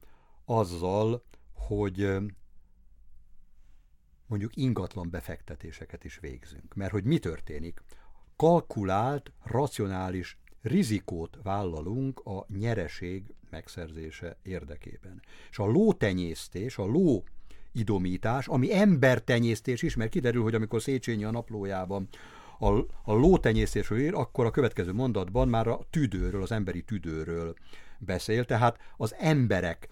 azzal, 0.45 1.23
hogy 1.53 2.17
mondjuk 4.29 4.57
ingatlan 4.57 5.11
befektetéseket 5.11 6.05
is 6.05 6.19
végzünk. 6.19 6.75
Mert 6.75 6.91
hogy 6.91 7.05
mi 7.05 7.19
történik? 7.19 7.83
Kalkulált, 8.37 9.33
racionális 9.45 10.39
rizikót 10.63 11.39
vállalunk 11.43 12.21
a 12.25 12.47
nyereség 12.59 13.35
megszerzése 13.51 14.37
érdekében. 14.43 15.23
És 15.51 15.59
a 15.59 15.67
lótenyésztés, 15.67 16.79
a 16.79 16.85
ló 16.85 17.25
idomítás, 17.73 18.47
ami 18.47 18.75
embertenyésztés 18.75 19.83
is, 19.83 19.97
mert 19.97 20.11
kiderül, 20.11 20.43
hogy 20.43 20.55
amikor 20.55 20.83
Széchenyi 20.83 21.25
a 21.25 21.31
naplójában 21.31 22.09
a, 22.59 22.73
a 23.03 23.13
lótenyésztésről 23.13 23.99
ír, 23.99 24.15
akkor 24.15 24.47
a 24.47 24.51
következő 24.51 24.93
mondatban 24.93 25.49
már 25.49 25.67
a 25.67 25.81
tüdőről, 25.91 26.43
az 26.43 26.53
emberi 26.53 26.83
tüdőről 26.83 27.55
beszél, 27.99 28.45
tehát 28.45 28.79
az 28.97 29.15
emberek 29.19 29.89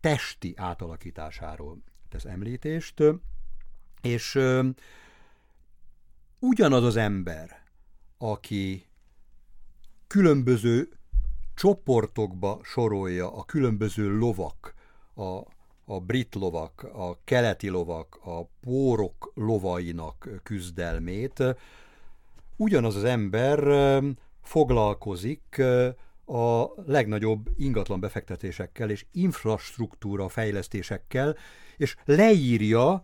testi 0.00 0.54
átalakításáról 0.56 1.78
tesz 2.08 2.24
említést, 2.24 3.02
és 4.04 4.34
ö, 4.34 4.68
ugyanaz 6.38 6.84
az 6.84 6.96
ember, 6.96 7.62
aki 8.18 8.86
különböző 10.06 10.88
csoportokba 11.54 12.60
sorolja 12.62 13.36
a 13.36 13.44
különböző 13.44 14.18
lovak, 14.18 14.74
a, 15.14 15.38
a 15.84 16.00
brit 16.00 16.34
lovak, 16.34 16.82
a 16.82 17.18
keleti 17.24 17.68
lovak, 17.68 18.18
a 18.24 18.48
pórok 18.60 19.32
lovainak 19.34 20.28
küzdelmét, 20.42 21.42
ugyanaz 22.56 22.96
az 22.96 23.04
ember 23.04 23.58
foglalkozik 24.42 25.62
a 26.26 26.82
legnagyobb 26.86 27.48
ingatlan 27.56 28.00
befektetésekkel 28.00 28.90
és 28.90 29.06
infrastruktúra 29.12 30.28
fejlesztésekkel, 30.28 31.36
és 31.76 31.96
leírja 32.04 33.02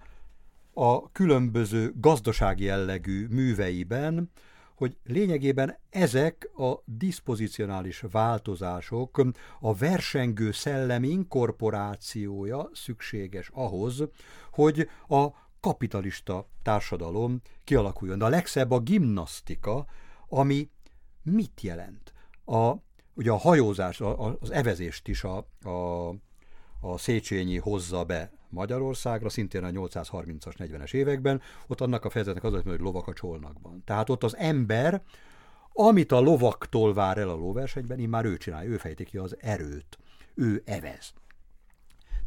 a 0.73 1.13
különböző 1.13 1.93
gazdasági 1.97 2.65
jellegű 2.65 3.27
műveiben, 3.27 4.31
hogy 4.75 4.97
lényegében 5.05 5.79
ezek 5.91 6.51
a 6.57 6.83
diszpozicionális 6.85 8.05
változások, 8.11 9.23
a 9.61 9.75
versengő 9.75 10.53
szellem 10.53 11.05
inkorporációja 11.05 12.71
szükséges 12.73 13.51
ahhoz, 13.53 14.05
hogy 14.51 14.89
a 15.09 15.29
kapitalista 15.61 16.49
társadalom 16.63 17.41
kialakuljon. 17.65 18.19
De 18.19 18.25
a 18.25 18.29
legszebb 18.29 18.71
a 18.71 18.79
gimnasztika, 18.79 19.87
ami 20.29 20.71
mit 21.23 21.61
jelent? 21.61 22.13
A, 22.45 22.73
ugye 23.15 23.31
a 23.31 23.37
hajózás, 23.37 24.01
az 24.41 24.51
evezést 24.51 25.09
is 25.09 25.25
a, 25.25 25.37
a, 25.65 26.09
a 26.81 26.99
Széchenyi 26.99 27.57
hozza 27.57 28.05
be 28.05 28.31
Magyarországra, 28.49 29.29
szintén 29.29 29.65
a 29.65 29.69
830-as, 29.69 30.55
40-es 30.59 30.95
években, 30.95 31.41
ott 31.67 31.81
annak 31.81 32.05
a 32.05 32.11
fejezetnek 32.11 32.45
az, 32.45 32.63
hogy 32.63 32.81
lovak 32.81 33.07
a 33.07 33.13
csolnakban. 33.13 33.83
Tehát 33.85 34.09
ott 34.09 34.25
az 34.25 34.37
ember, 34.37 35.03
amit 35.73 36.13
a 36.13 36.21
lovaktól 36.21 36.95
vár 36.95 37.19
el 37.19 37.29
a 37.29 37.35
lóversenyben, 37.35 37.99
már 37.99 38.25
ő 38.25 38.37
csinálja, 38.37 38.71
ő 38.71 38.77
fejti 38.77 39.05
ki 39.05 39.17
az 39.17 39.37
erőt, 39.41 39.99
ő 40.35 40.63
evez 40.65 41.15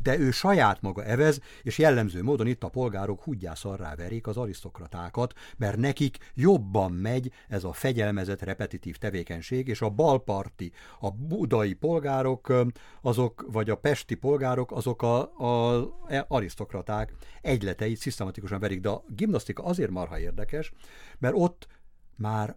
de 0.03 0.17
ő 0.17 0.31
saját 0.31 0.81
maga 0.81 1.03
evez, 1.03 1.39
és 1.61 1.77
jellemző 1.77 2.23
módon 2.23 2.47
itt 2.47 2.63
a 2.63 2.69
polgárok 2.69 3.21
húgyászarrá 3.21 3.95
verik 3.95 4.27
az 4.27 4.37
arisztokratákat, 4.37 5.33
mert 5.57 5.77
nekik 5.77 6.17
jobban 6.33 6.91
megy 6.91 7.31
ez 7.47 7.63
a 7.63 7.73
fegyelmezett 7.73 8.41
repetitív 8.41 8.97
tevékenység, 8.97 9.67
és 9.67 9.81
a 9.81 9.89
balparti, 9.89 10.71
a 10.99 11.11
budai 11.11 11.73
polgárok, 11.73 12.53
azok, 13.01 13.45
vagy 13.51 13.69
a 13.69 13.75
pesti 13.75 14.15
polgárok, 14.15 14.71
azok 14.71 15.01
a, 15.01 15.19
a 15.21 16.25
arisztokraták 16.27 17.13
egyleteit 17.41 17.97
szisztematikusan 17.97 18.59
verik, 18.59 18.79
de 18.79 18.89
a 18.89 19.03
gimnasztika 19.07 19.63
azért 19.63 19.91
marha 19.91 20.19
érdekes, 20.19 20.71
mert 21.19 21.35
ott 21.37 21.67
már 22.15 22.55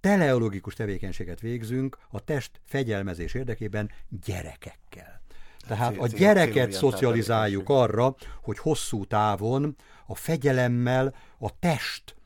teleológikus 0.00 0.74
tevékenységet 0.74 1.40
végzünk 1.40 1.98
a 2.10 2.24
test 2.24 2.60
fegyelmezés 2.64 3.34
érdekében 3.34 3.90
gyerekekkel. 4.24 5.20
Tehát 5.68 5.96
a 5.98 6.06
gyereket 6.06 6.72
szocializáljuk 6.72 7.68
arra, 7.68 8.14
hogy 8.42 8.58
hosszú 8.58 9.04
távon 9.04 9.76
a 10.06 10.14
fegyelemmel, 10.14 11.14
a 11.38 11.58
test 11.58 12.16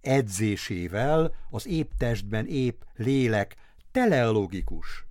edzésével, 0.00 1.34
az 1.50 1.66
épp 1.66 1.90
testben 1.98 2.46
épp 2.46 2.82
lélek 2.96 3.56
teleologikus, 3.90 5.06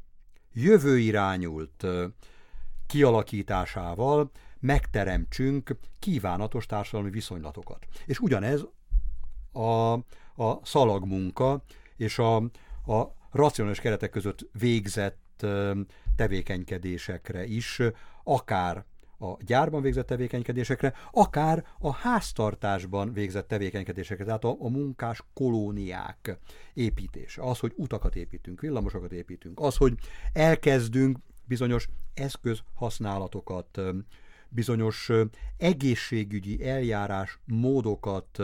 jövőirányult 0.54 1.86
kialakításával 2.88 4.32
megteremtsünk 4.60 5.78
kívánatos 6.00 6.66
társadalmi 6.66 7.10
viszonylatokat. 7.10 7.88
És 8.06 8.20
ugyanez 8.20 8.66
a, 9.52 9.94
a 10.44 10.60
szalagmunka 10.64 11.64
és 11.98 12.20
a, 12.20 12.36
a 12.86 13.16
racionális 13.32 13.80
keretek 13.80 14.10
között 14.10 14.50
végzett 14.60 15.46
tevékenykedésekre 16.22 17.46
is, 17.46 17.82
akár 18.24 18.86
a 19.20 19.38
gyárban 19.46 19.82
végzett 19.82 20.08
tevékenykedésekre, 20.08 20.94
akár 21.12 21.66
a 21.80 21.94
háztartásban 21.94 23.14
végzett 23.14 23.48
tevékenykedésekre, 23.48 24.26
tehát 24.26 24.44
a, 24.44 24.56
a 24.60 24.70
munkás 24.70 25.24
kolóniák 25.34 26.38
építése, 26.74 27.42
az, 27.42 27.60
hogy 27.60 27.74
utakat 27.76 28.16
építünk, 28.16 28.62
villamosokat 28.62 29.12
építünk, 29.12 29.60
az, 29.60 29.78
hogy 29.78 29.94
elkezdünk 30.34 31.18
bizonyos 31.46 31.88
eszközhasználatokat, 32.14 33.82
bizonyos 34.50 35.12
egészségügyi 35.58 36.68
eljárás 36.68 37.40
módokat 37.46 38.40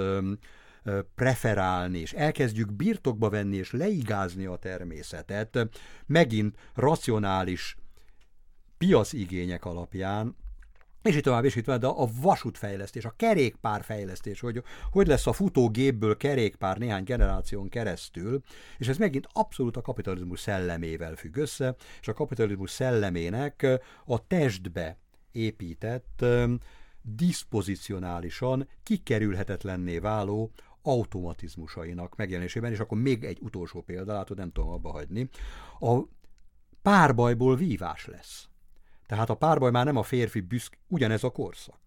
preferálni, 1.16 2.00
és 2.00 2.14
elkezdjük 2.14 2.74
birtokba 2.74 3.30
venni 3.30 3.56
és 3.56 3.72
leigázni 3.72 4.46
a 4.46 4.56
természetet, 4.56 5.70
megint 6.06 6.58
racionális 6.74 7.78
piacigények 8.78 9.66
alapján, 9.66 10.36
és 11.08 11.16
így 11.16 11.22
tovább, 11.22 11.46
és 11.46 11.56
így 11.56 11.64
tovább, 11.64 11.82
de 11.82 11.88
a 11.88 12.10
vasútfejlesztés, 12.22 13.06
a 13.06 13.14
kerékpárfejlesztés, 13.18 14.40
hogy 14.40 14.64
hogy 14.92 15.08
lesz 15.08 15.28
a 15.28 15.34
futógépből 15.34 16.18
kerékpár 16.18 16.78
néhány 16.78 17.04
generáción 17.04 17.70
keresztül, 17.70 18.42
és 18.78 18.88
ez 18.88 18.98
megint 18.98 19.28
abszolút 19.34 19.78
a 19.78 19.82
kapitalizmus 19.82 20.40
szellemével 20.40 21.16
függ 21.16 21.36
össze, 21.36 21.76
és 22.02 22.08
a 22.08 22.14
kapitalizmus 22.14 22.72
szellemének 22.72 23.68
a 24.06 24.28
testbe 24.28 24.98
épített, 25.32 26.26
diszpozicionálisan 27.02 28.68
kikerülhetetlenné 28.84 30.00
váló 30.00 30.52
automatizmusainak 30.88 32.16
megjelenésében, 32.16 32.72
és 32.72 32.80
akkor 32.80 32.98
még 32.98 33.24
egy 33.24 33.40
utolsó 33.42 33.82
példa, 33.82 34.14
látod, 34.14 34.38
nem 34.38 34.52
tudom 34.52 34.70
abba 34.70 34.92
hagyni, 34.92 35.30
a 35.80 36.00
párbajból 36.82 37.56
vívás 37.56 38.06
lesz. 38.06 38.48
Tehát 39.06 39.30
a 39.30 39.36
párbaj 39.36 39.72
már 39.72 39.86
nem 39.86 39.98
a 39.98 40.04
férfi 40.04 40.40
büszk, 40.40 40.78
ugyanez 40.88 41.24
a 41.24 41.30
korszak. 41.30 41.80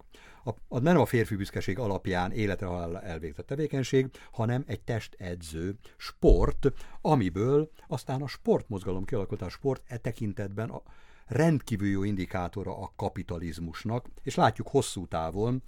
A, 0.43 0.49
a, 0.67 0.79
nem 0.79 0.97
a 0.97 1.05
férfi 1.05 1.35
büszkeség 1.35 1.79
alapján 1.79 2.31
életre 2.31 2.65
halál 2.65 3.01
elvégzett 3.01 3.45
tevékenység, 3.45 4.09
hanem 4.31 4.63
egy 4.67 4.81
testedző 4.81 5.77
sport, 5.97 6.71
amiből 7.01 7.71
aztán 7.87 8.21
a 8.21 8.27
sportmozgalom 8.27 9.05
kialakult, 9.05 9.41
a 9.41 9.49
sport 9.49 9.83
e 9.87 9.97
tekintetben 9.97 10.69
a 10.69 10.81
rendkívül 11.25 11.87
jó 11.87 12.03
indikátora 12.03 12.77
a 12.77 12.93
kapitalizmusnak, 12.95 14.05
és 14.23 14.35
látjuk 14.35 14.67
hosszú 14.67 15.07
távon, 15.07 15.61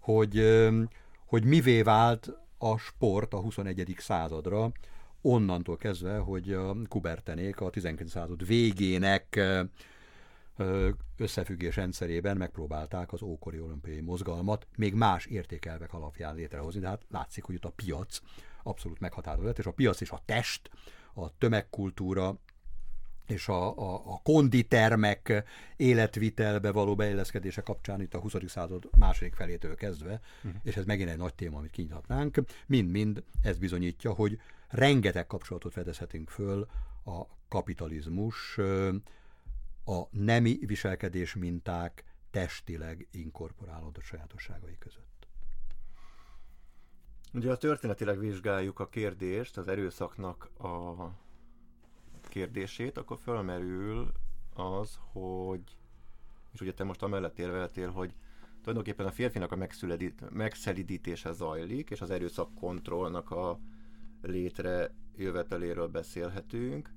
hogy, 0.00 0.58
hogy 1.26 1.44
mivé 1.44 1.82
vált 1.82 2.30
a 2.62 2.78
sport 2.78 3.34
a 3.34 3.40
21. 3.40 3.94
századra, 3.98 4.72
onnantól 5.20 5.76
kezdve, 5.76 6.18
hogy 6.18 6.52
a 6.52 6.76
kubertenék 6.88 7.60
a 7.60 7.70
19. 7.70 8.10
század 8.10 8.46
végének 8.46 9.40
összefüggés 11.16 11.76
rendszerében 11.76 12.36
megpróbálták 12.36 13.12
az 13.12 13.22
ókori 13.22 13.60
olimpiai 13.60 14.00
mozgalmat 14.00 14.66
még 14.76 14.94
más 14.94 15.26
értékelvek 15.26 15.92
alapján 15.92 16.34
létrehozni, 16.34 16.80
de 16.80 16.88
hát 16.88 17.02
látszik, 17.10 17.44
hogy 17.44 17.54
itt 17.54 17.64
a 17.64 17.72
piac 17.76 18.20
abszolút 18.62 19.00
meghatározott, 19.00 19.58
és 19.58 19.66
a 19.66 19.72
piac 19.72 20.00
és 20.00 20.10
a 20.10 20.22
test, 20.24 20.70
a 21.14 21.36
tömegkultúra 21.38 22.38
és 23.30 23.48
a, 23.48 23.78
a, 23.78 23.94
a 23.94 24.20
konditermek 24.22 25.44
életvitelbe 25.76 26.70
való 26.70 26.94
beilleszkedése 26.94 27.60
kapcsán 27.60 28.00
itt 28.00 28.14
a 28.14 28.18
20. 28.18 28.34
század 28.46 28.88
második 28.98 29.34
felétől 29.34 29.74
kezdve, 29.74 30.20
uh-huh. 30.44 30.60
és 30.64 30.76
ez 30.76 30.84
megint 30.84 31.08
egy 31.08 31.16
nagy 31.16 31.34
téma, 31.34 31.58
amit 31.58 31.70
kinyithatnánk, 31.70 32.38
mind-mind 32.66 33.22
ez 33.42 33.58
bizonyítja, 33.58 34.12
hogy 34.12 34.40
rengeteg 34.68 35.26
kapcsolatot 35.26 35.72
fedezhetünk 35.72 36.30
föl 36.30 36.68
a 37.04 37.22
kapitalizmus, 37.48 38.58
a 39.84 40.02
nemi 40.10 40.58
viselkedés 40.66 41.34
minták 41.34 42.04
testileg 42.30 43.08
inkorporálódott 43.10 44.04
sajátosságai 44.04 44.76
között. 44.78 45.26
Ugye 47.32 47.48
ha 47.48 47.56
történetileg 47.56 48.18
vizsgáljuk 48.18 48.78
a 48.78 48.88
kérdést, 48.88 49.56
az 49.56 49.68
erőszaknak 49.68 50.50
a 50.58 50.94
kérdését, 52.30 52.98
akkor 52.98 53.18
fölmerül 53.18 54.12
az, 54.54 54.98
hogy, 55.12 55.62
és 56.52 56.60
ugye 56.60 56.72
te 56.72 56.84
most 56.84 57.02
amellett 57.02 57.38
érveltél, 57.38 57.90
hogy 57.90 58.14
tulajdonképpen 58.60 59.06
a 59.06 59.10
férfinak 59.10 59.52
a 59.52 59.66
megszelidítése 60.30 61.32
zajlik, 61.32 61.90
és 61.90 62.00
az 62.00 62.10
erőszak 62.10 62.54
kontrollnak 62.54 63.30
a 63.30 63.58
létre 64.22 64.94
jöveteléről 65.16 65.88
beszélhetünk. 65.88 66.92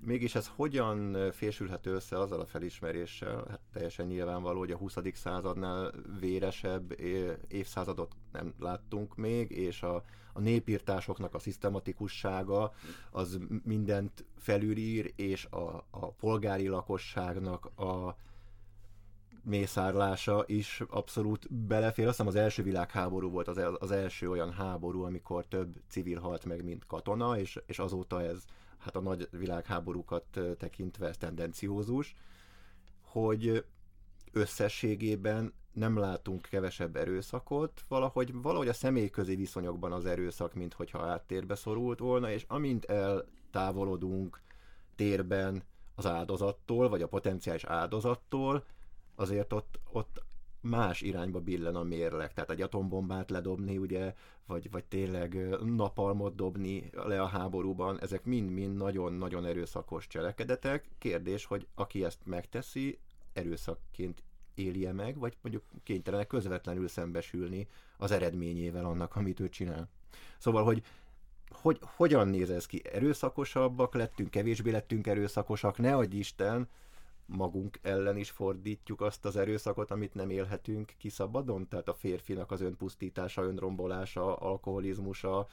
Mégis 0.00 0.34
ez 0.34 0.50
hogyan 0.54 1.30
fésülhető 1.32 1.94
össze 1.94 2.18
azzal 2.18 2.40
a 2.40 2.46
felismeréssel, 2.46 3.46
hát 3.48 3.60
teljesen 3.72 4.06
nyilvánvaló, 4.06 4.58
hogy 4.58 4.70
a 4.70 4.76
20. 4.76 4.96
századnál 5.12 5.92
véresebb 6.20 7.00
évszázadot 7.48 8.16
nem 8.32 8.54
láttunk 8.58 9.16
még, 9.16 9.50
és 9.50 9.82
a, 9.82 10.04
a 10.38 10.40
népírtásoknak 10.40 11.34
a 11.34 11.38
szisztematikussága 11.38 12.72
az 13.10 13.38
mindent 13.64 14.24
felülír, 14.36 15.12
és 15.16 15.44
a, 15.44 15.84
a 15.90 16.10
polgári 16.10 16.68
lakosságnak 16.68 17.64
a 17.78 18.16
mészárlása 19.42 20.44
is 20.46 20.82
abszolút 20.88 21.52
belefér. 21.52 22.06
Azt 22.06 22.16
hiszem 22.16 22.32
az 22.32 22.40
első 22.40 22.62
világháború 22.62 23.30
volt 23.30 23.48
az, 23.48 23.60
az 23.78 23.90
első 23.90 24.30
olyan 24.30 24.52
háború, 24.52 25.02
amikor 25.02 25.46
több 25.46 25.80
civil 25.88 26.20
halt 26.20 26.44
meg, 26.44 26.64
mint 26.64 26.86
katona, 26.86 27.38
és, 27.38 27.60
és 27.66 27.78
azóta 27.78 28.22
ez 28.22 28.44
hát 28.78 28.96
a 28.96 29.00
nagy 29.00 29.28
világháborúkat 29.30 30.24
tekintve 30.58 31.08
ez 31.08 31.16
tendenciózus, 31.16 32.14
hogy 33.00 33.64
összességében 34.32 35.52
nem 35.72 35.98
látunk 35.98 36.42
kevesebb 36.42 36.96
erőszakot, 36.96 37.84
valahogy, 37.88 38.32
valahogy 38.32 38.68
a 38.68 38.72
személyközi 38.72 39.36
viszonyokban 39.36 39.92
az 39.92 40.06
erőszak, 40.06 40.54
mint 40.54 40.74
hogyha 40.74 41.06
áttérbe 41.06 41.54
szorult 41.54 41.98
volna, 41.98 42.30
és 42.30 42.44
amint 42.48 42.84
eltávolodunk 42.84 44.40
térben 44.96 45.62
az 45.94 46.06
áldozattól, 46.06 46.88
vagy 46.88 47.02
a 47.02 47.08
potenciális 47.08 47.64
áldozattól, 47.64 48.64
azért 49.14 49.52
ott, 49.52 49.80
ott 49.92 50.22
más 50.60 51.00
irányba 51.00 51.40
billen 51.40 51.76
a 51.76 51.82
mérleg. 51.82 52.32
Tehát 52.32 52.50
egy 52.50 52.62
atombombát 52.62 53.30
ledobni, 53.30 53.78
ugye, 53.78 54.14
vagy, 54.46 54.70
vagy 54.70 54.84
tényleg 54.84 55.56
napalmot 55.64 56.34
dobni 56.34 56.90
le 56.92 57.22
a 57.22 57.26
háborúban, 57.26 58.00
ezek 58.00 58.24
mind-mind 58.24 58.76
nagyon-nagyon 58.76 59.46
erőszakos 59.46 60.06
cselekedetek. 60.06 60.88
Kérdés, 60.98 61.44
hogy 61.44 61.66
aki 61.74 62.04
ezt 62.04 62.20
megteszi, 62.24 62.98
erőszakként 63.38 64.22
élje 64.54 64.92
meg, 64.92 65.18
vagy 65.18 65.36
mondjuk 65.40 65.64
kénytelenek 65.82 66.26
közvetlenül 66.26 66.88
szembesülni 66.88 67.68
az 67.96 68.10
eredményével 68.10 68.84
annak, 68.84 69.16
amit 69.16 69.40
ő 69.40 69.48
csinál. 69.48 69.88
Szóval, 70.38 70.64
hogy 70.64 70.82
hogy, 71.50 71.78
hogyan 71.96 72.28
néz 72.28 72.50
ez 72.50 72.66
ki? 72.66 72.82
Erőszakosabbak 72.92 73.94
lettünk, 73.94 74.30
kevésbé 74.30 74.70
lettünk 74.70 75.06
erőszakosak, 75.06 75.78
ne 75.78 75.96
adj 75.96 76.16
Isten, 76.16 76.68
magunk 77.26 77.78
ellen 77.82 78.16
is 78.16 78.30
fordítjuk 78.30 79.00
azt 79.00 79.24
az 79.24 79.36
erőszakot, 79.36 79.90
amit 79.90 80.14
nem 80.14 80.30
élhetünk 80.30 80.92
ki 80.98 81.08
szabadon? 81.08 81.68
Tehát 81.68 81.88
a 81.88 81.94
férfinak 81.94 82.50
az 82.50 82.60
önpusztítása, 82.60 83.42
önrombolása, 83.42 84.36
alkoholizmusa, 84.36 85.46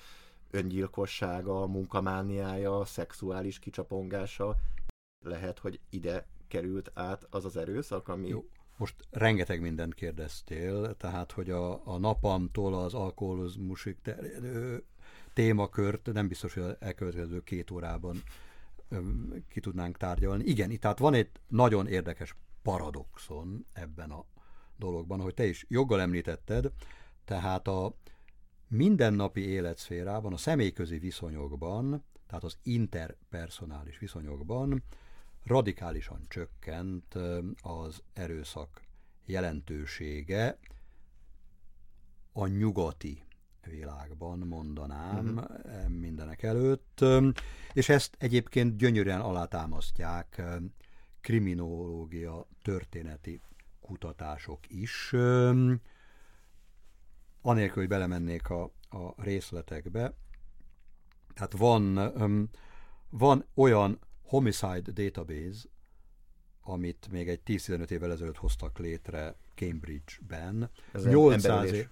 öngyilkossága, 0.51 1.67
munkamániája, 1.67 2.85
szexuális 2.85 3.59
kicsapongása. 3.59 4.55
Lehet, 5.25 5.59
hogy 5.59 5.79
ide 5.89 6.25
került 6.55 6.91
át 6.93 7.27
az 7.29 7.45
az 7.45 7.57
erőszak, 7.57 8.07
ami... 8.07 8.27
Jó. 8.27 8.43
Most 8.77 8.95
rengeteg 9.11 9.61
mindent 9.61 9.93
kérdeztél, 9.93 10.95
tehát 10.97 11.31
hogy 11.31 11.49
a, 11.49 11.87
a 11.87 11.97
napamtól 11.97 12.73
az 12.73 12.93
alkoholizmusig 12.93 13.95
te, 14.01 14.17
ö, 14.41 14.77
témakört 15.33 16.13
nem 16.13 16.27
biztos, 16.27 16.53
hogy 16.53 16.75
elkövetkező 16.79 17.43
két 17.43 17.71
órában 17.71 18.23
ki 19.49 19.59
tudnánk 19.59 19.97
tárgyalni. 19.97 20.43
Igen, 20.43 20.79
tehát 20.79 20.99
van 20.99 21.13
egy 21.13 21.29
nagyon 21.47 21.87
érdekes 21.87 22.35
paradoxon 22.61 23.65
ebben 23.73 24.11
a 24.11 24.25
dologban, 24.77 25.19
hogy 25.19 25.33
te 25.33 25.45
is 25.45 25.65
joggal 25.69 26.01
említetted, 26.01 26.71
tehát 27.25 27.67
a 27.67 27.95
mindennapi 28.67 29.41
életszférában, 29.47 30.33
a 30.33 30.37
személyközi 30.37 30.97
viszonyokban, 30.97 32.03
tehát 32.27 32.43
az 32.43 32.57
interpersonális 32.63 33.97
viszonyokban 33.97 34.83
radikálisan 35.45 36.25
csökkent 36.27 37.15
az 37.61 38.03
erőszak 38.13 38.81
jelentősége 39.25 40.57
a 42.33 42.47
nyugati 42.47 43.23
világban 43.65 44.39
mondanám 44.39 45.27
uh-huh. 45.27 45.87
mindenek 45.87 46.43
előtt, 46.43 47.05
és 47.73 47.89
ezt 47.89 48.15
egyébként 48.19 48.77
gyönyörűen 48.77 49.21
alátámasztják 49.21 50.41
kriminológia 51.21 52.47
történeti 52.61 53.41
kutatások 53.81 54.59
is, 54.67 55.13
anélkül, 57.41 57.75
hogy 57.75 57.87
belemennék 57.87 58.49
a, 58.49 58.63
a 58.89 59.21
részletekbe. 59.23 60.13
Tehát 61.33 61.57
van, 61.57 62.11
van 63.09 63.45
olyan 63.53 63.99
Homicide 64.25 64.91
Database, 64.91 65.67
amit 66.61 67.07
még 67.11 67.29
egy 67.29 67.41
10-15 67.45 67.89
évvel 67.89 68.11
ezelőtt 68.11 68.37
hoztak 68.37 68.79
létre 68.79 69.35
Cambridge-ben. 69.55 70.69
Ez 70.93 71.05
800 71.05 71.51
emberölés. 71.51 71.87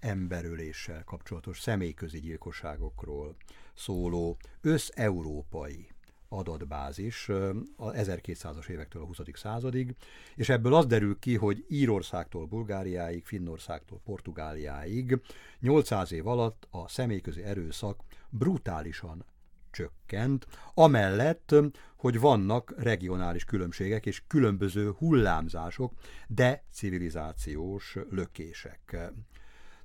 emberöléssel 0.00 1.04
kapcsolatos 1.04 1.60
személyközi 1.60 2.20
gyilkosságokról 2.20 3.36
szóló 3.74 4.36
összeurópai 4.60 5.88
adatbázis 6.28 7.28
a 7.76 7.90
1200-as 7.90 8.68
évektől 8.68 9.02
a 9.02 9.06
20. 9.06 9.18
századig, 9.34 9.94
és 10.34 10.48
ebből 10.48 10.74
az 10.74 10.86
derül 10.86 11.18
ki, 11.18 11.36
hogy 11.36 11.64
Írországtól 11.68 12.46
Bulgáriáig, 12.46 13.24
Finnországtól 13.24 14.00
Portugáliáig 14.04 15.20
800 15.60 16.12
év 16.12 16.26
alatt 16.26 16.66
a 16.70 16.88
személyközi 16.88 17.42
erőszak 17.42 18.02
brutálisan 18.28 19.24
csökkent, 19.72 20.46
amellett, 20.74 21.54
hogy 21.96 22.20
vannak 22.20 22.74
regionális 22.76 23.44
különbségek 23.44 24.06
és 24.06 24.22
különböző 24.26 24.92
hullámzások, 24.98 25.92
de 26.28 26.64
civilizációs 26.72 27.96
lökések. 28.10 28.96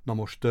Na 0.02 0.14
most, 0.14 0.46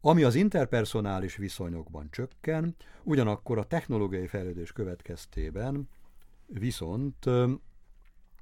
ami 0.00 0.22
az 0.22 0.34
interpersonális 0.34 1.36
viszonyokban 1.36 2.08
csökken, 2.10 2.76
ugyanakkor 3.02 3.58
a 3.58 3.64
technológiai 3.64 4.26
fejlődés 4.26 4.72
következtében 4.72 5.88
viszont 6.46 7.24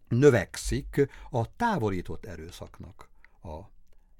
növekszik 0.09 1.09
a 1.31 1.57
távolított 1.57 2.27
erőszaknak 2.27 3.09
a 3.43 3.74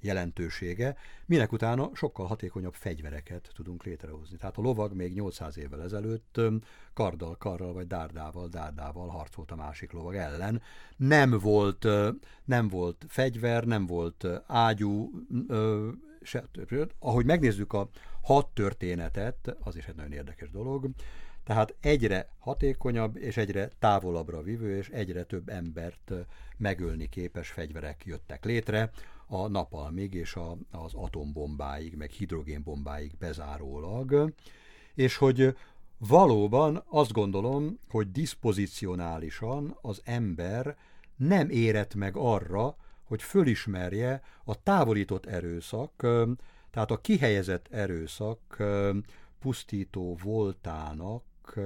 jelentősége, 0.05 0.97
minek 1.27 1.53
utána 1.53 1.91
sokkal 1.95 2.27
hatékonyabb 2.27 2.75
fegyvereket 2.75 3.51
tudunk 3.55 3.85
létrehozni. 3.85 4.37
Tehát 4.37 4.57
a 4.57 4.63
lovag 4.63 4.93
még 4.93 5.13
800 5.13 5.59
évvel 5.59 5.83
ezelőtt 5.83 6.41
karddal, 6.95 7.37
karral 7.37 7.73
vagy 7.73 7.87
dárdával, 7.87 8.49
dárdával 8.49 9.09
harcolt 9.09 9.51
a 9.51 9.57
másik 9.57 9.93
lovag 9.93 10.15
ellen. 10.15 10.63
Nem 10.97 11.39
volt, 11.39 11.87
nem 12.45 12.69
volt 12.69 13.05
fegyver, 13.09 13.65
nem 13.65 13.87
volt 13.87 14.27
ágyú, 14.47 15.11
se, 16.23 16.45
ahogy 16.99 17.25
megnézzük 17.25 17.73
a 17.73 17.89
hat 18.23 18.49
történetet, 18.55 19.57
az 19.61 19.77
is 19.77 19.87
egy 19.87 19.95
nagyon 19.95 20.13
érdekes 20.13 20.51
dolog, 20.51 20.89
tehát 21.45 21.75
egyre 21.81 22.29
hatékonyabb 22.39 23.17
és 23.17 23.37
egyre 23.37 23.71
távolabbra 23.79 24.43
vívő 24.43 24.77
és 24.77 24.89
egyre 24.89 25.23
több 25.23 25.49
embert 25.49 26.13
megölni 26.57 27.09
képes 27.09 27.49
fegyverek 27.51 28.05
jöttek 28.05 28.45
létre 28.45 28.91
a 29.27 29.49
napalmig 29.49 30.15
és 30.15 30.35
a, 30.35 30.57
az 30.71 30.95
atombombáig, 30.95 31.95
meg 31.95 32.11
hidrogénbombáig 32.11 33.13
bezárólag, 33.19 34.33
és 34.95 35.17
hogy 35.17 35.57
valóban 35.99 36.85
azt 36.89 37.13
gondolom, 37.13 37.79
hogy 37.89 38.11
diszpozicionálisan 38.11 39.79
az 39.81 40.01
ember 40.05 40.77
nem 41.17 41.51
érett 41.51 41.95
meg 41.95 42.17
arra, 42.17 42.77
hogy 43.05 43.23
fölismerje 43.23 44.23
a 44.45 44.63
távolított 44.63 45.27
erőszak, 45.27 45.93
tehát 46.71 46.91
a 46.91 47.01
kihelyezett 47.01 47.69
erőszak 47.71 48.63
pusztító 49.41 50.19
voltának 50.23 51.59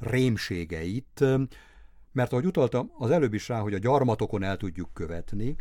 rémségeit, 0.00 1.24
mert 2.12 2.32
ahogy 2.32 2.46
utaltam 2.46 2.90
az 2.98 3.10
előbb 3.10 3.34
is 3.34 3.48
rá, 3.48 3.60
hogy 3.60 3.74
a 3.74 3.78
gyarmatokon 3.78 4.42
el 4.42 4.56
tudjuk 4.56 4.90
követni, 4.92 5.56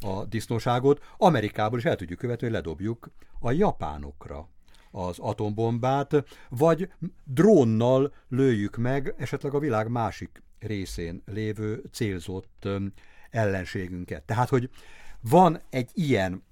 a 0.00 0.24
disznóságot, 0.24 1.04
Amerikából 1.16 1.78
is 1.78 1.84
el 1.84 1.96
tudjuk 1.96 2.18
követni, 2.18 2.46
hogy 2.46 2.54
ledobjuk 2.54 3.10
a 3.38 3.52
japánokra 3.52 4.48
az 4.90 5.18
atombombát, 5.18 6.24
vagy 6.48 6.92
drónnal 7.24 8.14
lőjük 8.28 8.76
meg 8.76 9.14
esetleg 9.18 9.54
a 9.54 9.58
világ 9.58 9.88
másik 9.88 10.42
részén 10.58 11.22
lévő 11.26 11.82
célzott 11.92 12.68
ellenségünket. 13.30 14.22
Tehát, 14.22 14.48
hogy 14.48 14.70
van 15.20 15.60
egy 15.70 15.90
ilyen, 15.94 16.42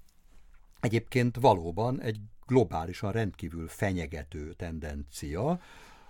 egyébként 0.79 1.37
valóban 1.39 2.01
egy 2.01 2.19
globálisan 2.45 3.11
rendkívül 3.11 3.67
fenyegető 3.67 4.53
tendencia, 4.53 5.59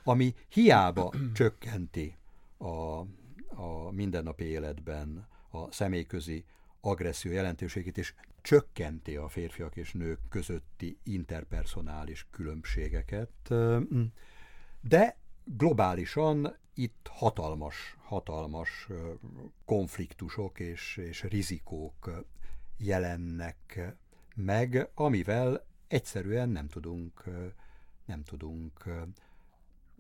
ami 0.04 0.34
hiába 0.50 1.14
csökkenti 1.34 2.16
a, 2.58 3.00
a 3.56 3.92
mindennapi 3.92 4.44
életben 4.44 5.28
a 5.52 5.72
személyközi 5.72 6.46
agresszió 6.82 7.32
jelentőségét, 7.32 7.98
és 7.98 8.14
csökkenti 8.42 9.16
a 9.16 9.28
férfiak 9.28 9.76
és 9.76 9.94
nők 9.94 10.20
közötti 10.30 10.98
interpersonális 11.04 12.28
különbségeket, 12.32 13.54
de 14.82 15.18
globálisan 15.44 16.58
itt 16.74 17.10
hatalmas, 17.12 17.96
hatalmas 18.02 18.88
konfliktusok 19.66 20.60
és, 20.60 20.98
és 20.98 21.24
rizikók 21.24 22.26
jelennek 22.78 23.80
meg, 24.36 24.90
amivel 24.94 25.66
egyszerűen 25.88 26.50
nem 26.50 26.68
tudunk, 26.68 27.24
nem 28.06 28.24
tudunk 28.24 28.84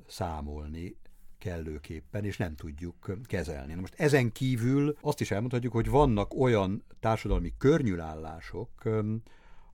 számolni 0.07 0.95
kellőképpen, 1.39 2.25
és 2.25 2.37
nem 2.37 2.55
tudjuk 2.55 3.17
kezelni. 3.23 3.73
Na 3.73 3.79
most 3.79 3.99
ezen 3.99 4.31
kívül 4.31 4.97
azt 5.01 5.21
is 5.21 5.31
elmondhatjuk, 5.31 5.73
hogy 5.73 5.89
vannak 5.89 6.33
olyan 6.33 6.83
társadalmi 6.99 7.53
környülállások, 7.57 8.69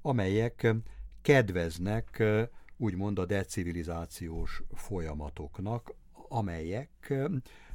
amelyek 0.02 0.76
kedveznek 1.22 2.24
úgymond 2.78 3.20
a 3.20 3.26
decivilizációs 3.26 4.64
folyamatoknak, 4.74 5.94
amelyek 6.30 7.14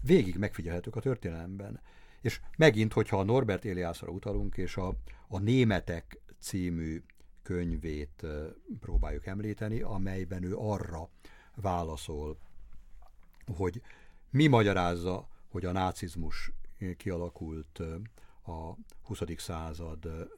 végig 0.00 0.36
megfigyelhetők 0.36 0.96
a 0.96 1.00
történelemben. 1.00 1.80
És 2.20 2.40
megint, 2.56 2.92
hogyha 2.92 3.18
a 3.18 3.24
Norbert 3.24 3.64
Eliászra 3.64 4.08
utalunk, 4.08 4.56
és 4.56 4.76
a, 4.76 4.94
a 5.28 5.38
Németek 5.38 6.20
című 6.38 7.02
könyvét 7.42 8.26
próbáljuk 8.80 9.26
említeni, 9.26 9.80
amelyben 9.80 10.42
ő 10.42 10.56
arra 10.56 11.08
válaszol, 11.54 12.38
hogy 13.56 13.82
mi 14.30 14.46
magyarázza, 14.46 15.28
hogy 15.48 15.64
a 15.64 15.72
nácizmus 15.72 16.52
kialakult 16.96 17.80
a 18.42 18.74
20. 19.02 19.20
század 19.36 20.28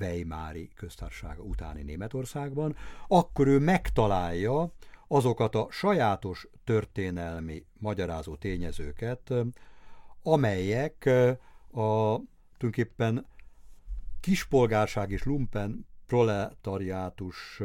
Weimári 0.00 0.70
köztársasága 0.74 1.42
utáni 1.42 1.82
Németországban, 1.82 2.76
akkor 3.08 3.46
ő 3.46 3.58
megtalálja 3.58 4.72
azokat 5.08 5.54
a 5.54 5.66
sajátos 5.70 6.48
történelmi 6.64 7.64
magyarázó 7.78 8.36
tényezőket, 8.36 9.34
amelyek 10.22 11.06
a 11.72 12.20
tulajdonképpen 12.58 13.26
kispolgárság 14.20 15.10
és 15.10 15.22
lumpen 15.22 15.86
proletariátus 16.06 17.60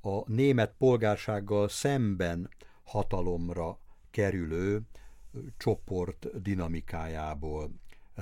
a 0.00 0.30
német 0.30 0.74
polgársággal 0.78 1.68
szemben 1.68 2.48
hatalomra 2.84 3.78
kerülő 4.10 4.82
csoport 5.56 6.42
dinamikájából 6.42 7.70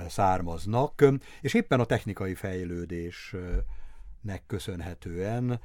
származnak, 0.07 1.03
és 1.41 1.53
éppen 1.53 1.79
a 1.79 1.85
technikai 1.85 2.33
fejlődésnek 2.33 4.43
köszönhetően 4.47 5.59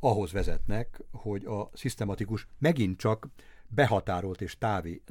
ahhoz 0.00 0.32
vezetnek, 0.32 1.02
hogy 1.12 1.44
a 1.44 1.70
szisztematikus, 1.72 2.46
megint 2.58 2.98
csak 2.98 3.28
behatárolt 3.68 4.40
és 4.40 4.58
távi, 4.58 5.02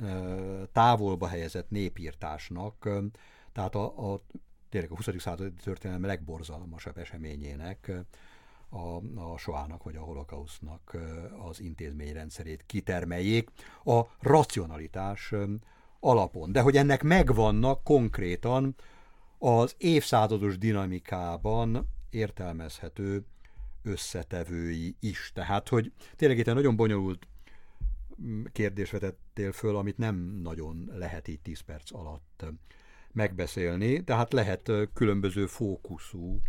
távolba 0.72 1.27
helyezett 1.27 1.69
népírtásnak, 1.69 2.90
tehát 3.52 3.76
a, 3.76 4.14
a 4.14 4.22
tényleg 4.69 4.91
a 4.91 4.95
20. 4.95 5.07
századi 5.18 5.53
történelem 5.53 6.06
legborzalmasabb 6.06 6.98
eseményének, 6.98 7.91
a, 8.76 9.02
a 9.34 9.38
soának 9.38 9.84
vagy 9.84 9.95
a 9.95 10.02
holokausznak 10.02 10.97
az 11.47 11.61
intézményrendszerét 11.61 12.64
kitermeljék 12.65 13.49
a 13.84 14.02
racionalitás 14.19 15.34
alapon. 15.99 16.52
De 16.52 16.61
hogy 16.61 16.77
ennek 16.77 17.03
megvannak 17.03 17.84
konkrétan 17.84 18.76
az 19.38 19.76
évszázados 19.77 20.57
dinamikában 20.57 21.89
értelmezhető 22.10 23.26
összetevői 23.84 24.95
is. 24.99 25.31
Tehát, 25.34 25.69
hogy 25.69 25.91
tényleg 26.15 26.38
itt 26.38 26.47
egy 26.47 26.53
nagyon 26.53 26.76
bonyolult 26.76 27.27
mm, 28.22 28.43
kérdés 28.52 28.91
vetettél 28.91 29.52
föl, 29.52 29.76
amit 29.76 29.97
nem 29.97 30.15
nagyon 30.43 30.91
lehet 30.93 31.27
így 31.27 31.39
10 31.41 31.60
perc 31.60 31.93
alatt 31.93 32.45
megbeszélni, 33.11 34.03
tehát 34.03 34.34
lehet 34.34 34.72
különböző 34.93 35.45
fókuszú 35.45 36.41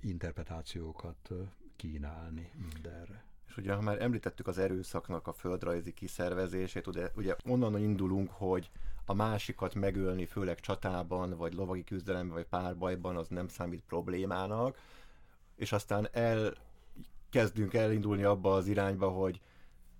interpretációkat 0.00 1.30
kínálni 1.76 2.50
mindenre. 2.72 3.24
És 3.48 3.56
ugye, 3.56 3.72
ha 3.72 3.80
már 3.80 4.02
említettük 4.02 4.46
az 4.46 4.58
erőszaknak 4.58 5.26
a 5.26 5.32
földrajzi 5.32 5.92
kiszervezését, 5.92 6.86
ugye, 6.86 7.10
ugye 7.16 7.36
onnan 7.44 7.78
indulunk, 7.78 8.30
hogy 8.30 8.70
a 9.04 9.14
másikat 9.14 9.74
megölni, 9.74 10.26
főleg 10.26 10.60
csatában, 10.60 11.36
vagy 11.36 11.54
lovagi 11.54 11.84
küzdelemben, 11.84 12.34
vagy 12.34 12.46
párbajban, 12.46 13.16
az 13.16 13.28
nem 13.28 13.48
számít 13.48 13.82
problémának, 13.86 14.78
és 15.56 15.72
aztán 15.72 16.08
el 16.12 16.54
kezdünk 17.30 17.74
elindulni 17.74 18.22
abba 18.22 18.54
az 18.54 18.66
irányba, 18.66 19.08
hogy 19.08 19.40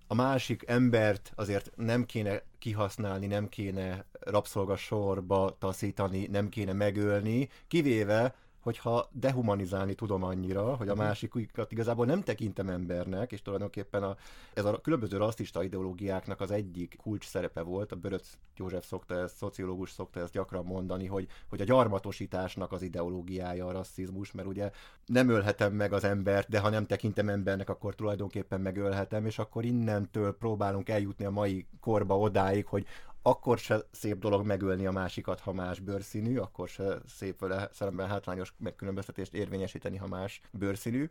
a 0.07 0.13
másik 0.13 0.63
embert 0.67 1.31
azért 1.35 1.71
nem 1.75 2.05
kéne 2.05 2.41
kihasználni, 2.59 3.27
nem 3.27 3.49
kéne 3.49 4.05
rabszolgasorba 4.19 5.55
taszítani, 5.59 6.27
nem 6.27 6.49
kéne 6.49 6.73
megölni, 6.73 7.49
kivéve, 7.67 8.35
hogyha 8.63 9.09
dehumanizálni 9.11 9.93
tudom 9.93 10.23
annyira, 10.23 10.75
hogy 10.75 10.87
a 10.87 10.93
mhm. 10.93 11.03
másikat 11.03 11.71
igazából 11.71 12.05
nem 12.05 12.21
tekintem 12.21 12.69
embernek, 12.69 13.31
és 13.31 13.41
tulajdonképpen 13.41 14.03
a, 14.03 14.15
ez 14.53 14.65
a 14.65 14.81
különböző 14.81 15.17
rasszista 15.17 15.63
ideológiáknak 15.63 16.41
az 16.41 16.51
egyik 16.51 16.97
kulcs 17.01 17.25
szerepe 17.25 17.61
volt, 17.61 17.91
a 17.91 17.95
Böröc 17.95 18.27
József 18.57 18.85
szokta 18.85 19.15
ezt, 19.15 19.35
szociológus 19.35 19.91
szokta 19.91 20.19
ezt 20.19 20.33
gyakran 20.33 20.65
mondani, 20.65 21.05
hogy, 21.05 21.27
hogy 21.49 21.61
a 21.61 21.65
gyarmatosításnak 21.65 22.71
az 22.71 22.81
ideológiája 22.81 23.67
a 23.67 23.71
rasszizmus, 23.71 24.31
mert 24.31 24.47
ugye 24.47 24.71
nem 25.05 25.29
ölhetem 25.29 25.73
meg 25.73 25.93
az 25.93 26.03
embert, 26.03 26.49
de 26.49 26.59
ha 26.59 26.69
nem 26.69 26.85
tekintem 26.85 27.29
embernek, 27.29 27.69
akkor 27.69 27.95
tulajdonképpen 27.95 28.61
megölhetem, 28.61 29.25
és 29.25 29.39
akkor 29.39 29.65
innentől 29.65 30.37
próbálunk 30.37 30.89
eljutni 30.89 31.25
a 31.25 31.31
mai 31.31 31.65
korba 31.79 32.19
odáig, 32.19 32.65
hogy 32.65 32.85
akkor 33.25 33.57
se 33.57 33.85
szép 33.91 34.19
dolog 34.19 34.45
megölni 34.45 34.85
a 34.85 34.91
másikat, 34.91 35.39
ha 35.39 35.53
más 35.53 35.79
bőrszínű, 35.79 36.37
akkor 36.37 36.67
se 36.67 37.01
szép 37.07 37.39
vele 37.39 37.69
szemben 37.71 38.07
hátrányos 38.07 38.53
megkülönböztetést 38.57 39.33
érvényesíteni, 39.33 39.97
ha 39.97 40.07
más 40.07 40.41
bőrszínű. 40.51 41.09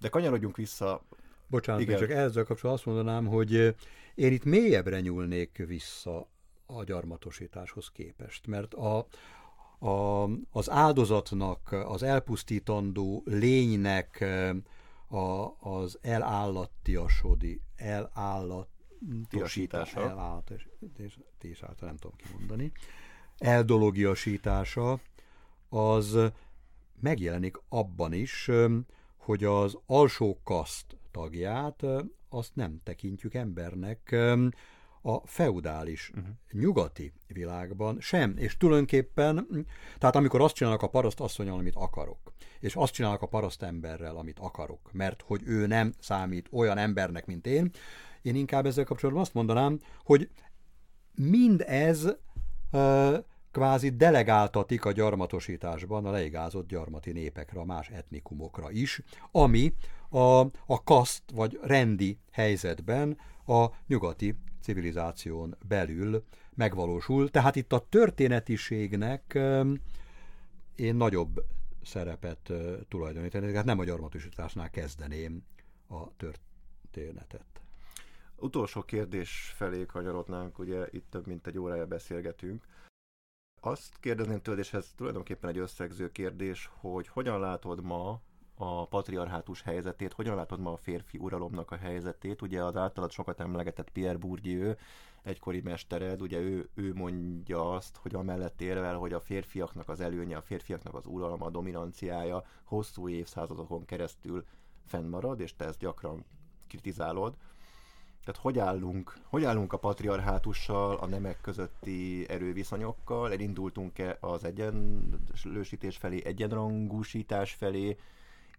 De 0.00 0.08
kanyarodjunk 0.08 0.56
vissza. 0.56 1.02
Bocsánat, 1.46 1.82
Igen. 1.82 1.98
csak 1.98 2.10
ezzel 2.10 2.44
kapcsolatban 2.44 2.72
azt 2.72 2.84
mondanám, 2.84 3.26
hogy 3.26 3.52
én 4.14 4.32
itt 4.32 4.44
mélyebbre 4.44 5.00
nyúlnék 5.00 5.64
vissza 5.66 6.28
a 6.66 6.84
gyarmatosításhoz 6.84 7.90
képest, 7.90 8.46
mert 8.46 8.74
a, 8.74 9.06
a, 9.78 10.24
az 10.50 10.70
áldozatnak, 10.70 11.72
az 11.72 12.02
elpusztítandó 12.02 13.22
lénynek 13.24 14.24
a, 15.08 15.54
az 15.60 15.98
elállattiasodi, 16.02 17.60
elállat 17.76 18.68
tiasítása, 19.28 20.00
elállatosítása, 20.00 21.74
nem 21.80 21.96
tudom 21.96 22.16
kimondani, 22.16 22.72
eldologiasítása, 23.38 25.00
az 25.68 26.18
megjelenik 27.00 27.56
abban 27.68 28.12
is, 28.12 28.50
hogy 29.16 29.44
az 29.44 29.78
alsó 29.86 30.40
kaszt 30.44 30.96
tagját 31.10 31.82
azt 32.28 32.54
nem 32.54 32.80
tekintjük 32.82 33.34
embernek 33.34 34.16
a 35.02 35.26
feudális 35.26 36.10
uh-huh. 36.14 36.34
nyugati 36.50 37.12
világban 37.26 38.00
sem, 38.00 38.36
és 38.36 38.56
tulajdonképpen, 38.56 39.46
tehát 39.98 40.16
amikor 40.16 40.40
azt 40.40 40.54
csinálnak 40.54 40.82
a 40.82 40.88
paraszt 40.88 41.20
asszonyal, 41.20 41.58
amit 41.58 41.76
akarok, 41.76 42.32
és 42.60 42.76
azt 42.76 42.92
csinálnak 42.92 43.22
a 43.22 43.26
paraszt 43.26 43.62
emberrel, 43.62 44.16
amit 44.16 44.38
akarok, 44.38 44.92
mert 44.92 45.22
hogy 45.22 45.42
ő 45.44 45.66
nem 45.66 45.94
számít 45.98 46.48
olyan 46.52 46.78
embernek, 46.78 47.26
mint 47.26 47.46
én, 47.46 47.70
én 48.26 48.34
inkább 48.34 48.66
ezzel 48.66 48.84
kapcsolatban 48.84 49.22
azt 49.22 49.34
mondanám, 49.34 49.80
hogy 50.04 50.28
mindez 51.14 52.16
uh, 52.72 53.18
kvázi 53.50 53.88
delegáltatik 53.88 54.84
a 54.84 54.92
gyarmatosításban 54.92 56.06
a 56.06 56.10
leigázott 56.10 56.68
gyarmati 56.68 57.12
népekre, 57.12 57.64
más 57.64 57.88
etnikumokra 57.88 58.70
is, 58.70 59.02
ami 59.30 59.74
a, 60.08 60.40
a 60.66 60.82
kaszt 60.84 61.22
vagy 61.34 61.58
rendi 61.62 62.18
helyzetben 62.30 63.18
a 63.46 63.66
nyugati 63.86 64.34
civilizáción 64.60 65.56
belül 65.68 66.24
megvalósul. 66.54 67.30
Tehát 67.30 67.56
itt 67.56 67.72
a 67.72 67.86
történetiségnek 67.88 69.38
én 70.74 70.94
nagyobb 70.94 71.44
szerepet 71.82 72.52
tulajdonítanék, 72.88 73.50
tehát 73.50 73.64
nem 73.64 73.78
a 73.78 73.84
gyarmatosításnál 73.84 74.70
kezdeném 74.70 75.42
a 75.88 76.16
történetet. 76.16 77.65
Utolsó 78.38 78.82
kérdés 78.82 79.52
felé 79.56 79.86
kanyarodnánk, 79.86 80.58
ugye 80.58 80.86
itt 80.90 81.10
több 81.10 81.26
mint 81.26 81.46
egy 81.46 81.58
órája 81.58 81.86
beszélgetünk. 81.86 82.66
Azt 83.60 83.96
kérdezném 84.00 84.40
tőled, 84.40 84.60
és 84.60 84.72
ez 84.72 84.92
tulajdonképpen 84.96 85.50
egy 85.50 85.58
összegző 85.58 86.10
kérdés, 86.10 86.70
hogy 86.80 87.08
hogyan 87.08 87.40
látod 87.40 87.82
ma 87.82 88.20
a 88.54 88.86
patriarhátus 88.86 89.62
helyzetét, 89.62 90.12
hogyan 90.12 90.36
látod 90.36 90.60
ma 90.60 90.72
a 90.72 90.76
férfi 90.76 91.18
uralomnak 91.18 91.70
a 91.70 91.76
helyzetét? 91.76 92.42
Ugye 92.42 92.64
az 92.64 92.76
általad 92.76 93.10
sokat 93.10 93.40
emlegetett 93.40 93.90
Pierre 93.90 94.18
Bourdieu, 94.18 94.72
egykori 95.22 95.60
mestered, 95.60 96.22
ugye 96.22 96.38
ő, 96.38 96.68
ő 96.74 96.94
mondja 96.94 97.72
azt, 97.72 97.96
hogy 97.96 98.14
amellett 98.14 98.60
érvel, 98.60 98.96
hogy 98.96 99.12
a 99.12 99.20
férfiaknak 99.20 99.88
az 99.88 100.00
előnye, 100.00 100.36
a 100.36 100.42
férfiaknak 100.42 100.94
az 100.94 101.06
uralma, 101.06 101.46
a 101.46 101.50
dominanciája 101.50 102.44
hosszú 102.64 103.08
évszázadokon 103.08 103.84
keresztül 103.84 104.44
fennmarad, 104.84 105.40
és 105.40 105.56
te 105.56 105.64
ezt 105.64 105.78
gyakran 105.78 106.24
kritizálod. 106.68 107.36
Tehát 108.26 108.40
hogy 108.42 108.58
állunk, 108.58 109.18
hogy 109.22 109.44
állunk 109.44 109.72
a 109.72 109.78
patriarhátussal, 109.78 110.96
a 110.96 111.06
nemek 111.06 111.40
közötti 111.40 112.28
erőviszonyokkal? 112.28 113.32
Elindultunk-e 113.32 114.16
az 114.20 114.44
egyenlősítés 114.44 115.96
felé, 115.96 116.24
egyenrangúsítás 116.24 117.52
felé, 117.52 117.96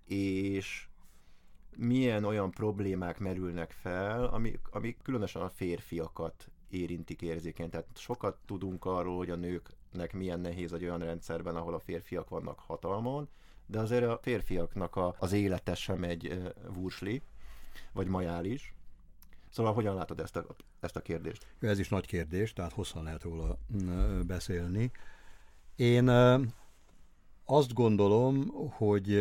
és 0.06 0.88
milyen 1.78 2.24
olyan 2.24 2.52
problémák 2.52 3.20
merülnek 3.20 3.72
fel, 3.72 4.26
amik, 4.26 4.60
amik 4.72 4.98
különösen 5.02 5.42
a 5.42 5.50
férfiakat 5.50 6.50
érintik 6.70 7.22
érzékeny. 7.22 7.70
Tehát 7.70 7.88
sokat 7.96 8.38
tudunk 8.46 8.86
arról, 8.86 9.18
hogy 9.18 9.30
a 9.30 9.36
nőknek 9.36 10.14
milyen 10.14 10.40
nehéz 10.40 10.74
egy 10.74 10.84
olyan 10.84 11.00
rendszerben, 11.00 11.56
ahol 11.56 11.74
a 11.74 11.80
férfiak 11.80 12.30
vannak 12.30 12.60
hatalmon, 12.60 13.28
de 13.66 13.80
azért 13.80 14.06
a 14.06 14.20
férfiaknak 14.22 14.96
a, 14.96 15.16
az 15.20 15.32
élete 15.32 15.76
sem 15.76 16.04
egy 16.04 16.28
uh, 16.28 16.74
vursli 16.74 17.22
vagy 17.92 18.08
majális. 18.08 18.76
Szóval 19.58 19.74
hogyan 19.74 19.96
látod 19.96 20.20
ezt 20.20 20.36
a, 20.36 20.46
ezt 20.80 20.96
a 20.96 21.02
kérdést? 21.02 21.48
Ez 21.60 21.80
is 21.80 21.90
nagy 21.90 22.06
kérdés, 22.06 22.54
tehát 22.54 22.74
hosszan 22.74 23.04
lehet 23.04 23.24
róla 23.24 23.58
beszélni. 24.28 24.92
Én 25.76 26.08
azt 27.46 27.74
gondolom, 27.74 28.48
hogy 28.72 29.18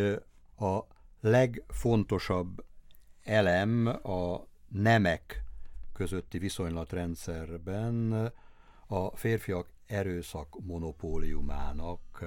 a 0.58 0.78
legfontosabb 1.20 2.64
elem 3.22 3.86
a 4.02 4.46
nemek 4.68 5.44
közötti 5.92 6.38
viszonylatrendszerben 6.38 8.12
a 8.86 9.16
férfiak 9.16 9.70
erőszak 9.86 10.56
monopóliumának 10.64 12.24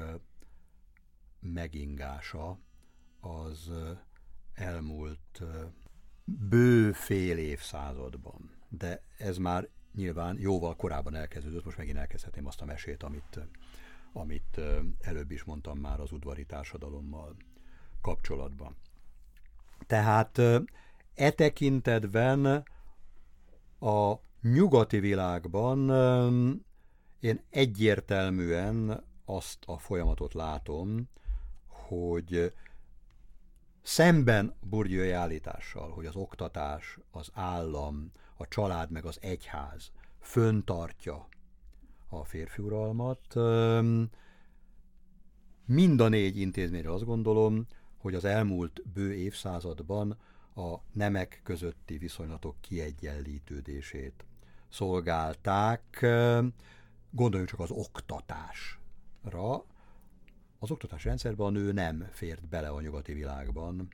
megingása 1.39 2.57
az 3.19 3.71
elmúlt 4.53 5.41
bő 6.49 6.91
fél 6.91 7.37
évszázadban. 7.37 8.49
De 8.69 9.01
ez 9.17 9.37
már 9.37 9.67
nyilván 9.95 10.37
jóval 10.39 10.75
korábban 10.75 11.15
elkezdődött, 11.15 11.65
most 11.65 11.77
megint 11.77 11.97
elkezdhetném 11.97 12.45
azt 12.45 12.61
a 12.61 12.65
mesét, 12.65 13.03
amit, 13.03 13.39
amit 14.13 14.59
előbb 14.99 15.31
is 15.31 15.43
mondtam 15.43 15.77
már 15.77 15.99
az 15.99 16.11
udvari 16.11 16.45
társadalommal 16.45 17.35
kapcsolatban. 18.01 18.75
Tehát 19.87 20.37
e 21.15 21.31
tekintetben 21.31 22.63
a 23.79 24.13
nyugati 24.41 24.99
világban 24.99 25.89
én 27.19 27.41
egyértelműen 27.49 29.03
azt 29.25 29.63
a 29.65 29.77
folyamatot 29.77 30.33
látom, 30.33 31.09
hogy 31.67 32.53
szemben 33.89 34.55
burgyői 34.61 35.11
állítással, 35.11 35.91
hogy 35.91 36.05
az 36.05 36.15
oktatás, 36.15 36.97
az 37.11 37.29
állam, 37.33 38.11
a 38.37 38.47
család 38.47 38.91
meg 38.91 39.05
az 39.05 39.17
egyház 39.21 39.91
föntartja 40.19 41.27
a 42.09 42.23
férfiuralmat, 42.23 43.35
mind 45.65 45.99
a 45.99 46.07
négy 46.07 46.37
intézményre 46.37 46.91
azt 46.93 47.05
gondolom, 47.05 47.67
hogy 47.97 48.15
az 48.15 48.25
elmúlt 48.25 48.81
bő 48.93 49.13
évszázadban 49.13 50.17
a 50.55 50.75
nemek 50.91 51.41
közötti 51.43 51.97
viszonylatok 51.97 52.55
kiegyenlítődését 52.61 54.25
szolgálták. 54.69 56.05
Gondoljunk 57.09 57.49
csak 57.49 57.59
az 57.59 57.71
oktatásra. 57.71 59.65
Az 60.59 60.71
oktatás 60.71 61.03
rendszerben 61.03 61.47
a 61.47 61.49
nő 61.49 61.71
nem 61.71 62.07
fért 62.11 62.47
bele 62.47 62.67
a 62.67 62.81
nyugati 62.81 63.13
világban 63.13 63.87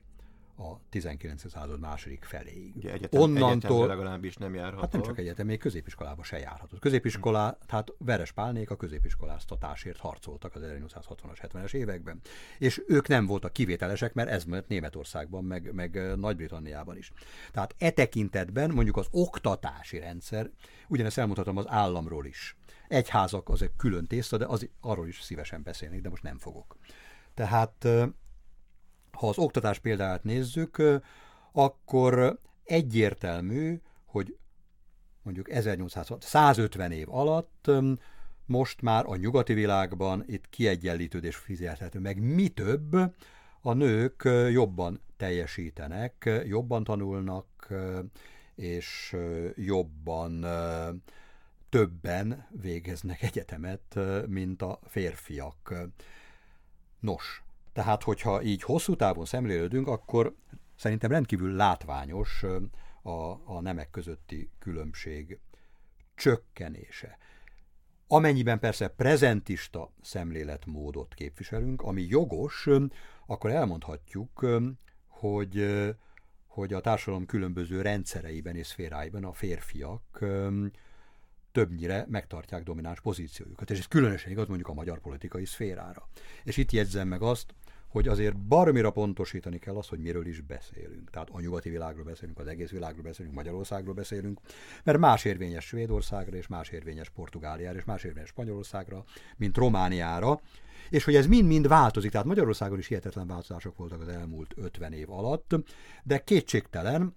a 0.58 0.80
19. 0.88 1.50
század 1.50 1.80
második 1.80 2.24
feléig. 2.24 2.76
Ugye 2.76 2.92
egyetem, 2.92 3.20
Onnantól 3.20 3.86
legalábbis 3.86 4.36
nem 4.36 4.54
járhatott. 4.54 4.80
Hát 4.80 4.92
nem 4.92 5.02
csak 5.02 5.18
egyetem, 5.18 5.46
még 5.46 5.58
középiskolába 5.58 6.22
se 6.22 6.38
járhatott. 6.38 6.80
Középiskolá, 6.80 7.48
hmm. 7.48 7.58
tehát 7.66 7.92
Veres 7.98 8.32
Pálnék 8.32 8.70
a 8.70 8.76
középiskoláztatásért 8.76 9.98
harcoltak 9.98 10.54
az 10.54 10.62
1860-as, 10.64 11.48
70-es 11.52 11.74
években. 11.74 12.20
És 12.58 12.82
ők 12.86 13.08
nem 13.08 13.26
voltak 13.26 13.52
kivételesek, 13.52 14.14
mert 14.14 14.28
ez 14.28 14.44
mert 14.44 14.68
Németországban, 14.68 15.44
meg, 15.44 15.72
meg 15.72 16.16
Nagy-Britanniában 16.16 16.96
is. 16.96 17.12
Tehát 17.52 17.74
e 17.78 17.90
tekintetben 17.90 18.70
mondjuk 18.70 18.96
az 18.96 19.06
oktatási 19.10 19.98
rendszer, 19.98 20.50
ugyanezt 20.88 21.18
elmondhatom 21.18 21.56
az 21.56 21.68
államról 21.68 22.26
is. 22.26 22.56
Egyházak 22.88 23.48
az 23.48 23.62
egy 23.62 23.72
külön 23.76 24.06
tészta, 24.06 24.36
de 24.36 24.46
az, 24.46 24.68
arról 24.80 25.08
is 25.08 25.20
szívesen 25.22 25.62
beszélnék, 25.62 26.00
de 26.00 26.08
most 26.08 26.22
nem 26.22 26.38
fogok. 26.38 26.76
Tehát 27.34 27.88
ha 29.12 29.28
az 29.28 29.38
oktatás 29.38 29.78
példáját 29.78 30.24
nézzük, 30.24 30.82
akkor 31.52 32.38
egyértelmű, 32.64 33.80
hogy 34.04 34.36
mondjuk 35.22 35.50
1800, 35.50 36.08
150 36.20 36.92
év 36.92 37.14
alatt 37.14 37.70
most 38.46 38.82
már 38.82 39.04
a 39.06 39.16
nyugati 39.16 39.54
világban 39.54 40.24
itt 40.26 40.48
kiegyenlítődés 40.48 41.36
fizethető 41.36 41.98
meg. 41.98 42.20
Mi 42.20 42.48
több, 42.48 42.92
a 43.60 43.72
nők 43.72 44.22
jobban 44.50 45.00
teljesítenek, 45.16 46.42
jobban 46.44 46.84
tanulnak, 46.84 47.68
és 48.54 49.16
jobban 49.54 50.46
többen 51.76 52.46
végeznek 52.50 53.22
egyetemet, 53.22 53.98
mint 54.26 54.62
a 54.62 54.78
férfiak. 54.86 55.74
Nos, 57.00 57.42
tehát, 57.72 58.02
hogyha 58.02 58.42
így 58.42 58.62
hosszú 58.62 58.96
távon 58.96 59.24
szemlélődünk, 59.24 59.88
akkor 59.88 60.34
szerintem 60.76 61.10
rendkívül 61.10 61.52
látványos 61.52 62.44
a, 63.02 63.10
a 63.44 63.60
nemek 63.60 63.90
közötti 63.90 64.50
különbség 64.58 65.38
csökkenése. 66.14 67.18
Amennyiben 68.06 68.58
persze 68.58 68.88
prezentista 68.88 69.92
szemléletmódot 70.02 71.14
képviselünk, 71.14 71.82
ami 71.82 72.02
jogos, 72.02 72.68
akkor 73.26 73.50
elmondhatjuk, 73.50 74.46
hogy, 75.06 75.84
hogy 76.46 76.72
a 76.72 76.80
társadalom 76.80 77.26
különböző 77.26 77.82
rendszereiben 77.82 78.56
és 78.56 78.66
szféráiban 78.66 79.24
a 79.24 79.32
férfiak 79.32 80.24
többnyire 81.56 82.06
megtartják 82.08 82.62
domináns 82.62 83.00
pozíciójukat. 83.00 83.70
És 83.70 83.78
ez 83.78 83.86
különösen 83.86 84.30
igaz 84.30 84.46
mondjuk 84.46 84.68
a 84.68 84.72
magyar 84.72 85.00
politikai 85.00 85.44
szférára. 85.44 86.08
És 86.44 86.56
itt 86.56 86.72
jegyzem 86.72 87.08
meg 87.08 87.22
azt, 87.22 87.54
hogy 87.88 88.08
azért 88.08 88.36
baromira 88.36 88.90
pontosítani 88.90 89.58
kell 89.58 89.76
azt, 89.76 89.88
hogy 89.88 89.98
miről 89.98 90.26
is 90.26 90.40
beszélünk. 90.40 91.10
Tehát 91.10 91.28
a 91.32 91.40
nyugati 91.40 91.70
világról 91.70 92.04
beszélünk, 92.04 92.38
az 92.38 92.46
egész 92.46 92.70
világról 92.70 93.02
beszélünk, 93.02 93.34
Magyarországról 93.34 93.94
beszélünk, 93.94 94.40
mert 94.84 94.98
más 94.98 95.24
érvényes 95.24 95.64
Svédországra, 95.64 96.36
és 96.36 96.46
más 96.46 96.68
érvényes 96.68 97.10
Portugáliára, 97.10 97.78
és 97.78 97.84
más 97.84 98.04
érvényes 98.04 98.28
Spanyolországra, 98.28 99.04
mint 99.36 99.56
Romániára, 99.56 100.40
és 100.90 101.04
hogy 101.04 101.14
ez 101.14 101.26
mind-mind 101.26 101.68
változik. 101.68 102.10
Tehát 102.10 102.26
Magyarországon 102.26 102.78
is 102.78 102.86
hihetetlen 102.86 103.26
változások 103.26 103.76
voltak 103.76 104.00
az 104.00 104.08
elmúlt 104.08 104.54
50 104.56 104.92
év 104.92 105.10
alatt, 105.10 105.54
de 106.02 106.18
kétségtelen, 106.18 107.14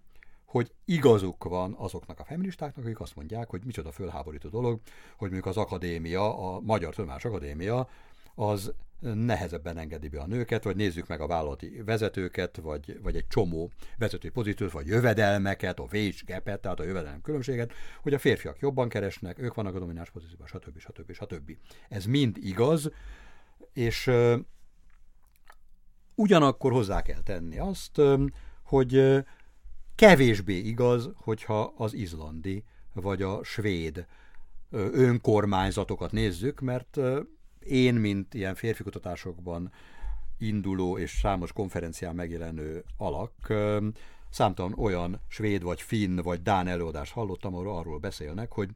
hogy 0.49 0.71
igazuk 0.85 1.43
van 1.43 1.75
azoknak 1.77 2.19
a 2.19 2.23
feministáknak, 2.23 2.85
akik 2.85 2.99
azt 2.99 3.15
mondják, 3.15 3.49
hogy 3.49 3.61
micsoda 3.65 3.91
fölháborító 3.91 4.49
dolog, 4.49 4.79
hogy 5.17 5.29
mondjuk 5.31 5.45
az 5.45 5.57
akadémia, 5.57 6.53
a 6.53 6.59
Magyar 6.59 6.95
Tudományos 6.95 7.25
Akadémia 7.25 7.89
az 8.35 8.73
nehezebben 8.99 9.77
engedi 9.77 10.07
be 10.07 10.19
a 10.19 10.27
nőket, 10.27 10.63
vagy 10.63 10.75
nézzük 10.75 11.07
meg 11.07 11.21
a 11.21 11.27
vállalati 11.27 11.81
vezetőket, 11.85 12.57
vagy, 12.57 12.99
vagy 13.01 13.15
egy 13.15 13.27
csomó 13.27 13.71
vezetői 13.97 14.29
pozíciót, 14.29 14.71
vagy 14.71 14.87
jövedelmeket, 14.87 15.79
a 15.79 15.87
wage 15.91 16.17
gap 16.25 16.43
tehát 16.43 16.79
a 16.79 16.83
jövedelem 16.83 17.21
különbséget, 17.21 17.73
hogy 18.01 18.13
a 18.13 18.19
férfiak 18.19 18.59
jobban 18.59 18.89
keresnek, 18.89 19.39
ők 19.39 19.53
vannak 19.53 19.75
a 19.75 19.79
domináns 19.79 20.09
pozícióban, 20.09 20.47
stb. 20.47 20.79
stb. 20.79 21.11
stb. 21.11 21.57
Ez 21.89 22.05
mind 22.05 22.37
igaz, 22.37 22.91
és 23.73 24.07
uh, 24.07 24.39
ugyanakkor 26.15 26.71
hozzá 26.71 27.01
kell 27.01 27.21
tenni 27.21 27.59
azt, 27.59 28.01
hogy 28.63 28.95
uh, 28.95 29.23
kevésbé 29.99 30.57
igaz, 30.57 31.09
hogyha 31.15 31.73
az 31.77 31.93
izlandi 31.93 32.63
vagy 32.93 33.21
a 33.21 33.43
svéd 33.43 34.05
önkormányzatokat 34.91 36.11
nézzük, 36.11 36.59
mert 36.59 36.99
én, 37.59 37.95
mint 37.95 38.33
ilyen 38.33 38.55
férfi 38.55 38.83
kutatásokban 38.83 39.71
induló 40.37 40.97
és 40.97 41.11
számos 41.21 41.51
konferencián 41.51 42.15
megjelenő 42.15 42.83
alak, 42.97 43.31
számtalan 44.29 44.73
olyan 44.77 45.21
svéd, 45.27 45.63
vagy 45.63 45.81
finn, 45.81 46.15
vagy 46.21 46.41
dán 46.41 46.67
előadást 46.67 47.13
hallottam, 47.13 47.53
ahol 47.53 47.77
arról 47.77 47.99
beszélnek, 47.99 48.51
hogy 48.51 48.69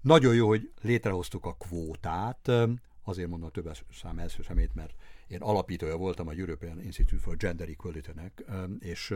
nagyon 0.00 0.34
jó, 0.34 0.48
hogy 0.48 0.70
létrehoztuk 0.82 1.44
a 1.44 1.56
kvótát, 1.58 2.50
azért 3.04 3.28
mondom 3.28 3.48
a 3.48 3.52
több 3.52 3.76
szám 4.02 4.18
első 4.18 4.42
szemét, 4.42 4.74
mert 4.74 4.94
én 5.28 5.40
alapítója 5.40 5.96
voltam 5.96 6.28
a 6.28 6.32
European 6.32 6.82
Institute 6.82 7.22
for 7.22 7.36
Gender 7.36 7.68
Equality-nek, 7.68 8.44
és 8.78 9.14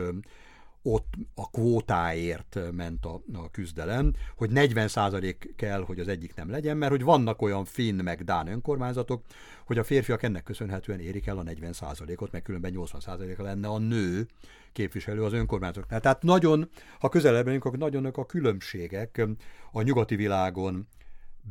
ott 0.81 1.13
a 1.35 1.49
kvótáért 1.49 2.59
ment 2.71 3.05
a, 3.05 3.21
a 3.33 3.51
küzdelem, 3.51 4.13
hogy 4.35 4.49
40% 4.53 5.35
kell, 5.55 5.83
hogy 5.83 5.99
az 5.99 6.07
egyik 6.07 6.35
nem 6.35 6.49
legyen, 6.49 6.77
mert 6.77 6.91
hogy 6.91 7.03
vannak 7.03 7.41
olyan 7.41 7.65
finn 7.65 8.03
meg 8.03 8.23
dán 8.23 8.47
önkormányzatok, 8.47 9.23
hogy 9.65 9.77
a 9.77 9.83
férfiak 9.83 10.23
ennek 10.23 10.43
köszönhetően 10.43 10.99
érik 10.99 11.27
el 11.27 11.37
a 11.37 11.43
40%-ot, 11.43 12.31
meg 12.31 12.41
különben 12.41 12.73
80%-a 12.75 13.41
lenne 13.41 13.67
a 13.67 13.77
nő 13.77 14.27
képviselő 14.71 15.23
az 15.23 15.33
önkormányzatoknál. 15.33 15.99
Tehát 15.99 16.23
nagyon, 16.23 16.69
ha 16.99 17.09
közelebb 17.09 17.45
megyünk, 17.45 17.65
akkor 17.65 17.77
nagyon 17.77 18.05
a 18.05 18.25
különbségek 18.25 19.27
a 19.71 19.81
nyugati 19.81 20.15
világon 20.15 20.87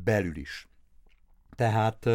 belül 0.03 0.35
is. 0.35 0.67
Tehát 1.55 2.09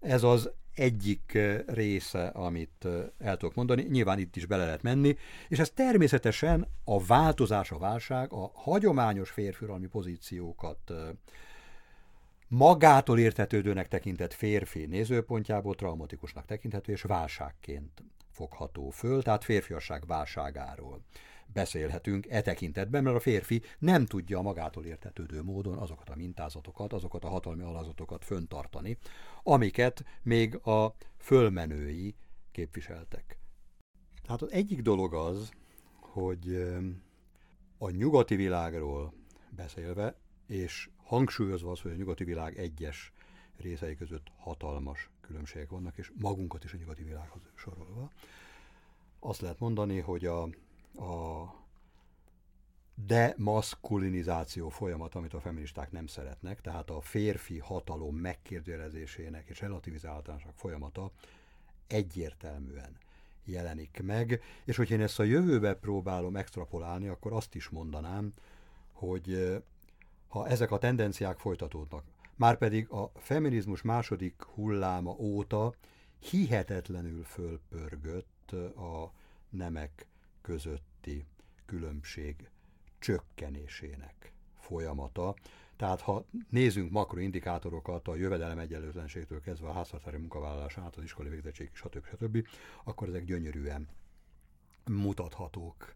ez 0.00 0.22
az 0.22 0.50
egyik 0.74 1.38
része, 1.66 2.26
amit 2.26 2.88
el 3.18 3.36
tudok 3.36 3.54
mondani, 3.54 3.82
nyilván 3.82 4.18
itt 4.18 4.36
is 4.36 4.46
bele 4.46 4.64
lehet 4.64 4.82
menni, 4.82 5.16
és 5.48 5.58
ez 5.58 5.70
természetesen 5.70 6.66
a 6.84 7.04
változás, 7.04 7.70
a 7.70 7.78
válság, 7.78 8.32
a 8.32 8.50
hagyományos 8.54 9.30
férfüralmi 9.30 9.86
pozíciókat 9.86 10.92
magától 12.48 13.18
értetődőnek 13.18 13.88
tekintett 13.88 14.32
férfi 14.32 14.86
nézőpontjából 14.86 15.74
traumatikusnak 15.74 16.44
tekinthető, 16.44 16.92
és 16.92 17.02
válságként 17.02 18.02
fogható 18.30 18.90
föl, 18.90 19.22
tehát 19.22 19.44
férfiasság 19.44 20.06
válságáról 20.06 21.00
beszélhetünk 21.52 22.26
e 22.30 22.40
tekintetben, 22.40 23.02
mert 23.02 23.16
a 23.16 23.20
férfi 23.20 23.62
nem 23.78 24.06
tudja 24.06 24.40
magától 24.40 24.84
értetődő 24.84 25.42
módon 25.42 25.78
azokat 25.78 26.08
a 26.08 26.16
mintázatokat, 26.16 26.92
azokat 26.92 27.24
a 27.24 27.28
hatalmi 27.28 27.62
alazatokat 27.62 28.24
föntartani, 28.24 28.98
amiket 29.42 30.04
még 30.22 30.66
a 30.66 30.94
fölmenői 31.16 32.14
képviseltek. 32.52 33.38
Tehát 34.22 34.42
az 34.42 34.50
egyik 34.50 34.82
dolog 34.82 35.14
az, 35.14 35.50
hogy 36.00 36.64
a 37.78 37.90
nyugati 37.90 38.36
világról 38.36 39.12
beszélve, 39.50 40.16
és 40.46 40.90
hangsúlyozva 40.96 41.70
az, 41.70 41.80
hogy 41.80 41.90
a 41.90 41.94
nyugati 41.94 42.24
világ 42.24 42.58
egyes 42.58 43.12
részei 43.56 43.96
között 43.96 44.26
hatalmas 44.36 45.10
különbségek 45.20 45.70
vannak, 45.70 45.98
és 45.98 46.12
magunkat 46.14 46.64
is 46.64 46.72
a 46.72 46.76
nyugati 46.76 47.02
világhoz 47.02 47.42
sorolva, 47.54 48.10
azt 49.18 49.40
lehet 49.40 49.58
mondani, 49.58 49.98
hogy 49.98 50.24
a, 50.24 50.48
a 50.96 51.42
demaszkulinizáció 52.94 54.68
folyamat, 54.68 55.14
amit 55.14 55.34
a 55.34 55.40
feministák 55.40 55.90
nem 55.90 56.06
szeretnek, 56.06 56.60
tehát 56.60 56.90
a 56.90 57.00
férfi 57.00 57.58
hatalom 57.58 58.16
megkérdőjelezésének 58.16 59.48
és 59.48 59.60
relativizálásának 59.60 60.56
folyamata 60.56 61.10
egyértelműen 61.86 62.96
jelenik 63.44 64.00
meg, 64.02 64.42
és 64.64 64.76
hogyha 64.76 64.94
én 64.94 65.00
ezt 65.00 65.18
a 65.18 65.22
jövőbe 65.22 65.74
próbálom 65.74 66.36
extrapolálni, 66.36 67.08
akkor 67.08 67.32
azt 67.32 67.54
is 67.54 67.68
mondanám, 67.68 68.32
hogy 68.92 69.62
ha 70.28 70.48
ezek 70.48 70.70
a 70.70 70.78
tendenciák 70.78 71.38
folytatódnak, 71.38 72.04
márpedig 72.36 72.88
a 72.88 73.10
feminizmus 73.14 73.82
második 73.82 74.42
hulláma 74.42 75.16
óta 75.18 75.74
hihetetlenül 76.18 77.24
fölpörgött 77.24 78.52
a 78.76 79.12
nemek 79.50 80.06
közötti 80.42 81.26
különbség 81.66 82.48
csökkenésének 82.98 84.32
folyamata. 84.54 85.34
Tehát 85.76 86.00
ha 86.00 86.24
nézzünk 86.48 86.90
makroindikátorokat 86.90 88.08
a 88.08 88.14
jövedelem 88.14 88.58
egyenlőtlenségtől 88.58 89.40
kezdve 89.40 89.68
a 89.68 89.72
háztartási 89.72 90.16
munkavállalás 90.16 90.78
át 90.78 90.96
az 90.96 91.02
iskolai 91.02 91.30
végzettség, 91.30 91.70
stb. 91.72 92.06
stb., 92.06 92.46
akkor 92.84 93.08
ezek 93.08 93.24
gyönyörűen 93.24 93.88
mutathatók. 94.84 95.94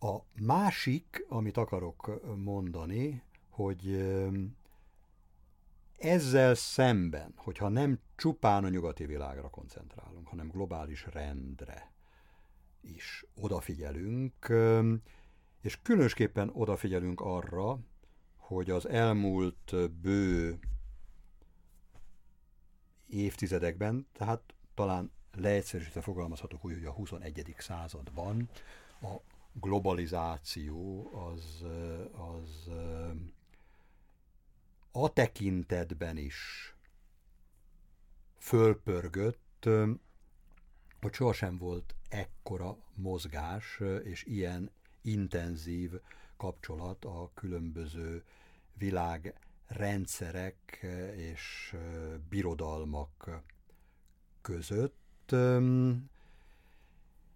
A 0.00 0.18
másik, 0.40 1.24
amit 1.28 1.56
akarok 1.56 2.20
mondani, 2.36 3.22
hogy 3.48 4.06
ezzel 5.98 6.54
szemben, 6.54 7.32
hogyha 7.36 7.68
nem 7.68 7.98
csupán 8.16 8.64
a 8.64 8.68
nyugati 8.68 9.06
világra 9.06 9.48
koncentrálunk, 9.48 10.28
hanem 10.28 10.48
globális 10.48 11.06
rendre 11.12 11.91
is 12.82 13.24
odafigyelünk, 13.34 14.52
és 15.60 15.78
különösképpen 15.82 16.50
odafigyelünk 16.52 17.20
arra, 17.20 17.78
hogy 18.36 18.70
az 18.70 18.88
elmúlt 18.88 19.90
bő 20.00 20.58
évtizedekben, 23.06 24.06
tehát 24.12 24.54
talán 24.74 25.10
leegyszerűsítve 25.36 26.00
fogalmazhatok 26.00 26.64
úgy, 26.64 26.72
hogy 26.72 26.84
a 26.84 26.92
21. 26.92 27.54
században 27.58 28.48
a 29.02 29.16
globalizáció 29.52 31.10
az, 31.14 31.64
az 32.12 32.68
a 34.92 35.12
tekintetben 35.12 36.16
is 36.16 36.74
fölpörgött, 38.38 39.68
hogy 41.02 41.14
sohasem 41.14 41.58
volt 41.58 41.94
ekkora 42.08 42.76
mozgás 42.94 43.80
és 44.04 44.24
ilyen 44.24 44.70
intenzív 45.00 45.92
kapcsolat 46.36 47.04
a 47.04 47.30
különböző 47.34 48.24
világrendszerek 48.74 50.86
és 51.16 51.76
birodalmak 52.28 53.42
között, 54.40 55.34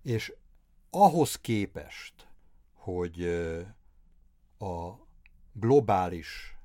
és 0.03 0.33
ahhoz 0.91 1.37
képest, 1.37 2.29
hogy 2.73 3.23
a 4.59 4.93
globális 5.53 6.57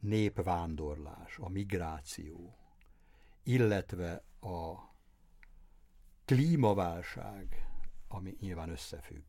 népvándorlás, 0.00 1.38
a 1.38 1.48
migráció, 1.48 2.56
illetve 3.42 4.22
a 4.40 4.87
klímaválság, 6.28 7.66
ami 8.08 8.36
nyilván 8.40 8.68
összefügg 8.68 9.24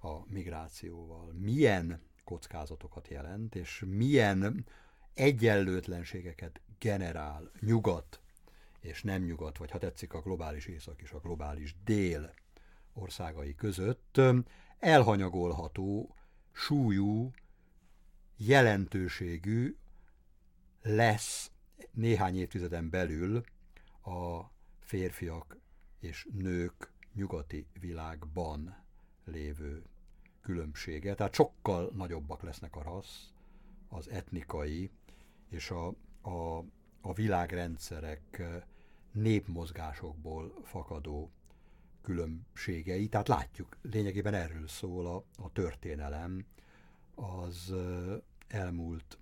a 0.00 0.26
migrációval, 0.26 1.32
milyen 1.32 2.00
kockázatokat 2.24 3.08
jelent, 3.08 3.54
és 3.54 3.84
milyen 3.86 4.66
egyenlőtlenségeket 5.14 6.60
generál 6.78 7.50
nyugat 7.60 8.20
és 8.80 9.02
nem 9.02 9.22
nyugat, 9.22 9.56
vagy 9.58 9.70
ha 9.70 9.78
tetszik 9.78 10.12
a 10.12 10.20
globális 10.20 10.66
észak 10.66 11.02
és 11.02 11.10
a 11.10 11.20
globális 11.20 11.76
dél 11.84 12.34
országai 12.92 13.54
között, 13.54 14.20
elhanyagolható, 14.78 16.14
súlyú, 16.52 17.30
jelentőségű 18.36 19.76
lesz 20.82 21.50
néhány 21.90 22.36
évtizeden 22.36 22.90
belül 22.90 23.44
a 24.02 24.40
férfiak 24.80 25.60
és 26.02 26.28
nők 26.32 26.92
nyugati 27.14 27.66
világban 27.80 28.76
lévő 29.24 29.82
különbsége. 30.40 31.14
Tehát 31.14 31.34
sokkal 31.34 31.90
nagyobbak 31.94 32.42
lesznek 32.42 32.76
a 32.76 32.82
rassz, 32.82 33.28
az 33.88 34.08
etnikai 34.08 34.90
és 35.48 35.70
a, 35.70 35.86
a, 36.20 36.64
a 37.00 37.12
világrendszerek 37.14 38.42
népmozgásokból 39.12 40.54
fakadó 40.64 41.30
különbségei. 42.02 43.08
Tehát 43.08 43.28
látjuk, 43.28 43.76
lényegében 43.82 44.34
erről 44.34 44.68
szól 44.68 45.06
a, 45.06 45.24
a 45.42 45.52
történelem 45.52 46.46
az 47.14 47.74
elmúlt 48.48 49.18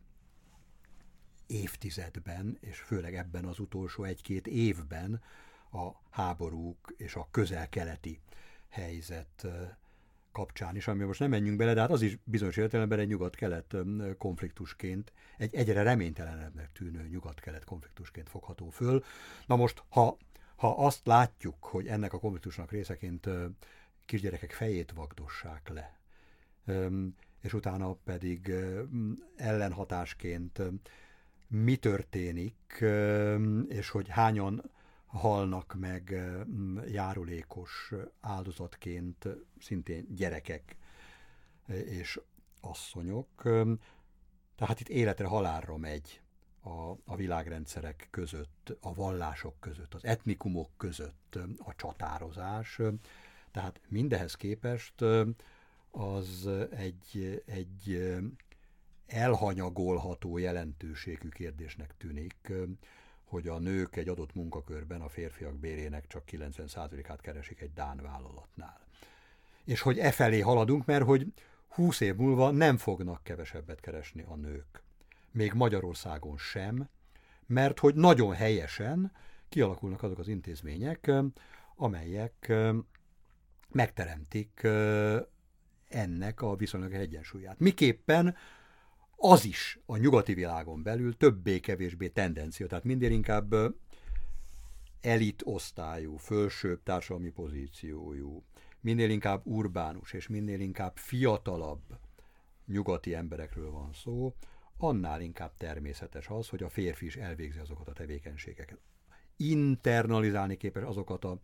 évtizedben, 1.46 2.58
és 2.60 2.78
főleg 2.78 3.14
ebben 3.14 3.44
az 3.44 3.58
utolsó 3.58 4.04
egy-két 4.04 4.46
évben 4.46 5.22
a 5.72 5.90
háborúk 6.10 6.94
és 6.96 7.14
a 7.14 7.28
közel-keleti 7.30 8.20
helyzet 8.68 9.46
kapcsán 10.32 10.76
is, 10.76 10.88
ami 10.88 11.04
most 11.04 11.20
nem 11.20 11.30
menjünk 11.30 11.56
bele, 11.56 11.74
de 11.74 11.80
hát 11.80 11.90
az 11.90 12.02
is 12.02 12.18
bizonyos 12.24 12.56
értelemben 12.56 12.98
egy 12.98 13.08
nyugat-kelet 13.08 13.76
konfliktusként, 14.18 15.12
egy 15.36 15.54
egyre 15.54 15.82
reménytelenebbnek 15.82 16.72
tűnő 16.72 17.08
nyugat-kelet 17.08 17.64
konfliktusként 17.64 18.28
fogható 18.28 18.68
föl. 18.68 19.04
Na 19.46 19.56
most, 19.56 19.82
ha, 19.88 20.16
ha 20.56 20.84
azt 20.86 21.06
látjuk, 21.06 21.64
hogy 21.64 21.86
ennek 21.86 22.12
a 22.12 22.18
konfliktusnak 22.18 22.70
részeként 22.70 23.28
kisgyerekek 24.04 24.52
fejét 24.52 24.92
vagdossák 24.92 25.68
le, 25.68 25.98
és 27.40 27.52
utána 27.52 27.92
pedig 27.92 28.52
ellenhatásként 29.36 30.62
mi 31.48 31.76
történik, 31.76 32.84
és 33.68 33.88
hogy 33.88 34.08
hányan 34.08 34.70
halnak 35.10 35.76
meg 35.78 36.30
járulékos 36.86 37.92
áldozatként 38.20 39.28
szintén 39.58 40.06
gyerekek 40.14 40.76
és 41.66 42.20
asszonyok. 42.60 43.42
Tehát 44.56 44.80
itt 44.80 44.88
életre 44.88 45.26
halálra 45.26 45.76
megy 45.76 46.20
a, 46.62 46.90
a 47.04 47.16
világrendszerek 47.16 48.08
között, 48.10 48.76
a 48.80 48.94
vallások 48.94 49.60
között, 49.60 49.94
az 49.94 50.04
etnikumok 50.04 50.70
között 50.76 51.38
a 51.58 51.74
csatározás. 51.76 52.80
Tehát 53.50 53.80
mindehez 53.88 54.34
képest 54.34 55.04
az 55.90 56.48
egy, 56.70 57.42
egy 57.46 58.12
elhanyagolható 59.06 60.38
jelentőségű 60.38 61.28
kérdésnek 61.28 61.94
tűnik, 61.96 62.52
hogy 63.30 63.48
a 63.48 63.58
nők 63.58 63.96
egy 63.96 64.08
adott 64.08 64.34
munkakörben 64.34 65.00
a 65.00 65.08
férfiak 65.08 65.58
bérének 65.58 66.06
csak 66.06 66.22
90%-át 66.30 67.20
keresik 67.20 67.60
egy 67.60 67.72
Dán 67.72 68.00
vállalatnál. 68.02 68.80
És 69.64 69.80
hogy 69.80 69.98
e 69.98 70.10
felé 70.10 70.40
haladunk, 70.40 70.84
mert 70.84 71.04
hogy 71.04 71.32
20 71.68 72.00
év 72.00 72.14
múlva 72.16 72.50
nem 72.50 72.76
fognak 72.76 73.22
kevesebbet 73.22 73.80
keresni 73.80 74.24
a 74.28 74.34
nők. 74.34 74.82
Még 75.30 75.52
Magyarországon 75.52 76.38
sem, 76.38 76.88
mert 77.46 77.78
hogy 77.78 77.94
nagyon 77.94 78.34
helyesen 78.34 79.12
kialakulnak 79.48 80.02
azok 80.02 80.18
az 80.18 80.28
intézmények, 80.28 81.10
amelyek 81.76 82.52
megteremtik 83.68 84.66
ennek 85.88 86.42
a 86.42 86.56
viszonylag 86.56 86.94
egyensúlyát. 86.94 87.58
Miképpen 87.58 88.36
az 89.22 89.44
is 89.44 89.78
a 89.86 89.96
nyugati 89.96 90.34
világon 90.34 90.82
belül 90.82 91.16
többé-kevésbé 91.16 92.08
tendencia, 92.08 92.66
tehát 92.66 92.84
mindig 92.84 93.10
inkább 93.10 93.54
elit 95.00 95.42
osztályú, 95.44 96.16
fölsőbb 96.16 96.82
társadalmi 96.82 97.30
pozíciójú, 97.30 98.44
minél 98.80 99.10
inkább 99.10 99.46
urbánus 99.46 100.12
és 100.12 100.28
minél 100.28 100.60
inkább 100.60 100.96
fiatalabb 100.96 101.98
nyugati 102.66 103.14
emberekről 103.14 103.70
van 103.70 103.92
szó, 103.92 104.34
annál 104.76 105.20
inkább 105.20 105.52
természetes 105.56 106.28
az, 106.28 106.48
hogy 106.48 106.62
a 106.62 106.68
férfi 106.68 107.06
is 107.06 107.16
elvégzi 107.16 107.58
azokat 107.58 107.88
a 107.88 107.92
tevékenységeket. 107.92 108.78
Internalizálni 109.36 110.56
képes 110.56 110.82
azokat 110.82 111.24
a, 111.24 111.40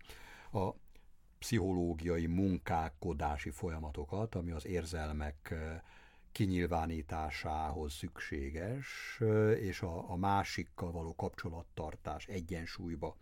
a 0.59 0.75
pszichológiai 1.39 2.27
munkálkodási 2.27 3.51
folyamatokat, 3.51 4.35
ami 4.35 4.51
az 4.51 4.67
érzelmek 4.67 5.55
kinyilvánításához 6.37 7.93
szükséges, 7.93 8.87
és 9.61 9.81
a, 9.81 10.11
a 10.11 10.17
másikkal 10.17 10.93
való 10.93 11.15
kapcsolattartás 11.15 12.27
egyensúlyba 12.27 13.17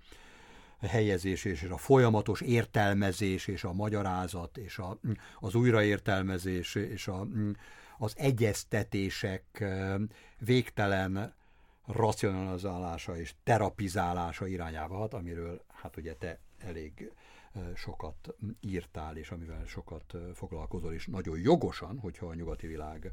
helyezés 0.80 1.44
és 1.44 1.62
a 1.62 1.76
folyamatos 1.76 2.40
értelmezés 2.40 3.46
és 3.46 3.64
a 3.64 3.72
magyarázat 3.72 4.56
és 4.56 4.78
a, 4.78 4.98
az 5.40 5.54
újraértelmezés 5.54 6.74
és 6.74 7.08
a, 7.08 7.26
az 7.98 8.14
egyeztetések 8.16 9.64
végtelen 10.38 11.34
racionalizálása 11.86 13.18
és 13.18 13.34
terapizálása 13.44 14.46
irányába 14.46 14.96
hat, 14.96 15.14
amiről 15.14 15.64
hát 15.72 15.96
ugye 15.96 16.14
te 16.14 16.38
elég 16.58 17.12
sokat 17.74 18.34
írtál, 18.60 19.16
és 19.16 19.30
amivel 19.30 19.64
sokat 19.66 20.16
foglalkozol, 20.34 20.92
és 20.92 21.06
nagyon 21.06 21.38
jogosan, 21.38 21.98
hogyha 21.98 22.26
a 22.26 22.34
nyugati 22.34 22.66
világra 22.66 23.12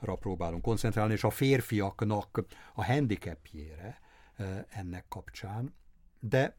próbálunk 0.00 0.62
koncentrálni, 0.62 1.12
és 1.12 1.24
a 1.24 1.30
férfiaknak 1.30 2.44
a 2.74 2.84
handicapjére 2.84 4.00
ennek 4.68 5.04
kapcsán. 5.08 5.74
De 6.20 6.56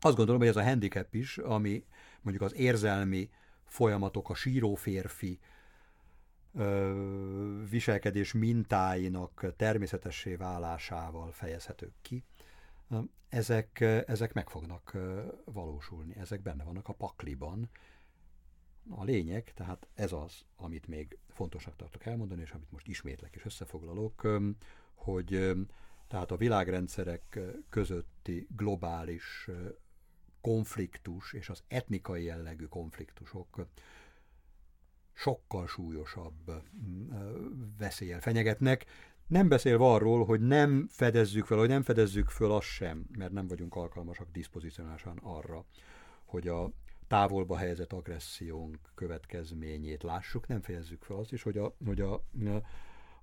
azt 0.00 0.16
gondolom, 0.16 0.40
hogy 0.40 0.50
ez 0.50 0.56
a 0.56 0.64
handicap 0.64 1.14
is, 1.14 1.38
ami 1.38 1.84
mondjuk 2.20 2.44
az 2.44 2.54
érzelmi 2.54 3.30
folyamatok, 3.64 4.30
a 4.30 4.34
síró 4.34 4.74
férfi 4.74 5.40
viselkedés 7.70 8.32
mintáinak 8.32 9.54
természetessé 9.56 10.34
válásával 10.34 11.32
fejezhetők 11.32 11.92
ki, 12.02 12.24
ezek, 13.28 13.80
ezek 14.06 14.32
meg 14.32 14.48
fognak 14.48 14.96
valósulni, 15.44 16.16
ezek 16.16 16.42
benne 16.42 16.64
vannak 16.64 16.88
a 16.88 16.92
pakliban. 16.92 17.70
A 18.88 19.04
lényeg, 19.04 19.52
tehát 19.54 19.86
ez 19.94 20.12
az, 20.12 20.44
amit 20.56 20.86
még 20.86 21.18
fontosnak 21.28 21.76
tartok 21.76 22.06
elmondani, 22.06 22.42
és 22.42 22.50
amit 22.50 22.70
most 22.70 22.88
ismétlek 22.88 23.34
és 23.34 23.44
összefoglalok, 23.44 24.28
hogy 24.94 25.54
tehát 26.08 26.30
a 26.30 26.36
világrendszerek 26.36 27.38
közötti 27.68 28.46
globális 28.56 29.48
konfliktus 30.40 31.32
és 31.32 31.48
az 31.48 31.62
etnikai 31.68 32.24
jellegű 32.24 32.64
konfliktusok 32.64 33.66
sokkal 35.12 35.66
súlyosabb 35.66 36.62
veszélyel 37.78 38.20
fenyegetnek, 38.20 38.86
nem 39.26 39.48
beszélve 39.48 39.84
arról, 39.84 40.24
hogy 40.24 40.40
nem 40.40 40.88
fedezzük 40.90 41.44
fel, 41.44 41.58
hogy 41.58 41.68
nem 41.68 41.82
fedezzük 41.82 42.28
föl 42.28 42.52
azt 42.52 42.66
sem, 42.66 43.06
mert 43.18 43.32
nem 43.32 43.46
vagyunk 43.46 43.74
alkalmasak 43.74 44.30
diszpozicionálisan 44.32 45.18
arra, 45.22 45.64
hogy 46.24 46.48
a 46.48 46.70
távolba 47.06 47.56
helyezett 47.56 47.92
agressziónk 47.92 48.78
következményét 48.94 50.02
lássuk, 50.02 50.46
nem 50.46 50.62
fejezzük 50.62 51.02
fel 51.02 51.16
azt 51.16 51.32
is, 51.32 51.42
hogy 51.42 51.58
a, 51.58 51.74
hogy 51.84 52.00
a, 52.00 52.22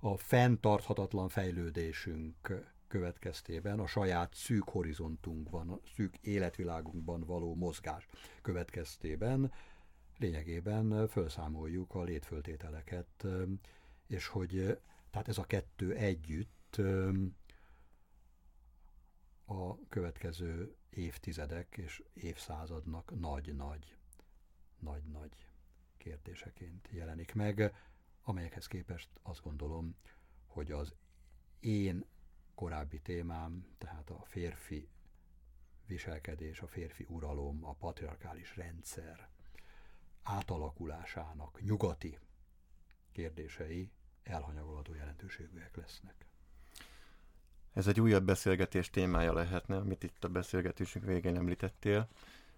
a 0.00 0.16
fenntarthatatlan 0.16 1.28
fejlődésünk 1.28 2.64
következtében, 2.88 3.78
a 3.78 3.86
saját 3.86 4.34
szűk 4.34 4.68
horizontunkban, 4.68 5.70
a 5.70 5.78
szűk 5.94 6.16
életvilágunkban 6.20 7.24
való 7.26 7.54
mozgás 7.54 8.06
következtében 8.42 9.52
lényegében 10.18 11.08
felszámoljuk 11.08 11.94
a 11.94 12.02
létföltételeket, 12.02 13.26
és 14.06 14.26
hogy 14.26 14.78
tehát 15.12 15.28
ez 15.28 15.38
a 15.38 15.44
kettő 15.44 15.94
együtt 15.94 16.76
a 19.44 19.88
következő 19.88 20.76
évtizedek 20.90 21.76
és 21.76 22.02
évszázadnak 22.14 23.18
nagy-nagy, 23.20 23.96
nagy-nagy 24.78 25.48
kérdéseként 25.96 26.88
jelenik 26.90 27.34
meg, 27.34 27.74
amelyekhez 28.22 28.66
képest 28.66 29.10
azt 29.22 29.42
gondolom, 29.42 29.96
hogy 30.46 30.72
az 30.72 30.94
én 31.60 32.04
korábbi 32.54 33.00
témám, 33.00 33.66
tehát 33.78 34.10
a 34.10 34.22
férfi 34.24 34.88
viselkedés, 35.86 36.60
a 36.60 36.66
férfi 36.66 37.06
uralom, 37.08 37.64
a 37.64 37.72
patriarkális 37.74 38.56
rendszer 38.56 39.28
átalakulásának 40.22 41.62
nyugati 41.62 42.18
kérdései 43.10 43.90
elhanyagolható 44.24 44.94
jelentőségűek 44.94 45.76
lesznek. 45.76 46.14
Ez 47.74 47.86
egy 47.86 48.00
újabb 48.00 48.24
beszélgetés 48.24 48.90
témája 48.90 49.32
lehetne, 49.32 49.76
amit 49.76 50.02
itt 50.02 50.24
a 50.24 50.28
beszélgetésünk 50.28 51.04
végén 51.04 51.36
említettél. 51.36 52.08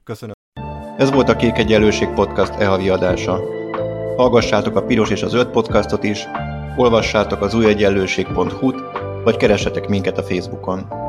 Köszönöm. 0.05 0.35
Ez 0.97 1.11
volt 1.11 1.29
a 1.29 1.37
Kék 1.37 1.57
Egyenlőség 1.57 2.09
Podcast 2.09 2.53
e-havi 2.53 2.89
adása. 2.89 3.33
Hallgassátok 4.17 4.77
a 4.77 4.85
Piros 4.85 5.11
és 5.11 5.23
a 5.23 5.29
Zöld 5.29 5.51
podcastot 5.51 6.05
is, 6.05 6.25
olvassátok 6.77 7.41
az 7.41 7.55
újegyenlőség.hu-t, 7.55 8.81
vagy 9.25 9.37
keressetek 9.37 9.89
minket 9.89 10.19
a 10.19 10.23
Facebookon. 10.23 11.04